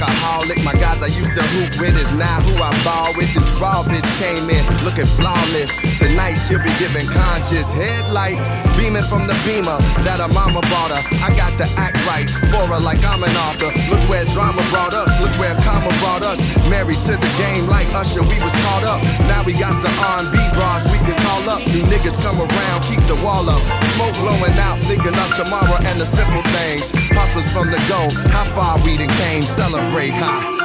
Chaca. 0.00 0.09
My 0.30 0.78
guys 0.78 1.02
I 1.02 1.10
used 1.10 1.34
to 1.34 1.42
hoop 1.42 1.82
with 1.82 1.98
is 1.98 2.12
now 2.14 2.38
who 2.46 2.54
I 2.62 2.70
ball 2.86 3.10
with. 3.18 3.34
This 3.34 3.50
raw 3.58 3.82
bitch 3.82 4.06
came 4.22 4.46
in 4.46 4.62
looking 4.86 5.10
flawless. 5.18 5.74
Tonight 5.98 6.38
she'll 6.38 6.62
be 6.62 6.70
giving 6.78 7.10
conscious 7.10 7.66
headlights, 7.74 8.46
beaming 8.78 9.02
from 9.10 9.26
the 9.26 9.34
beamer 9.42 9.74
that 10.06 10.22
her 10.22 10.30
mama 10.30 10.62
bought 10.70 10.94
her. 10.94 11.02
I 11.18 11.34
got 11.34 11.58
to 11.58 11.66
act 11.74 11.98
right 12.06 12.30
for 12.46 12.62
her 12.70 12.78
like 12.78 13.02
I'm 13.02 13.26
an 13.26 13.34
author. 13.50 13.74
Look 13.90 14.02
where 14.06 14.24
drama 14.30 14.62
brought 14.70 14.94
us, 14.94 15.10
look 15.18 15.34
where 15.34 15.58
karma 15.66 15.90
brought 15.98 16.22
us. 16.22 16.38
Married 16.70 17.02
to 17.10 17.18
the 17.18 17.32
game 17.42 17.66
like 17.66 17.90
Usher, 17.90 18.22
we 18.22 18.38
was 18.38 18.54
caught 18.70 18.86
up. 18.86 19.02
Now 19.26 19.42
we 19.42 19.58
got 19.58 19.74
some 19.74 19.92
R&B 19.98 20.38
bras 20.54 20.86
we 20.94 21.02
can 21.02 21.18
call 21.26 21.42
up. 21.50 21.60
New 21.74 21.82
niggas 21.90 22.14
come 22.22 22.38
around, 22.38 22.78
keep 22.86 23.02
the 23.10 23.18
wall 23.18 23.50
up. 23.50 23.62
Smoke 23.98 24.14
blowing 24.22 24.56
out, 24.62 24.78
thinking 24.86 25.10
of 25.12 25.30
tomorrow 25.34 25.82
and 25.90 25.98
the 25.98 26.06
simple 26.06 26.42
things. 26.54 26.94
Hustlers 27.18 27.50
from 27.50 27.74
the 27.74 27.82
go, 27.90 28.08
how 28.30 28.46
far 28.54 28.78
we 28.86 28.94
done 28.94 29.10
came, 29.18 29.42
celebrate, 29.42 30.14
哈。 30.20 30.59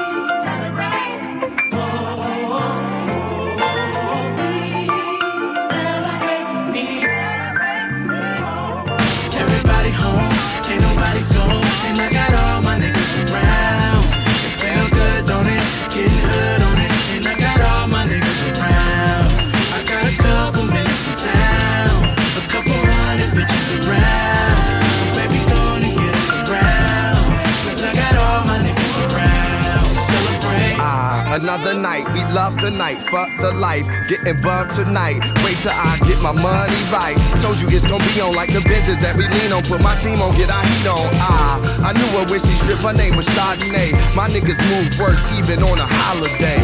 Another 31.35 31.73
night, 31.73 32.07
we 32.13 32.23
love 32.31 32.55
the 32.55 32.71
night, 32.71 32.97
fuck 33.11 33.29
the 33.37 33.51
life, 33.53 33.85
getting 34.07 34.39
bugged 34.41 34.71
tonight. 34.71 35.19
Wait 35.43 35.57
till 35.59 35.75
I 35.75 35.99
get 36.07 36.21
my 36.21 36.31
money 36.31 36.81
right. 36.91 37.15
Told 37.41 37.59
you 37.59 37.67
it's 37.69 37.85
gonna 37.85 38.03
be 38.15 38.21
on 38.21 38.33
like 38.33 38.53
the 38.53 38.61
business 38.61 38.99
that 39.01 39.15
we 39.15 39.27
lean 39.27 39.51
on. 39.51 39.63
Put 39.63 39.81
my 39.81 39.95
team 39.99 40.21
on, 40.21 40.35
get 40.37 40.49
our 40.49 40.63
heat 40.63 40.87
on. 40.87 41.07
Ah, 41.19 41.59
I 41.83 41.91
knew 41.93 42.07
her 42.17 42.25
when 42.31 42.39
she 42.39 42.55
stripped, 42.55 42.81
her 42.81 42.93
name 42.93 43.15
was 43.15 43.27
Chardonnay. 43.35 43.91
My 44.15 44.27
niggas 44.31 44.59
move 44.71 44.87
work 44.97 45.19
even 45.35 45.61
on 45.61 45.77
a 45.77 45.87
holiday. 45.87 46.59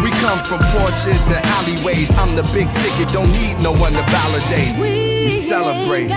We 0.00 0.10
come 0.24 0.40
from 0.48 0.60
porches 0.72 1.28
and 1.28 1.44
alleyways. 1.60 2.10
I'm 2.16 2.34
the 2.34 2.44
big 2.56 2.72
ticket, 2.72 3.12
don't 3.12 3.30
need 3.30 3.60
no 3.60 3.72
one 3.72 3.92
to 3.92 4.02
validate. 4.08 4.76
We 4.80 5.30
celebrate. 5.30 6.08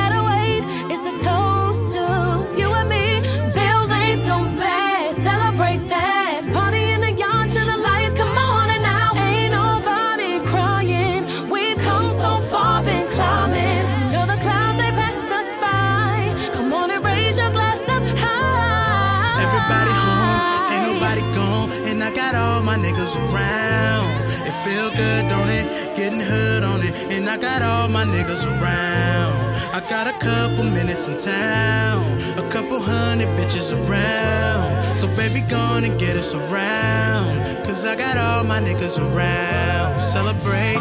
Good, 24.97 25.29
don't 25.29 25.49
it? 25.59 25.65
Getting 25.95 26.19
hood 26.19 26.63
on 26.63 26.79
it, 26.81 26.93
and 27.13 27.29
I 27.29 27.37
got 27.37 27.61
all 27.61 27.87
my 27.87 28.05
niggas 28.05 28.43
around. 28.45 29.33
I 29.77 29.79
got 29.89 30.07
a 30.07 30.15
couple 30.17 30.63
minutes 30.63 31.07
in 31.07 31.17
town, 31.17 32.01
a 32.43 32.45
couple 32.49 32.79
hundred 32.79 33.29
bitches 33.37 33.69
around. 33.77 34.97
So 34.97 35.07
baby, 35.15 35.41
gone 35.41 35.83
and 35.83 35.99
get 35.99 36.15
us 36.17 36.33
around. 36.33 37.35
Cause 37.65 37.85
I 37.85 37.95
got 37.95 38.17
all 38.17 38.43
my 38.43 38.59
niggas 38.59 38.97
around. 38.97 40.01
Celebrate, 40.01 40.79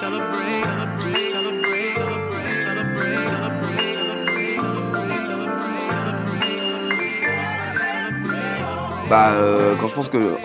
celebrate, 0.00 0.42
Bah, 9.10 9.32
euh, 9.32 9.74
quand 9.78 9.88
je 9.88 9.94
pense 9.94 10.08
que. 10.08 10.36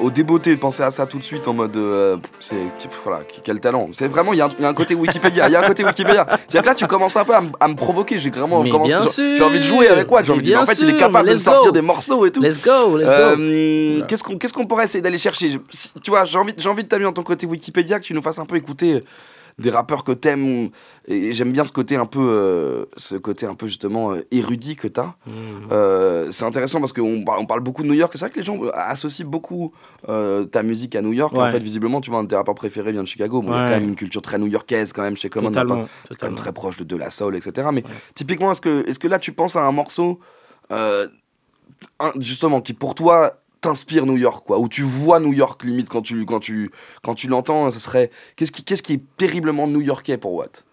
Au 0.00 0.10
débeauté 0.10 0.54
de 0.54 0.60
penser 0.60 0.82
à 0.82 0.90
ça 0.90 1.06
tout 1.06 1.18
de 1.18 1.22
suite 1.22 1.46
en 1.48 1.52
mode. 1.52 1.76
euh, 1.76 2.16
c'est. 2.40 2.56
Voilà, 3.04 3.22
quel 3.42 3.60
talent. 3.60 3.88
C'est 3.92 4.08
vraiment. 4.08 4.32
Il 4.32 4.38
y, 4.38 4.40
a 4.40 4.46
un- 4.46 4.50
il 4.58 4.62
y 4.62 4.64
a 4.64 4.68
un 4.68 4.74
côté 4.74 4.94
Wikipédia. 4.94 5.48
Il 5.48 5.52
y 5.52 5.56
a 5.56 5.60
un 5.62 5.66
côté 5.66 5.84
Wikipédia. 5.84 6.26
C'est-à-dire 6.28 6.62
que 6.62 6.66
là, 6.66 6.74
tu 6.74 6.86
commences 6.86 7.16
un 7.16 7.24
peu 7.24 7.34
à, 7.34 7.40
me- 7.68 7.74
provoquer. 7.74 8.18
J'ai 8.18 8.30
vraiment. 8.30 8.64
J'ai- 8.64 8.70
sûr. 9.08 9.46
Envie 9.46 9.58
de 9.58 9.64
jouer 9.64 9.88
avec 9.88 10.06
quoi 10.06 10.22
J'ai 10.22 10.32
envie 10.32 10.42
de 10.50 10.56
En 10.56 10.64
fait, 10.66 10.74
il 10.80 10.88
est 10.88 10.90
sûr, 10.92 10.98
capable 11.00 11.28
de 11.30 11.36
sortir 11.36 11.72
des 11.72 11.82
morceaux 11.82 12.24
et 12.26 12.30
tout. 12.30 12.40
Let's 12.42 12.62
go, 12.62 12.96
let's 12.96 13.06
go. 13.06 13.12
Euh, 13.12 14.00
Qu'est-ce 14.08 14.22
qu'on 14.24 14.36
qu'est-ce 14.38 14.52
qu'on 14.52 14.66
pourrait 14.66 14.84
essayer 14.84 15.02
d'aller 15.02 15.18
chercher? 15.18 15.58
Tu 16.02 16.10
vois, 16.10 16.24
j'ai 16.24 16.38
envie, 16.38 16.54
j'ai 16.56 16.68
envie 16.68 16.84
de 16.84 16.88
t'amener 16.88 17.04
dans 17.04 17.12
ton 17.12 17.22
côté 17.22 17.46
Wikipédia 17.46 17.98
que 17.98 18.04
tu 18.04 18.14
nous 18.14 18.22
fasses 18.22 18.38
un 18.38 18.46
peu 18.46 18.56
écouter 18.56 19.02
des 19.58 19.70
rappeurs 19.70 20.02
que 20.04 20.12
t'aimes. 20.12 20.70
Et 21.06 21.32
j'aime 21.32 21.52
bien 21.52 21.64
ce 21.64 21.72
côté 21.72 21.96
un 21.96 22.06
peu, 22.06 22.20
euh, 22.20 22.84
ce 22.96 23.14
côté 23.16 23.46
un 23.46 23.54
peu 23.54 23.66
justement 23.68 24.12
euh, 24.12 24.22
érudit 24.30 24.74
que 24.74 24.88
t'as. 24.88 25.14
Mmh. 25.26 25.32
Euh, 25.70 26.30
c'est 26.30 26.44
intéressant 26.44 26.80
parce 26.80 26.92
qu'on 26.92 27.22
parle, 27.24 27.38
on 27.40 27.46
parle 27.46 27.60
beaucoup 27.60 27.82
de 27.82 27.88
New 27.88 27.94
York. 27.94 28.12
et 28.14 28.18
C'est 28.18 28.24
vrai 28.24 28.30
que 28.32 28.38
les 28.38 28.44
gens 28.44 28.58
associent 28.74 29.26
beaucoup 29.26 29.72
ta 30.06 30.62
musique 30.62 30.96
à 30.96 31.02
New 31.02 31.12
York. 31.12 31.34
En 31.34 31.42
Ouais. 31.42 31.52
fait, 31.52 31.62
visiblement, 31.62 32.00
tu 32.00 32.10
vois, 32.10 32.18
un 32.20 32.24
de 32.24 32.28
tes 32.28 32.36
rappeurs 32.36 32.54
préférés 32.54 32.92
vient 32.92 33.02
de 33.02 33.08
Chicago. 33.08 33.42
Bon, 33.42 33.48
Il 33.48 33.54
y 33.54 33.54
a 33.54 33.62
Ouais. 33.62 33.68
quand 33.70 33.80
même 33.80 33.88
une 33.90 33.96
culture 33.96 34.22
très 34.22 34.38
new-yorkaise 34.38 34.92
quand 34.92 35.02
même 35.02 35.16
chez 35.16 35.28
Common. 35.30 35.48
Totalement, 35.48 35.84
pas- 36.08 36.14
quand 36.18 36.26
même 36.26 36.34
très 36.36 36.52
proche 36.52 36.76
de 36.78 36.84
De 36.84 36.96
La 36.96 37.10
Soul, 37.10 37.36
etc. 37.36 37.68
Mais 37.72 37.84
typiquement, 38.14 38.50
est-ce 38.52 38.60
que, 38.60 38.88
est-ce 38.88 38.98
que 38.98 39.08
là, 39.08 39.18
tu 39.18 39.32
penses 39.32 39.56
à 39.56 39.62
un 39.62 39.72
morceau 39.72 40.18
un- 40.70 42.12
justement 42.18 42.60
qui 42.60 42.72
pour 42.72 42.94
toi 42.94 43.34
t'inspire 43.64 44.04
New 44.04 44.18
York 44.18 44.44
quoi 44.46 44.58
où 44.58 44.68
tu 44.68 44.82
vois 44.82 45.20
New 45.20 45.32
York 45.32 45.64
limite 45.64 45.88
quand 45.88 46.02
tu 46.02 47.28
l'entends 47.28 47.70
ce 47.70 47.78
serait 47.78 48.10
qu'est-ce 48.36 48.52
qui 48.52 48.62
qu'est-ce 48.62 48.82
qui 48.82 48.92
est 48.92 49.02
terriblement 49.16 49.66
new-yorkais 49.66 50.18
pour 50.18 50.34
Watt? 50.34 50.66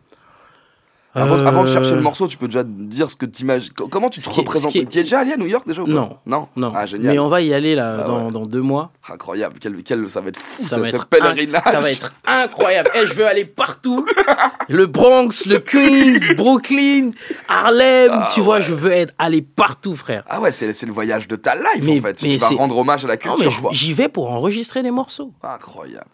Avant, 1.14 1.36
Euh, 1.38 1.46
avant 1.46 1.64
de 1.64 1.68
chercher 1.68 1.96
le 1.96 2.02
morceau, 2.02 2.28
tu 2.28 2.38
peux 2.38 2.48
déjà 2.48 2.64
dire 2.66 3.10
ce 3.10 3.16
que 3.16 3.26
tu 3.26 3.42
imagines. 3.44 3.72
Comment 3.74 4.10
tu 4.10 4.22
te 4.22 4.30
qui 4.30 4.40
représentes 4.40 4.76
est- 4.76 4.86
Tu 4.90 5.00
es 5.00 5.04
déjà 5.04 5.20
allé 5.20 5.34
à 5.34 5.38
New 5.38 5.46
York 5.48 5.68
déjà 5.68 5.82
ou 5.82 5.86
pas 5.86 5.92
Non. 5.92 6.18
Non 6.26 6.48
Non. 6.56 6.72
Ah, 6.76 6.86
génial. 6.86 7.12
Mais 7.14 7.20
on 7.20 7.28
va 7.28 7.42
y 7.42 7.54
aller 7.54 7.76
là 7.76 7.98
Ah 8.02 8.08
dans, 8.08 8.26
ouais. 8.28 8.32
dans 8.32 8.46
deux 8.46 8.62
mois. 8.62 8.92
Incroyable. 9.12 9.56
Quel, 9.60 9.84
quel- 9.84 10.10
ça 10.10 10.22
va 10.22 10.30
être 10.30 10.42
fou, 10.42 10.64
Ça 10.64 10.70
ça, 10.70 10.80
va, 10.80 10.88
être 10.88 11.06
pèlerinage. 11.08 11.62
ça 11.66 11.80
va 11.80 11.92
être 11.92 12.14
incroyable. 12.26 12.90
Eh, 12.96 13.06
je 13.08 13.14
veux 13.14 13.26
aller 13.28 13.46
partout. 13.46 14.06
Le 14.70 14.86
Bronx, 14.86 15.46
le 15.46 15.60
Queens, 15.60 16.34
Brooklyn, 16.36 17.12
Harlem. 17.48 18.12
Ah 18.14 18.30
tu 18.34 18.40
vois, 18.42 18.62
je 18.62 18.74
veux 18.74 18.92
être 18.92 19.14
aller 19.18 19.42
partout, 19.42 19.96
frère. 19.96 20.24
Ah 20.30 20.40
ouais, 20.40 20.52
c'est 20.54 20.86
le 20.86 20.92
voyage 20.94 21.28
de 21.28 21.36
ta 21.36 21.56
life 21.56 21.84
Mais- 21.84 22.00
en 22.00 22.02
fait. 22.02 22.14
tu 22.14 22.38
vas 22.38 22.48
rendre 22.50 22.78
hommage 22.78 23.04
à 23.04 23.08
la 23.10 23.18
culture. 23.18 23.52
j'y 23.72 23.94
vais 23.94 24.08
pour 24.08 24.32
enregistrer 24.32 24.82
des 24.82 24.92
morceaux. 24.92 25.34
Incroyable. 25.44 26.06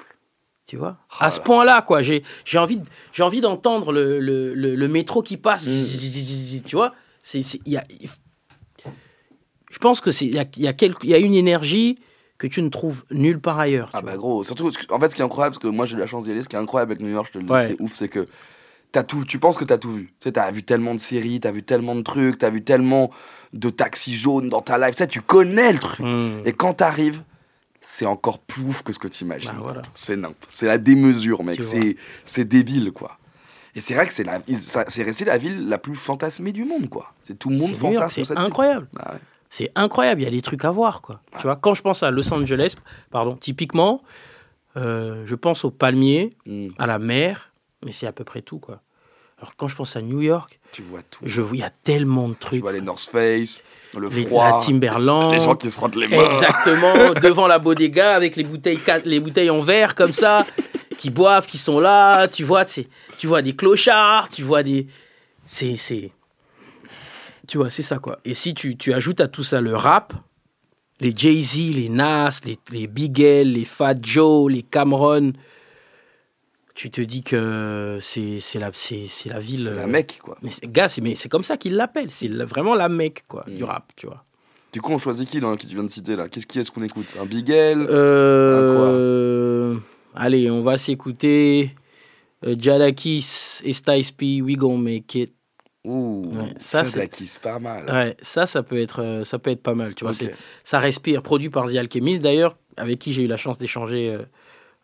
Tu 0.67 0.75
vois 0.77 0.97
Oh 1.11 1.15
À 1.21 1.31
ce 1.31 1.37
là. 1.39 1.43
point-là, 1.45 1.81
quoi. 1.81 2.01
J'ai 2.01 2.23
j'ai 2.45 2.57
envie, 2.57 2.81
envie 3.19 3.41
d'entendre 3.41 3.91
le, 3.93 4.19
le, 4.19 4.53
le, 4.53 4.75
le 4.75 4.87
métro 4.87 5.23
qui 5.23 5.37
passe. 5.37 5.65
Mm. 5.65 6.61
Tu 6.65 6.75
vois 6.75 6.93
C'est 7.23 7.41
y 7.65 7.77
a, 7.77 7.83
Je 9.71 9.77
pense 9.79 10.01
que 10.01 10.11
c'est 10.11 10.25
il 10.25 10.35
y 10.35 10.39
a, 10.39 10.45
y 10.57 10.67
a 10.67 10.73
quelque- 10.73 11.03
il 11.03 11.09
y 11.09 11.13
a 11.13 11.17
une 11.17 11.33
énergie 11.33 11.97
que 12.37 12.47
tu 12.47 12.61
ne 12.61 12.69
trouves 12.69 13.03
nulle 13.11 13.39
part 13.39 13.59
ailleurs. 13.59 13.89
Ah 13.93 14.01
bah 14.01 14.11
vois. 14.11 14.17
gros, 14.17 14.43
surtout, 14.43 14.69
en 14.89 14.99
fait, 14.99 15.09
ce 15.09 15.15
qui 15.15 15.21
est 15.21 15.25
incroyable, 15.25 15.53
parce 15.55 15.63
que 15.63 15.67
moi 15.67 15.85
j'ai 15.85 15.95
eu 15.95 15.99
la 15.99 16.05
chance 16.05 16.23
d'y 16.25 16.31
aller, 16.31 16.43
ce 16.43 16.49
qui 16.49 16.55
est 16.55 16.59
incroyable 16.59 16.91
avec 16.91 17.01
New 17.03 17.09
York, 17.11 17.27
je 17.29 17.33
te 17.33 17.37
le 17.39 17.45
dis, 17.45 17.51
Ouais. 17.51 17.67
c'est 17.69 17.81
ouf, 17.81 17.93
c'est 17.93 18.09
que 18.09 18.27
t'as 18.91 19.03
tout, 19.03 19.23
tu 19.25 19.39
penses 19.39 19.57
que 19.57 19.63
t'as 19.65 19.77
tout 19.77 19.91
vu. 19.91 20.07
Tu 20.19 20.25
sais, 20.25 20.31
t'as 20.33 20.51
vu 20.51 20.63
tellement 20.63 20.93
de 20.93 20.99
séries, 20.99 21.39
t'as 21.39 21.51
vu 21.51 21.63
tellement 21.63 21.95
de 21.95 22.01
trucs, 22.01 22.37
t'as 22.37 22.49
vu 22.49 22.63
tellement 22.63 23.09
de 23.53 23.69
taxis 23.69 24.15
jaunes 24.15 24.49
dans 24.49 24.61
ta 24.61 24.77
life, 24.77 24.95
tu 24.95 25.03
sais, 25.03 25.07
tu 25.07 25.21
connais 25.21 25.73
le 25.73 25.79
truc. 25.79 25.99
Hmm. 25.99 26.41
Et 26.45 26.53
quand 26.53 26.73
t'arrives, 26.75 27.23
c'est 27.89 28.05
encore 28.05 28.39
plus 28.39 28.63
ouf 28.63 28.83
que 28.83 28.91
ce 28.91 28.99
que 28.99 29.07
t'imagines. 29.07 29.51
Bah, 29.51 29.59
voilà. 29.61 29.81
C'est. 29.95 30.19
C'est 30.51 30.65
la 30.65 30.77
démesure, 30.77 31.43
mec. 31.43 31.55
Tu. 31.57 31.63
C'est, 31.63 31.95
c'est 32.25 32.43
débile, 32.45 32.91
quoi. 32.91 33.17
Et 33.75 33.79
c'est 33.79 33.93
vrai 33.93 34.05
que 34.07 34.13
c'est, 34.13 34.23
la, 34.25 34.39
c'est 34.89 35.03
resté 35.03 35.23
la 35.23 35.37
ville 35.37 35.69
la 35.69 35.77
plus 35.77 35.95
fantasmée 35.95 36.51
du 36.51 36.65
monde, 36.65 36.89
quoi. 36.89 37.13
C'est 37.23 37.37
tout 37.39 37.49
le 37.49 37.55
monde 37.57 37.73
fantasme 37.75 38.09
c'est 38.15 38.25
cette 38.25 38.37
incroyable. 38.37 38.87
Bah 38.91 39.11
ouais. 39.13 39.19
C'est 39.49 39.71
incroyable, 39.75 40.19
il 40.21 40.23
y 40.25 40.27
a 40.27 40.31
des 40.31 40.41
trucs 40.41 40.65
à 40.65 40.71
voir, 40.71 41.01
quoi. 41.01 41.21
Tu 41.37 41.43
vois, 41.43 41.55
quand 41.55 41.73
je 41.75 41.81
pense 41.81 42.03
à 42.03 42.11
Los 42.11 42.33
Angeles, 42.33 42.75
pardon, 43.11 43.35
typiquement, 43.37 44.01
euh, 44.75 45.23
je 45.25 45.35
pense 45.35 45.63
aux 45.63 45.71
palmiers, 45.71 46.31
Mm. 46.45 46.67
à 46.77 46.87
la 46.87 46.99
mer, 46.99 47.51
mais 47.85 47.91
c'est 47.93 48.07
à 48.07 48.11
peu 48.11 48.23
près 48.25 48.41
tout, 48.41 48.59
quoi. 48.59 48.81
Alors 49.39 49.55
quand 49.55 49.67
je 49.67 49.75
pense 49.75 49.95
à 49.95 50.01
New 50.01 50.21
York, 50.21 50.59
Tu 50.71 50.81
vois 50.81 51.01
tout. 51.09 51.19
je 51.23 51.41
vois, 51.41 51.55
il 51.55 51.59
y 51.59 51.63
a 51.63 51.69
tellement 51.69 52.27
de 52.27 52.33
Tu 52.33 52.39
trucs. 52.39 52.61
vois 52.61 52.71
les 52.73 52.81
North 52.81 53.07
Face, 53.09 53.61
le 53.97 54.09
froid, 54.09 54.57
la 54.57 54.65
Timberland. 54.65 55.33
les 55.33 55.39
gens 55.39 55.55
qui 55.55 55.71
se 55.71 55.77
frottent 55.77 55.95
les 55.95 56.07
mains. 56.07 56.29
Exactement, 56.29 57.13
devant 57.21 57.47
la 57.47 57.59
bodega 57.59 58.15
avec 58.15 58.35
les 58.35 58.43
bouteilles, 58.43 58.79
les 59.05 59.19
bouteilles 59.19 59.49
en 59.49 59.61
verre 59.61 59.95
comme 59.95 60.13
ça, 60.13 60.45
qui 60.97 61.09
boivent, 61.09 61.45
qui 61.45 61.57
sont 61.57 61.79
là. 61.79 62.27
Tu 62.27 62.43
vois, 62.43 62.65
tu 62.65 63.27
vois 63.27 63.41
des 63.41 63.55
clochards, 63.55 64.29
tu 64.29 64.43
vois 64.43 64.63
des, 64.63 64.87
c'est, 65.45 65.75
c'est, 65.77 66.11
tu 67.47 67.57
vois, 67.57 67.69
c'est 67.69 67.83
ça 67.83 67.99
quoi. 67.99 68.17
Et 68.25 68.33
si 68.33 68.53
tu, 68.53 68.77
tu 68.77 68.93
ajoutes 68.93 69.21
à 69.21 69.27
tout 69.27 69.43
ça 69.43 69.61
le 69.61 69.75
rap, 69.75 70.13
les 70.99 71.15
Jay 71.15 71.39
Z, 71.39 71.73
les 71.73 71.89
Nas, 71.89 72.41
les, 72.43 72.57
les 72.71 72.87
Big 72.87 73.19
L, 73.19 73.53
les 73.53 73.65
Fat 73.65 73.95
Joe, 74.01 74.51
les 74.51 74.63
Cameron, 74.63 75.33
tu 76.77 76.91
te 76.91 77.01
dis 77.01 77.23
que 77.23 77.97
c'est, 77.99 78.37
la, 78.59 78.69
la 78.69 78.69
ville. 79.39 79.63
C'est 79.65 79.75
la 79.75 79.81
euh, 79.83 79.87
Mecque, 79.87 80.19
quoi. 80.23 80.37
Mais 80.43 80.51
c'est, 80.51 80.71
gars, 80.71 80.87
c'est, 80.87 81.01
mais 81.01 81.15
c'est 81.15 81.27
comme 81.27 81.43
ça 81.43 81.57
qu'ils 81.57 81.75
l'appellent. 81.75 82.11
C'est 82.11 82.27
vraiment 82.27 82.75
la 82.75 82.87
Mecque 82.87 83.23
quoi, 83.27 83.43
du 83.47 83.63
Mm. 83.63 83.65
rap, 83.65 83.91
tu 83.95 84.05
vois. 84.05 84.23
Du 84.71 84.79
coup, 84.79 84.91
on 84.93 84.99
choisit 84.99 85.27
qui 85.27 85.39
dans 85.39 85.55
qui 85.57 85.65
tu 85.65 85.73
viens 85.73 85.83
de 85.83 85.89
citer 85.89 86.15
là? 86.15 86.29
Qu'est-ce 86.29 86.45
qui 86.45 86.59
est-ce 86.59 86.69
qu'on 86.71 86.83
écoute? 86.83 87.17
Un 87.19 87.25
Big 87.25 87.49
L 87.49 87.87
Euh, 87.89 89.75
allez, 90.13 90.51
on 90.51 90.61
va 90.61 90.77
s'écouter 90.77 91.71
euh, 92.45 92.55
Jadakis 92.59 93.61
et 93.63 93.73
Styles 93.73 94.13
P, 94.15 94.43
We 94.43 94.55
Gon 94.55 94.77
Make 94.77 95.15
It. 95.15 95.33
Ouh, 95.83 96.29
Ouais, 96.31 96.53
ça, 96.59 96.83
c'est- 96.83 97.39
pas 97.41 97.57
mal. 97.57 97.89
Ouais, 97.89 98.15
ça, 98.21 98.45
ça 98.45 98.61
peut 98.61 98.79
être, 98.79 99.01
euh, 99.01 99.23
ça 99.23 99.39
peut 99.39 99.49
être 99.49 99.63
pas 99.63 99.73
mal. 99.73 99.95
Tu 99.95 100.03
vois, 100.03 100.11
Ok. 100.11 100.17
c'est, 100.19 100.35
ça 100.63 100.77
respire, 100.79 101.23
produit 101.23 101.49
par 101.49 101.71
The 101.71 101.75
Alchemist 101.77 102.21
d'ailleurs, 102.21 102.55
avec 102.75 102.99
qui 102.99 103.13
j'ai 103.13 103.23
eu 103.23 103.27
la 103.27 103.37
chance 103.37 103.57
d'échanger 103.57 104.09
euh, 104.13 104.21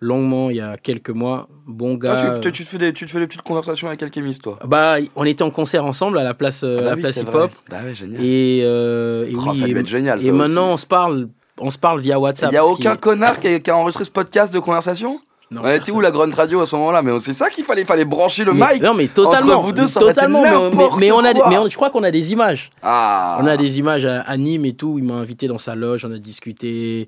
longuement 0.03 0.49
il 0.49 0.57
y 0.57 0.61
a 0.61 0.77
quelques 0.77 1.09
mois. 1.09 1.47
Bon 1.65 1.93
Ah, 1.95 2.05
gars. 2.05 2.39
tu, 2.41 2.51
tu- 2.51 2.51
tu 2.51 2.63
te 2.65 2.69
fais 2.69 2.77
des, 2.77 2.93
tu 2.93 3.05
te 3.05 3.11
fais 3.11 3.19
des 3.19 3.27
petites 3.27 3.41
conversations 3.41 3.87
avec 3.87 4.03
Alchemist, 4.03 4.43
toi 4.43 4.59
Bah, 4.67 4.95
on 5.15 5.23
était 5.23 5.43
en 5.43 5.49
concert 5.51 5.85
ensemble 5.85 6.17
à 6.19 6.23
la 6.23 6.33
place, 6.33 6.63
euh, 6.63 6.77
Ah 6.77 6.79
à 6.79 6.83
bah 6.83 6.89
la 6.89 6.95
oui, 6.95 7.01
place 7.01 7.15
hip 7.17 7.27
hop. 7.33 7.51
Bah 7.69 7.77
ouais, 7.85 7.95
génial. 7.95 8.21
Et, 8.23 8.61
euh, 8.63 9.25
et 9.27 9.33
Oh, 9.35 9.41
oui, 9.49 9.57
ça 9.57 9.67
et, 9.67 9.71
être 9.71 9.87
génial, 9.87 10.21
et 10.21 10.25
ça 10.25 10.31
maintenant 10.31 10.67
on 10.71 10.77
se 10.77 10.85
parle, 10.85 11.29
on 11.59 11.69
se 11.69 11.77
parle 11.77 11.99
via 12.01 12.19
WhatsApp. 12.19 12.51
Il 12.51 12.55
y 12.55 12.57
a 12.57 12.61
qui 12.61 12.67
aucun 12.67 12.95
connard 12.97 13.39
qui 13.39 13.47
a, 13.47 13.59
qui 13.59 13.69
a 13.71 13.77
enregistré 13.77 14.03
ce 14.05 14.11
podcast 14.11 14.53
de 14.53 14.59
conversation 14.59 15.19
Non, 15.51 15.61
On 15.63 15.69
était 15.71 15.91
où 15.91 16.01
la 16.01 16.09
Grunt 16.11 16.31
Radio 16.35 16.61
à 16.61 16.65
ce 16.65 16.75
moment-là 16.75 17.01
Mais 17.03 17.11
c'est 17.19 17.31
ça 17.33 17.49
qu'il 17.49 17.63
fallait, 17.63 17.85
fallait 17.85 18.05
brancher 18.05 18.43
le 18.43 18.53
Mais- 18.53 18.73
mic. 18.73 18.83
Non, 18.83 18.93
mais 18.95 19.07
totalement. 19.07 19.53
Entre 19.53 19.61
vous 19.65 19.71
deux, 19.71 19.87
ça 19.87 19.99
totalement. 19.99 20.41
mais 20.41 20.49
mais, 20.97 21.11
on 21.11 21.19
a, 21.23 21.33
quoi. 21.33 21.49
mais 21.49 21.57
on- 21.59 21.69
je 21.69 21.75
crois 21.75 21.91
qu'on 21.91 22.03
a 22.03 22.11
des 22.11 22.31
images. 22.31 22.71
Ah. 22.81 23.37
On 23.41 23.45
a 23.47 23.55
des 23.55 23.77
images 23.79 24.05
à, 24.05 24.21
à 24.21 24.35
Nîmes 24.35 24.65
et 24.65 24.73
tout. 24.73 24.95
Il 24.97 25.03
m'a 25.05 25.13
invité 25.15 25.47
dans 25.47 25.59
sa 25.59 25.75
loge, 25.75 26.05
on 26.05 26.11
a 26.11 26.17
discuté. 26.17 27.07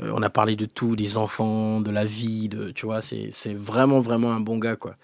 Euh, 0.00 0.10
on 0.14 0.22
a 0.22 0.30
parlé 0.30 0.56
de 0.56 0.64
tout, 0.66 0.96
des 0.96 1.16
enfants, 1.18 1.80
de 1.80 1.90
la 1.90 2.04
vie, 2.04 2.48
de, 2.48 2.70
tu 2.70 2.86
vois. 2.86 3.00
C'est 3.02 3.30
vraiment, 3.54 4.00
vraiment 4.00 4.32
un 4.32 4.40
bon 4.40 4.58
gars, 4.58 4.76
quoi. 4.76 4.94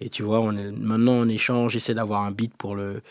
Et 0.00 0.08
tu 0.08 0.22
vois, 0.22 0.40
on 0.40 0.56
est, 0.56 0.70
maintenant 0.70 1.12
on 1.12 1.28
échange. 1.28 1.72
J'essaie 1.72 1.92
d'avoir 1.94 2.22
un 2.22 2.30
beat 2.30 2.54
pour 2.54 2.74
le. 2.74 3.02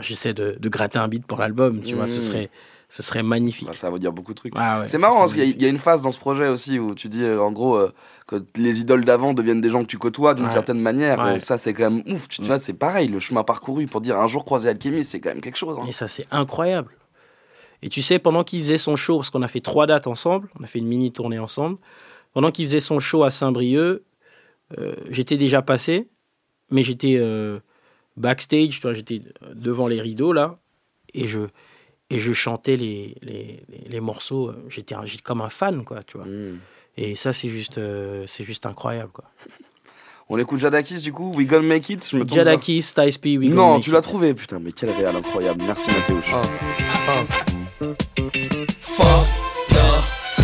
J'essaie 0.00 0.32
de, 0.34 0.56
de 0.60 0.68
gratter 0.68 0.98
un 0.98 1.08
beat 1.08 1.26
pour 1.26 1.38
l'album, 1.38 1.82
tu 1.82 1.94
vois. 1.96 2.06
Ce 2.06 2.18
Mm. 2.18 2.22
serait, 2.22 2.50
ce 2.88 3.02
serait 3.02 3.22
magnifique. 3.24 3.66
Bah, 3.68 3.74
ça 3.74 3.90
veut 3.90 3.98
dire 3.98 4.12
beaucoup 4.12 4.32
de 4.32 4.38
trucs. 4.38 4.52
Ah 4.56 4.80
ouais, 4.80 4.86
c'est 4.86 4.92
ce 4.92 4.96
marrant, 4.98 5.18
parce 5.20 5.36
y 5.36 5.40
il 5.42 5.60
y, 5.62 5.64
a 5.64 5.68
une 5.68 5.78
phase 5.78 6.02
dans 6.02 6.12
ce 6.12 6.20
projet 6.20 6.46
aussi 6.48 6.78
où 6.78 6.94
tu 6.94 7.08
dis, 7.08 7.22
euh, 7.24 7.40
en 7.40 7.50
gros, 7.50 7.74
euh, 7.76 7.92
que 8.28 8.44
les 8.56 8.80
idoles 8.80 9.04
d'avant 9.04 9.32
deviennent 9.34 9.60
des 9.60 9.70
gens 9.70 9.82
que 9.82 9.88
tu 9.88 9.98
côtoies 9.98 10.34
d'une 10.34 10.46
Ouais. 10.46 10.50
certaine 10.52 10.78
manière. 10.80 11.18
Ouais. 11.24 11.36
Et 11.36 11.40
ça, 11.40 11.58
c'est 11.58 11.72
quand 11.74 11.90
même 11.90 12.02
ouf. 12.14 12.28
Tu 12.28 12.42
Mm. 12.42 12.44
vois, 12.46 12.58
c'est 12.60 12.74
pareil, 12.74 13.08
le 13.08 13.18
chemin 13.18 13.42
parcouru 13.42 13.86
pour 13.86 14.00
dire 14.00 14.16
un 14.18 14.26
jour 14.28 14.44
croiser 14.44 14.68
Alchemist, 14.68 15.10
c'est 15.10 15.20
quand 15.20 15.30
même 15.30 15.40
quelque 15.40 15.58
chose. 15.58 15.76
hein. 15.80 15.86
Et 15.88 15.92
ça, 15.92 16.06
c'est 16.08 16.26
incroyable. 16.30 16.92
Et 17.86 17.88
tu 17.88 18.02
sais, 18.02 18.18
pendant 18.18 18.42
qu'il 18.42 18.60
faisait 18.62 18.78
son 18.78 18.96
show, 18.96 19.16
parce 19.18 19.30
qu'on 19.30 19.42
a 19.42 19.48
fait 19.48 19.60
trois 19.60 19.86
dates 19.86 20.08
ensemble, 20.08 20.48
on 20.58 20.64
a 20.64 20.66
fait 20.66 20.80
une 20.80 20.88
mini 20.88 21.12
tournée 21.12 21.38
ensemble, 21.38 21.78
pendant 22.34 22.50
qu'il 22.50 22.66
faisait 22.66 22.80
son 22.80 22.98
show 22.98 23.22
à 23.22 23.30
Saint-Brieuc, 23.30 24.02
euh, 24.76 24.94
j'étais 25.08 25.36
déjà 25.36 25.62
passé, 25.62 26.08
mais 26.72 26.82
j'étais 26.82 27.14
euh, 27.16 27.60
backstage, 28.16 28.70
tu 28.70 28.80
vois, 28.82 28.92
j'étais 28.92 29.20
devant 29.54 29.86
les 29.86 30.00
rideaux 30.00 30.32
là, 30.32 30.58
et 31.14 31.28
je, 31.28 31.38
et 32.10 32.18
je 32.18 32.32
chantais 32.32 32.76
les, 32.76 33.16
les, 33.22 33.62
les- 33.68 33.88
les 33.88 34.00
morceaux. 34.00 34.48
euh, 34.48 34.66
J'étais 34.68 34.96
comme 35.22 35.40
un 35.40 35.48
fan, 35.48 35.84
quoi, 35.84 36.02
tu 36.02 36.16
vois. 36.18 36.26
Mm. 36.26 36.58
Et 36.96 37.14
ça, 37.14 37.32
c'est 37.32 37.48
juste, 37.50 37.78
euh, 37.78 38.24
c'est 38.26 38.42
juste 38.44 38.66
incroyable, 38.66 39.12
quoi. 39.12 39.26
On 40.28 40.38
écoute 40.38 40.58
Jadakis 40.58 41.02
du 41.02 41.12
coup, 41.12 41.30
We 41.36 41.46
Gonna 41.46 41.62
Make 41.62 41.88
It. 41.88 42.08
Je 42.10 42.16
me 42.16 42.26
Jadakis, 42.26 42.82
Styles 42.82 43.16
P, 43.20 43.38
We 43.38 43.48
Gon 43.48 43.54
Non, 43.54 43.74
Make 43.74 43.84
tu 43.84 43.92
l'as 43.92 43.98
It. 43.98 44.02
trouvé, 44.02 44.34
putain, 44.34 44.58
mais 44.58 44.72
quel 44.72 44.90
réel 44.90 45.14
incroyable. 45.14 45.62
Merci 45.64 45.88
Mathéo. 45.92 46.16
Ah. 46.32 47.45
Fuck 47.78 49.45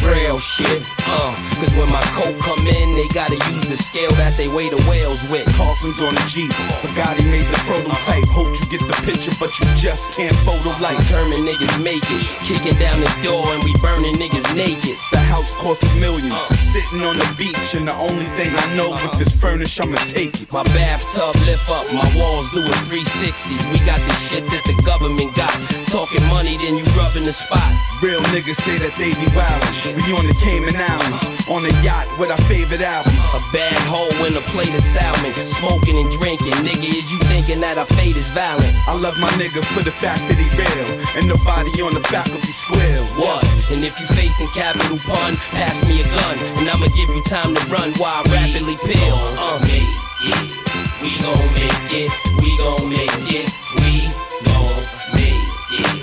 trail 0.03 0.39
shit. 0.39 0.83
Uh, 1.07 1.33
cause 1.63 1.73
when 1.79 1.89
my 1.89 2.03
coat 2.19 2.35
come 2.43 2.67
in, 2.67 2.87
they 2.99 3.09
gotta 3.15 3.39
use 3.55 3.65
the 3.71 3.77
scale 3.77 4.11
that 4.19 4.37
they 4.37 4.49
weigh 4.49 4.69
the 4.69 4.83
whales 4.91 5.23
with. 5.31 5.47
Carlson's 5.55 6.03
on 6.03 6.15
the 6.15 6.25
Jeep. 6.27 6.51
Bugatti 6.83 7.25
made 7.25 7.47
the 7.47 7.61
prototype. 7.65 8.27
Hope 8.35 8.51
you 8.59 8.67
get 8.67 8.83
the 8.83 8.99
picture, 9.07 9.33
but 9.39 9.55
you 9.59 9.67
just 9.79 10.13
can't 10.13 10.35
photo 10.43 10.75
like. 10.83 10.99
Determined 11.07 11.47
niggas 11.47 11.83
make 11.83 12.03
it. 12.11 12.27
Kicking 12.43 12.77
down 12.79 13.01
the 13.01 13.13
door 13.23 13.47
and 13.47 13.63
we 13.63 13.73
burning 13.81 14.17
niggas 14.19 14.47
naked. 14.57 14.97
The 15.13 15.23
house 15.31 15.55
costs 15.55 15.87
a 15.87 15.93
million. 16.01 16.35
Sitting 16.59 17.03
on 17.03 17.17
the 17.17 17.29
beach, 17.39 17.75
and 17.75 17.87
the 17.87 17.95
only 17.95 18.27
thing 18.37 18.51
I 18.51 18.67
know 18.77 18.91
if 19.07 19.21
it's 19.21 19.33
furnished, 19.33 19.81
I'ma 19.81 19.97
take 20.11 20.43
it. 20.43 20.53
My 20.53 20.65
bathtub 20.75 21.37
lift 21.47 21.69
up, 21.71 21.87
my 21.95 22.09
walls 22.19 22.51
do 22.51 22.61
a 22.61 22.75
360. 22.91 23.55
We 23.71 23.79
got 23.87 24.01
the 24.01 24.15
shit 24.15 24.45
that 24.47 24.65
the 24.67 24.77
government 24.83 25.35
got. 25.37 25.53
Talking 25.87 26.25
money, 26.29 26.57
then 26.57 26.77
you 26.77 26.85
rubbing 26.99 27.25
the 27.25 27.33
spot. 27.33 27.71
Real 28.03 28.21
niggas 28.35 28.57
say 28.57 28.79
that 28.79 28.97
they 28.97 29.13
be 29.21 29.29
wildin'. 29.37 29.92
We 29.95 30.03
on 30.17 30.27
the 30.27 30.37
Cayman 30.41 30.77
Islands, 30.77 31.25
on 31.49 31.65
a 31.65 31.73
yacht 31.83 32.09
with 32.19 32.31
our 32.31 32.41
favorite 32.49 32.81
albums. 32.81 33.17
A 33.37 33.41
bad 33.53 33.79
hole 33.87 34.13
in 34.27 34.37
a 34.37 34.45
plate 34.53 34.75
of 34.75 34.83
salmon. 34.83 35.33
Smoking 35.43 35.99
and 35.99 36.11
drinking. 36.11 36.57
Nigga, 36.65 36.89
is 36.89 37.13
you 37.13 37.19
thinking 37.29 37.61
that 37.61 37.79
our 37.79 37.87
fate 38.01 38.17
is 38.17 38.29
violent? 38.33 38.73
I 38.89 38.97
love 38.97 39.19
my 39.21 39.29
nigga 39.37 39.65
for 39.77 39.83
the 39.85 39.93
fact 39.93 40.25
that 40.29 40.39
he 40.41 40.49
real, 40.57 40.89
and 41.17 41.29
nobody 41.29 41.71
on 41.83 41.95
the 41.95 42.01
back 42.09 42.27
of 42.27 42.33
faculty 42.33 42.53
square. 42.53 43.03
What? 43.19 43.45
And 43.71 43.85
if 43.85 43.99
you 44.01 44.07
facing 44.15 44.49
capital 44.49 44.99
pun, 44.99 45.37
pass 45.51 45.85
me 45.85 46.01
a 46.01 46.05
gun, 46.05 46.39
and 46.59 46.69
I'ma 46.69 46.87
give 46.97 47.09
you 47.09 47.23
time 47.25 47.55
to 47.55 47.63
run 47.67 47.93
while 47.95 48.23
I 48.23 48.33
rapidly 48.33 48.77
peel. 48.85 49.19
Uh, 49.37 49.59
make 49.63 49.85
it. 50.25 50.63
We 51.03 51.19
gon' 51.21 51.53
make 51.55 51.93
it. 51.93 52.11
We 52.41 52.57
gon' 52.59 52.89
make 52.89 53.29
it. 53.29 53.49
We 53.77 54.09
gon' 54.47 54.83
make 55.15 55.53
it. 55.77 56.01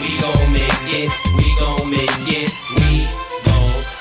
We 0.00 0.10
gon' 0.20 0.52
make 0.52 0.88
it. 0.92 1.10
We 1.36 1.48
gon' 1.58 1.90
make 1.90 2.28
it. 2.28 2.59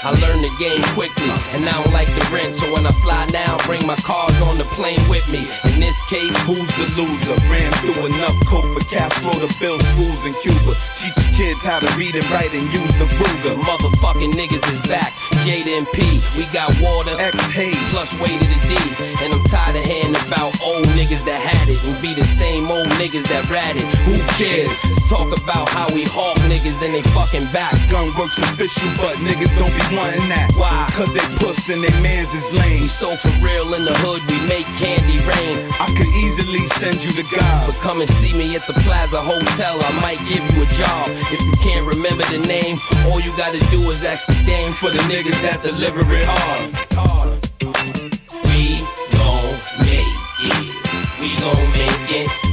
I 0.01 0.11
learned 0.23 0.43
the 0.43 0.53
game 0.57 0.81
quickly, 0.95 1.29
and 1.51 1.67
I 1.67 1.73
don't 1.83 1.91
like 1.91 2.07
the 2.07 2.23
rent. 2.31 2.55
So 2.55 2.71
when 2.73 2.85
I 2.85 2.91
fly 3.03 3.25
now, 3.33 3.57
I 3.59 3.65
bring 3.65 3.85
my 3.85 3.97
cars 3.97 4.39
on 4.41 4.57
the 4.57 4.63
plane 4.75 5.01
with 5.09 5.27
me. 5.31 5.43
In 5.73 5.79
this 5.79 5.99
case, 6.07 6.35
Who's 6.47 6.71
the 6.79 6.87
loser? 6.95 7.35
Ran 7.51 7.71
through 7.83 8.07
enough 8.07 8.33
coke 8.47 8.65
for 8.73 8.83
Castro 8.87 9.31
to 9.37 9.49
build 9.59 9.83
schools 9.83 10.25
in 10.25 10.33
Cuba. 10.41 10.73
Teach 10.95 11.13
your 11.19 11.33
kids 11.35 11.63
how 11.63 11.79
to 11.79 11.89
read 11.97 12.15
and 12.15 12.25
write 12.31 12.53
and 12.55 12.65
use 12.73 12.95
the 12.97 13.05
Ruger. 13.05 13.55
motherfucking 13.59 14.33
niggas 14.33 14.65
is 14.71 14.81
back. 14.87 15.11
Jada 15.43 15.77
and 15.77 15.87
P, 15.91 16.01
we 16.37 16.45
got 16.53 16.71
water. 16.81 17.11
X 17.19 17.37
Hayes. 17.51 17.77
Plus 17.91 18.09
way 18.21 18.33
to 18.39 18.47
the 18.47 18.59
D. 18.65 18.73
And 19.21 19.33
I'm 19.33 19.43
tired 19.45 19.75
of 19.75 19.83
hearing 19.83 20.15
about 20.25 20.55
old 20.61 20.87
niggas 20.97 21.25
that 21.25 21.37
had 21.37 21.69
it 21.69 21.77
and 21.83 22.01
be 22.01 22.15
the 22.15 22.25
same 22.25 22.71
old 22.71 22.87
niggas 22.95 23.27
that 23.29 23.49
ratted. 23.49 23.83
Who 24.07 24.17
cares? 24.39 24.71
Let's 24.71 25.09
talk 25.09 25.29
about 25.37 25.69
how 25.69 25.93
we 25.93 26.03
hawk 26.03 26.37
niggas 26.49 26.81
and 26.81 26.93
they 26.93 27.03
fucking 27.13 27.45
back. 27.51 27.73
Gun 27.91 28.09
works 28.17 28.39
official, 28.39 28.89
but 28.97 29.15
niggas 29.21 29.53
don't 29.59 29.75
be 29.75 29.88
wanting 29.95 30.29
that. 30.29 30.51
Why? 30.55 30.89
Cause 30.93 31.13
they 31.13 31.23
puss 31.37 31.69
and 31.69 31.83
they 31.83 31.93
mans 32.01 32.33
is 32.33 32.51
lame. 32.53 32.81
We 32.81 32.87
so 32.87 33.15
for 33.15 33.31
real 33.43 33.73
in 33.73 33.85
the 33.85 33.93
hood, 34.03 34.21
we 34.29 34.37
make 34.47 34.65
candy 34.77 35.17
rain. 35.19 35.55
I 35.79 35.87
could 35.97 36.09
easily 36.23 36.65
send 36.79 37.03
you 37.03 37.11
to 37.13 37.25
God. 37.35 37.67
But 37.67 37.75
come 37.81 38.01
and 38.01 38.09
see 38.09 38.37
me 38.37 38.55
at 38.55 38.63
the 38.67 38.73
Plaza 38.85 39.21
Hotel, 39.21 39.79
I 39.81 39.91
might 40.01 40.19
give 40.29 40.43
you 40.53 40.63
a 40.63 40.69
job. 40.73 41.07
If 41.31 41.41
you 41.41 41.55
can't 41.63 41.85
remember 41.87 42.23
the 42.29 42.39
name, 42.45 42.77
all 43.07 43.19
you 43.19 43.31
gotta 43.37 43.59
do 43.71 43.79
is 43.89 44.03
ask 44.03 44.27
the 44.27 44.37
dame 44.45 44.71
For 44.71 44.89
the 44.89 45.03
niggas 45.09 45.39
that 45.41 45.63
deliver 45.63 46.03
it 46.13 46.25
hard. 46.27 46.69
We 48.47 48.81
gon' 49.15 49.57
make 49.85 50.17
it. 50.43 50.69
We 51.19 51.29
gon' 51.41 51.71
make 51.73 52.11
it. 52.27 52.48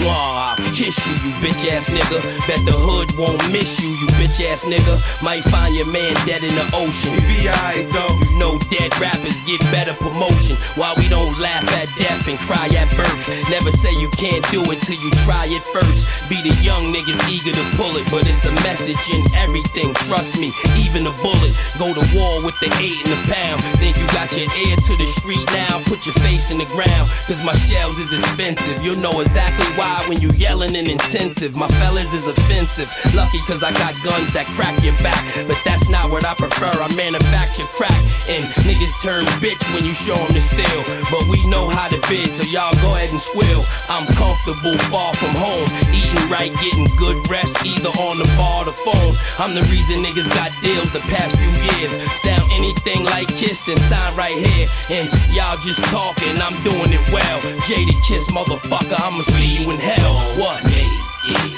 gloire 0.00 0.67
kiss 0.78 0.94
you, 1.08 1.14
you 1.26 1.34
bitch 1.42 1.66
ass 1.66 1.90
nigga. 1.90 2.22
Bet 2.46 2.62
the 2.62 2.70
hood 2.70 3.10
won't 3.18 3.42
miss 3.50 3.82
you, 3.82 3.90
you 3.98 4.06
bitch 4.14 4.38
ass 4.46 4.62
nigga. 4.64 4.94
Might 5.20 5.42
find 5.50 5.74
your 5.74 5.90
man 5.90 6.14
dead 6.22 6.44
in 6.46 6.54
the 6.54 6.66
ocean. 6.70 7.10
We 7.18 7.42
be 7.42 7.50
alright 7.50 7.90
though. 7.90 8.14
You 8.30 8.38
know 8.38 8.54
dead 8.70 8.94
rappers 9.02 9.42
get 9.42 9.58
better 9.74 9.92
promotion. 9.98 10.54
Why 10.78 10.94
we 10.94 11.10
don't 11.10 11.34
laugh 11.42 11.66
at 11.74 11.90
death 11.98 12.30
and 12.30 12.38
cry 12.38 12.70
at 12.78 12.86
birth. 12.94 13.26
Never 13.50 13.72
say 13.74 13.90
you 13.98 14.06
can't 14.14 14.46
do 14.54 14.62
it 14.70 14.78
till 14.86 15.02
you 15.02 15.10
try 15.26 15.50
it 15.50 15.62
first. 15.74 16.06
Be 16.30 16.38
the 16.46 16.54
young 16.62 16.94
niggas 16.94 17.26
eager 17.26 17.50
to 17.50 17.64
pull 17.74 17.98
it, 17.98 18.06
but 18.06 18.28
it's 18.30 18.44
a 18.46 18.54
message 18.62 19.02
in 19.10 19.26
everything. 19.34 19.90
Trust 20.06 20.38
me, 20.38 20.54
even 20.78 21.10
a 21.10 21.14
bullet. 21.18 21.58
Go 21.82 21.90
to 21.90 22.04
war 22.14 22.38
with 22.46 22.54
the 22.62 22.70
eight 22.78 23.02
and 23.02 23.18
the 23.18 23.20
pound. 23.26 23.58
Think 23.82 23.98
you 23.98 24.06
got 24.14 24.30
your 24.38 24.46
ear 24.46 24.76
to 24.78 24.94
the 24.94 25.10
street 25.10 25.42
now? 25.50 25.82
Put 25.90 26.06
your 26.06 26.14
face 26.22 26.52
in 26.54 26.58
the 26.58 26.70
ground, 26.70 27.10
cause 27.26 27.42
my 27.42 27.54
shells 27.66 27.98
is 27.98 28.12
expensive. 28.14 28.78
You'll 28.84 29.02
know 29.02 29.18
exactly 29.18 29.66
why 29.74 30.06
when 30.06 30.20
you 30.20 30.30
yelling 30.38 30.67
and 30.76 30.88
intensive. 30.88 31.56
My 31.56 31.68
fellas 31.80 32.12
is 32.14 32.26
offensive. 32.26 32.88
Lucky 33.14 33.38
cause 33.46 33.62
I 33.62 33.72
got 33.72 33.94
guns 34.02 34.32
that 34.32 34.46
crack 34.52 34.82
your 34.84 34.96
back. 34.98 35.20
But 35.46 35.58
that's 35.64 35.88
not 35.88 36.10
what 36.10 36.24
I 36.24 36.34
prefer. 36.34 36.70
I 36.70 36.88
manufacture 36.94 37.68
crack. 37.72 37.96
And 38.28 38.44
niggas 38.68 38.92
turn 39.02 39.24
bitch 39.40 39.62
when 39.72 39.84
you 39.84 39.94
show 39.94 40.16
them 40.16 40.32
the 40.34 40.40
steel. 40.40 40.82
But 41.10 41.24
we 41.28 41.40
know 41.48 41.68
how 41.68 41.88
to 41.88 41.98
bid, 42.08 42.34
so 42.34 42.44
y'all 42.44 42.74
go 42.84 42.94
ahead 42.96 43.10
and 43.10 43.20
swill. 43.20 43.64
I'm 43.88 44.06
comfortable, 44.14 44.76
far 44.92 45.14
from 45.14 45.32
home. 45.32 45.68
Eating 45.94 46.28
right, 46.28 46.52
getting 46.60 46.88
good 46.96 47.16
rest, 47.30 47.64
either 47.64 47.90
on 47.96 48.18
the 48.18 48.28
bar 48.36 48.62
or 48.62 48.64
the 48.66 48.76
phone. 48.84 49.12
I'm 49.38 49.54
the 49.54 49.64
reason 49.72 50.04
niggas 50.04 50.28
got 50.34 50.52
deals 50.62 50.92
the 50.92 51.00
past 51.08 51.36
few 51.36 51.50
years. 51.72 51.96
Sound 52.20 52.44
anything 52.52 53.04
like 53.04 53.28
Kiss, 53.38 53.64
then 53.64 53.78
sign 53.78 54.14
right 54.16 54.36
here. 54.36 54.66
And 54.90 55.08
y'all 55.32 55.56
just 55.64 55.82
talking, 55.88 56.36
I'm 56.42 56.56
doing 56.64 56.92
it 56.92 57.04
well. 57.12 57.40
Jaded 57.66 57.96
Kiss, 58.06 58.28
motherfucker, 58.28 58.98
I'ma 58.98 59.22
see 59.22 59.62
you 59.62 59.70
in 59.70 59.78
hell. 59.78 60.14
What? 60.36 60.57
Make 60.64 60.88
it. 61.28 61.52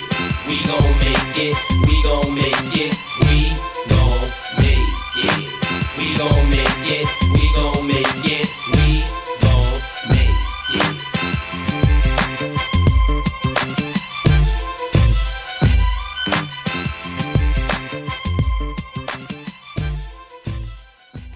We 0.48 0.56
gon' 0.66 0.98
make 0.98 1.36
it. 1.36 1.56
We 1.86 2.02
gon' 2.02 2.34
make 2.34 2.76
it. 2.76 2.94
We 3.24 3.56
gon' 3.88 4.30
make 4.58 4.78
it. 5.16 5.52
We 5.98 6.18
gon' 6.18 6.50
make 6.50 6.90
it. 6.90 7.08
We 7.32 7.52
gon' 7.54 7.86
make 7.86 8.24
it. 8.24 8.59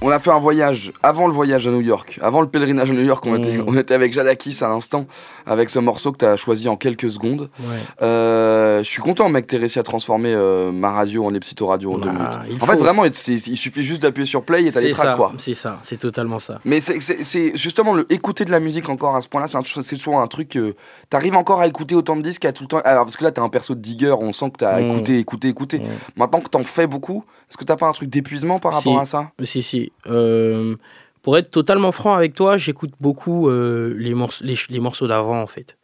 On 0.07 0.11
a 0.11 0.18
fait 0.18 0.30
un 0.30 0.38
voyage 0.38 0.92
avant 1.02 1.26
le 1.26 1.32
voyage 1.32 1.66
à 1.66 1.70
New 1.70 1.80
York, 1.80 2.18
avant 2.20 2.42
le 2.42 2.46
pèlerinage 2.46 2.90
à 2.90 2.92
New 2.92 3.00
York. 3.05 3.24
On, 3.26 3.36
était, 3.36 3.57
Mm. 3.57 3.64
on 3.66 3.76
était 3.78 3.94
avec 3.94 4.12
Jadakis 4.12 4.59
à 4.61 4.68
l'instant, 4.68 5.07
avec 5.46 5.70
ce 5.70 5.78
morceau 5.78 6.12
que 6.12 6.18
tu 6.18 6.24
as 6.26 6.36
choisi 6.36 6.68
en 6.68 6.76
quelques 6.76 7.09
secondes. 7.11 7.48
Ouais. 7.59 7.76
Euh, 8.02 8.82
je 8.82 8.88
suis 8.90 9.00
content, 9.00 9.30
mec, 9.30 9.46
t'aies 9.46 9.57
réussi 9.57 9.78
à 9.78 9.82
transformer 9.82 10.34
euh, 10.34 10.70
ma 10.72 10.90
radio 10.90 11.24
en 11.24 11.32
Epsito 11.32 11.66
Radio 11.68 11.94
en 11.94 11.98
deux 11.98 12.11
Bah, 12.11 12.42
minutes. 12.42 12.62
En 12.62 12.66
fait, 12.66 12.76
vraiment, 12.76 13.07
il 13.07 13.14
suffit 13.14 13.82
juste 13.82 14.02
d'appuyer 14.02 14.26
sur 14.26 14.42
play 14.44 14.64
et 14.66 14.72
t'as 14.72 14.82
les 14.82 14.90
tracks, 14.90 15.07
ça, 15.07 15.14
quoi. 15.14 15.32
c'est 15.38 15.55
ça, 15.55 15.78
c'est 15.82 15.96
totalement 15.98 16.38
ça. 16.38 16.61
Mais 16.66 16.80
c'est- 16.80 17.57
justement 17.57 17.94
le 17.94 18.05
écouter 18.12 18.44
de 18.44 18.50
la 18.50 18.61
musique 18.61 18.90
encore 18.90 19.16
à 19.16 19.22
ce 19.22 19.28
point-là, 19.28 19.46
c'est 19.48 19.96
souvent 19.96 20.20
un 20.20 20.26
truc 20.26 20.50
que 20.50 20.74
t'arrives 21.09 21.34
encore 21.36 21.61
à 21.61 21.66
écouter 21.66 21.94
autant 21.94 22.16
de 22.16 22.20
disques 22.22 22.44
à 22.44 22.52
tout 22.52 22.64
le 22.64 22.68
temps. 22.68 22.80
Alors 22.84 23.05
parce 23.05 23.16
que 23.16 23.24
là 23.24 23.30
t'as 23.30 23.40
un 23.42 23.48
perso 23.48 23.74
de 23.74 23.80
digger, 23.80 24.14
on 24.20 24.34
sent 24.34 24.50
que 24.50 24.59
t'as 24.59 24.80
Mm. 24.80 24.90
écouté, 24.90 25.18
écouté, 25.18 25.48
écouté. 25.48 25.78
Mm. 25.78 25.84
Maintenant 26.16 26.40
que 26.40 26.48
t'en 26.48 26.62
fais 26.64 26.86
beaucoup, 26.86 27.24
est-ce 27.55 27.59
que 27.59 27.64
t'as 27.64 27.76
pas 27.76 27.86
un 27.86 27.92
truc 27.92 28.09
d'épuisement 28.11 28.59
par 28.59 28.72
rapport 28.72 28.94
Si. 28.96 29.00
à 29.00 29.05
ça 29.05 29.30
Si, 29.44 29.62
si. 29.62 29.92
Euh, 30.09 30.74
pour 31.22 31.38
être 31.38 31.50
totalement 31.52 31.92
franc 31.92 32.12
avec 32.14 32.34
toi, 32.34 32.57
j'écoute 32.57 32.90
beaucoup 33.00 33.48
euh, 33.48 33.94
les, 33.96 34.12
morceaux, 34.12 34.44
les, 34.44 34.57
les 34.70 34.80
morceaux 34.80 35.07
d'avant, 35.07 35.40
en 35.40 35.46
fait. 35.46 35.76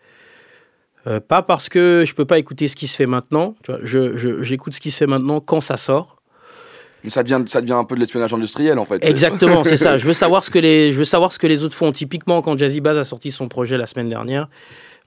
Euh, 1.06 1.20
pas 1.20 1.42
parce 1.42 1.68
que 1.68 2.02
je 2.04 2.12
peux 2.14 2.24
pas 2.24 2.40
écouter 2.40 2.66
ce 2.66 2.74
qui 2.74 2.88
se 2.88 2.96
fait 2.96 3.06
maintenant. 3.06 3.54
Tu 3.62 3.70
vois, 3.70 3.80
je, 3.84 4.16
je- 4.16 4.42
j'écoute 4.42 4.74
ce 4.74 4.80
qui 4.80 4.90
se 4.90 4.96
fait 4.96 5.06
maintenant 5.06 5.38
quand 5.40 5.60
ça 5.60 5.76
sort. 5.76 6.20
ça 7.06 7.22
devient, 7.22 7.42
ça 7.46 7.60
devient 7.60 7.72
un 7.74 7.84
peu 7.84 7.94
de 7.94 8.00
l'espionnage 8.00 8.34
industriel 8.34 8.76
en 8.80 8.84
fait. 8.84 9.04
Exactement, 9.04 9.62
c'est 9.62 9.76
ça. 9.76 9.96
Je 9.96 10.06
veux 10.08 10.12
savoir 10.12 10.42
ce 10.42 10.50
que 10.50 10.58
les, 10.58 10.90
je 10.90 10.98
veux 10.98 11.04
savoir 11.04 11.32
ce 11.32 11.38
que 11.38 11.46
les 11.46 11.62
autres 11.64 11.76
font. 11.76 11.92
Typiquement, 11.92 12.42
quand 12.42 12.58
Jazzy 12.58 12.80
Bass 12.80 12.96
a 12.98 13.04
sorti 13.04 13.30
son 13.30 13.46
projet 13.48 13.78
la 13.78 13.86
semaine 13.86 14.08
dernière, 14.10 14.48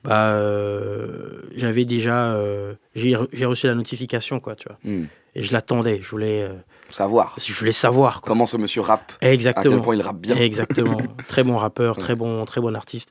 bah, 0.05 0.31
euh, 0.33 1.41
j'avais 1.57 1.85
déjà, 1.85 2.31
euh, 2.33 2.73
j'ai 2.95 3.15
reçu 3.45 3.67
la 3.67 3.75
notification, 3.75 4.39
quoi, 4.39 4.55
tu 4.55 4.67
vois. 4.69 4.77
Hmm. 4.83 5.05
Et 5.35 5.41
je 5.43 5.51
l'attendais. 5.53 5.99
Je 6.01 6.09
voulais, 6.09 6.43
euh, 6.43 6.53
Savoir 6.89 7.35
je 7.43 7.53
voulais 7.53 7.71
savoir, 7.71 8.21
quoi. 8.21 8.27
comment 8.27 8.45
ce 8.45 8.55
monsieur 8.57 8.81
rappe, 8.81 9.13
à 9.21 9.31
Exactement. 9.31 9.75
quel 9.75 9.83
point 9.83 9.95
il 9.95 10.01
rappe 10.01 10.19
bien. 10.19 10.35
Exactement. 10.35 10.97
très 11.27 11.43
bon 11.43 11.57
rappeur, 11.57 11.97
très 11.97 12.15
bon, 12.15 12.45
très 12.45 12.61
bon 12.61 12.75
artiste. 12.75 13.09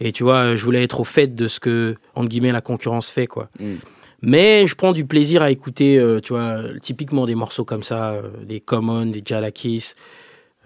Et 0.00 0.12
tu 0.12 0.22
vois, 0.22 0.54
je 0.54 0.64
voulais 0.64 0.84
être 0.84 1.00
au 1.00 1.04
fait 1.04 1.34
de 1.34 1.48
ce 1.48 1.58
que, 1.58 1.96
entre 2.14 2.28
guillemets, 2.28 2.52
la 2.52 2.60
concurrence 2.60 3.08
fait, 3.08 3.26
quoi. 3.26 3.48
Mm. 3.58 3.74
Mais 4.22 4.66
je 4.66 4.74
prends 4.76 4.92
du 4.92 5.04
plaisir 5.04 5.42
à 5.42 5.50
écouter, 5.50 5.98
euh, 5.98 6.20
tu 6.20 6.32
vois, 6.32 6.58
typiquement 6.80 7.26
des 7.26 7.34
morceaux 7.34 7.64
comme 7.64 7.82
ça, 7.82 8.10
euh, 8.12 8.22
des 8.44 8.60
Common, 8.60 9.06
des 9.06 9.22
Jalakis. 9.24 9.94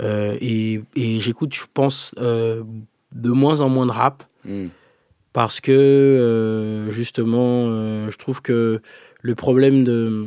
Euh, 0.01 0.37
et 0.41 0.81
et 0.97 1.19
j'écoute, 1.21 1.55
je 1.55 1.65
pense, 1.73 2.15
de 2.19 2.65
moins 3.31 3.61
en 3.61 3.69
moins 3.69 3.87
de 3.87 3.93
rap 3.93 4.25
Hmm. 4.45 4.69
parce 5.33 5.61
que, 5.61 6.89
justement, 6.91 7.67
je 8.11 8.17
trouve 8.17 8.43
que 8.43 8.81
le 9.21 9.35
problème 9.35 9.85
de. 9.85 10.27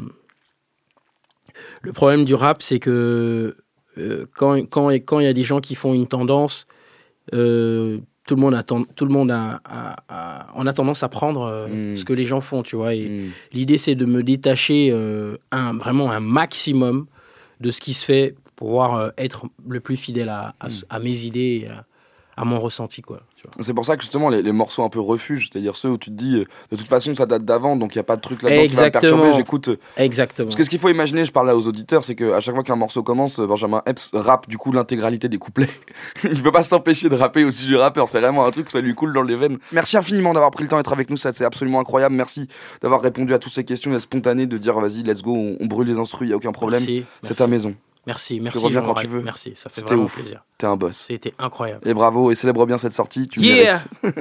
Le 1.85 1.93
problème 1.93 2.25
du 2.25 2.33
rap, 2.33 2.61
c'est 2.61 2.79
que 2.79 3.57
euh, 3.97 4.25
quand 4.35 4.55
quand 4.69 4.89
quand 5.05 5.19
il 5.19 5.25
y 5.25 5.29
a 5.29 5.33
des 5.33 5.43
gens 5.43 5.61
qui 5.61 5.75
font 5.75 5.93
une 5.93 6.07
tendance, 6.07 6.67
euh, 7.33 7.99
tout 8.27 8.35
le 8.35 8.41
monde, 8.41 8.55
attend, 8.55 8.83
tout 8.95 9.05
le 9.05 9.11
monde 9.13 9.29
a, 9.31 9.61
a- 9.65 9.95
a- 10.09 10.47
on 10.55 10.65
a 10.65 10.73
tendance 10.73 11.03
à 11.03 11.09
prendre 11.09 11.43
euh, 11.43 11.91
Mm. 11.93 11.95
ce 11.97 12.05
que 12.05 12.13
les 12.13 12.25
gens 12.25 12.41
font, 12.41 12.63
tu 12.63 12.75
vois. 12.75 12.93
Et 12.95 13.07
Mm. 13.07 13.31
l'idée, 13.53 13.77
c'est 13.77 13.95
de 13.95 14.05
me 14.05 14.23
détacher 14.23 14.91
un, 15.51 15.73
vraiment 15.77 16.11
un 16.11 16.19
maximum 16.19 17.05
de 17.61 17.71
ce 17.71 17.79
qui 17.81 17.93
se 17.93 18.03
fait 18.03 18.35
pour 18.55 18.67
pouvoir 18.67 19.11
être 19.17 19.45
le 19.67 19.79
plus 19.79 19.95
fidèle 19.97 20.29
à, 20.29 20.55
à, 20.59 20.67
Mm. 20.69 20.71
à 20.89 20.99
mes 20.99 21.17
idées 21.25 21.61
et 21.65 21.67
à, 21.69 21.85
à 22.37 22.45
mon 22.45 22.59
ressenti, 22.59 23.01
quoi. 23.01 23.21
C'est 23.59 23.73
pour 23.73 23.85
ça 23.85 23.95
que 23.97 24.01
justement 24.03 24.29
les, 24.29 24.41
les 24.41 24.51
morceaux 24.51 24.83
un 24.83 24.89
peu 24.89 24.99
refuge, 24.99 25.49
c'est-à-dire 25.51 25.75
ceux 25.75 25.89
où 25.89 25.97
tu 25.97 26.09
te 26.09 26.15
dis 26.15 26.35
euh, 26.39 26.45
de 26.71 26.75
toute 26.77 26.87
façon 26.87 27.13
ça 27.15 27.25
date 27.25 27.43
d'avant 27.45 27.75
donc 27.75 27.95
il 27.95 27.97
n'y 27.97 28.01
a 28.01 28.03
pas 28.03 28.15
de 28.15 28.21
truc 28.21 28.41
là-dedans 28.43 28.61
qui 28.67 28.75
va 28.75 28.81
me 28.81 28.91
perturber, 28.91 29.23
j'écoute. 29.37 29.67
euh, 29.69 29.77
Exactement. 29.97 30.47
Parce 30.47 30.55
que 30.55 30.63
ce 30.63 30.69
qu'il 30.69 30.79
faut 30.79 30.89
imaginer, 30.89 31.25
je 31.25 31.31
parle 31.31 31.47
là 31.47 31.55
aux 31.55 31.67
auditeurs, 31.67 32.03
c'est 32.03 32.15
qu'à 32.15 32.39
chaque 32.39 32.53
fois 32.55 32.63
qu'un 32.63 32.75
morceau 32.75 33.03
commence, 33.03 33.39
euh, 33.39 33.47
Benjamin 33.47 33.81
Epps 33.85 34.11
rappe 34.13 34.47
du 34.49 34.57
coup 34.57 34.71
l'intégralité 34.71 35.29
des 35.29 35.37
couplets. 35.37 35.69
il 36.23 36.41
peut 36.43 36.51
pas 36.51 36.63
s'empêcher 36.63 37.09
de 37.09 37.15
rapper 37.15 37.43
aussi 37.43 37.65
du 37.65 37.75
rappeur, 37.75 38.07
c'est 38.09 38.19
vraiment 38.19 38.45
un 38.45 38.51
truc, 38.51 38.71
ça 38.71 38.81
lui 38.81 38.93
coule 38.93 39.13
dans 39.13 39.23
les 39.23 39.35
veines. 39.35 39.57
Merci 39.71 39.97
infiniment 39.97 40.33
d'avoir 40.33 40.51
pris 40.51 40.63
le 40.63 40.69
temps 40.69 40.77
d'être 40.77 40.93
avec 40.93 41.09
nous, 41.09 41.17
ça 41.17 41.31
c'est 41.33 41.45
absolument 41.45 41.79
incroyable. 41.79 42.15
Merci 42.15 42.47
d'avoir 42.81 43.01
répondu 43.01 43.33
à 43.33 43.39
toutes 43.39 43.53
ces 43.53 43.63
questions, 43.63 43.93
et 43.93 43.99
spontané 43.99 44.45
de 44.45 44.57
dire 44.57 44.79
vas-y, 44.79 45.03
let's 45.03 45.21
go, 45.21 45.33
on, 45.35 45.57
on 45.59 45.65
brûle 45.65 45.87
les 45.87 45.97
instruments, 45.99 46.25
il 46.27 46.29
y 46.29 46.33
a 46.33 46.37
aucun 46.37 46.51
problème. 46.51 46.81
C'est 47.21 47.35
ta 47.35 47.47
maison. 47.47 47.75
Merci, 48.07 48.35
Tu 48.35 48.41
merci. 48.41 48.57
reviens 48.59 48.81
quand 48.81 48.93
tu 48.95 49.07
veux. 49.07 49.21
Merci, 49.21 49.53
ça 49.55 49.69
fait 49.69 49.75
C'était 49.75 49.87
vraiment 49.87 50.03
ouf. 50.05 50.13
plaisir. 50.13 50.43
T'es 50.57 50.67
un 50.67 50.75
boss. 50.77 51.05
C'était 51.07 51.33
incroyable. 51.39 51.87
Et 51.87 51.93
bravo, 51.93 52.31
et 52.31 52.35
célèbre 52.35 52.65
bien 52.65 52.77
cette 52.77 52.93
sortie, 52.93 53.27
tu 53.27 53.39
Yeah. 53.41 53.79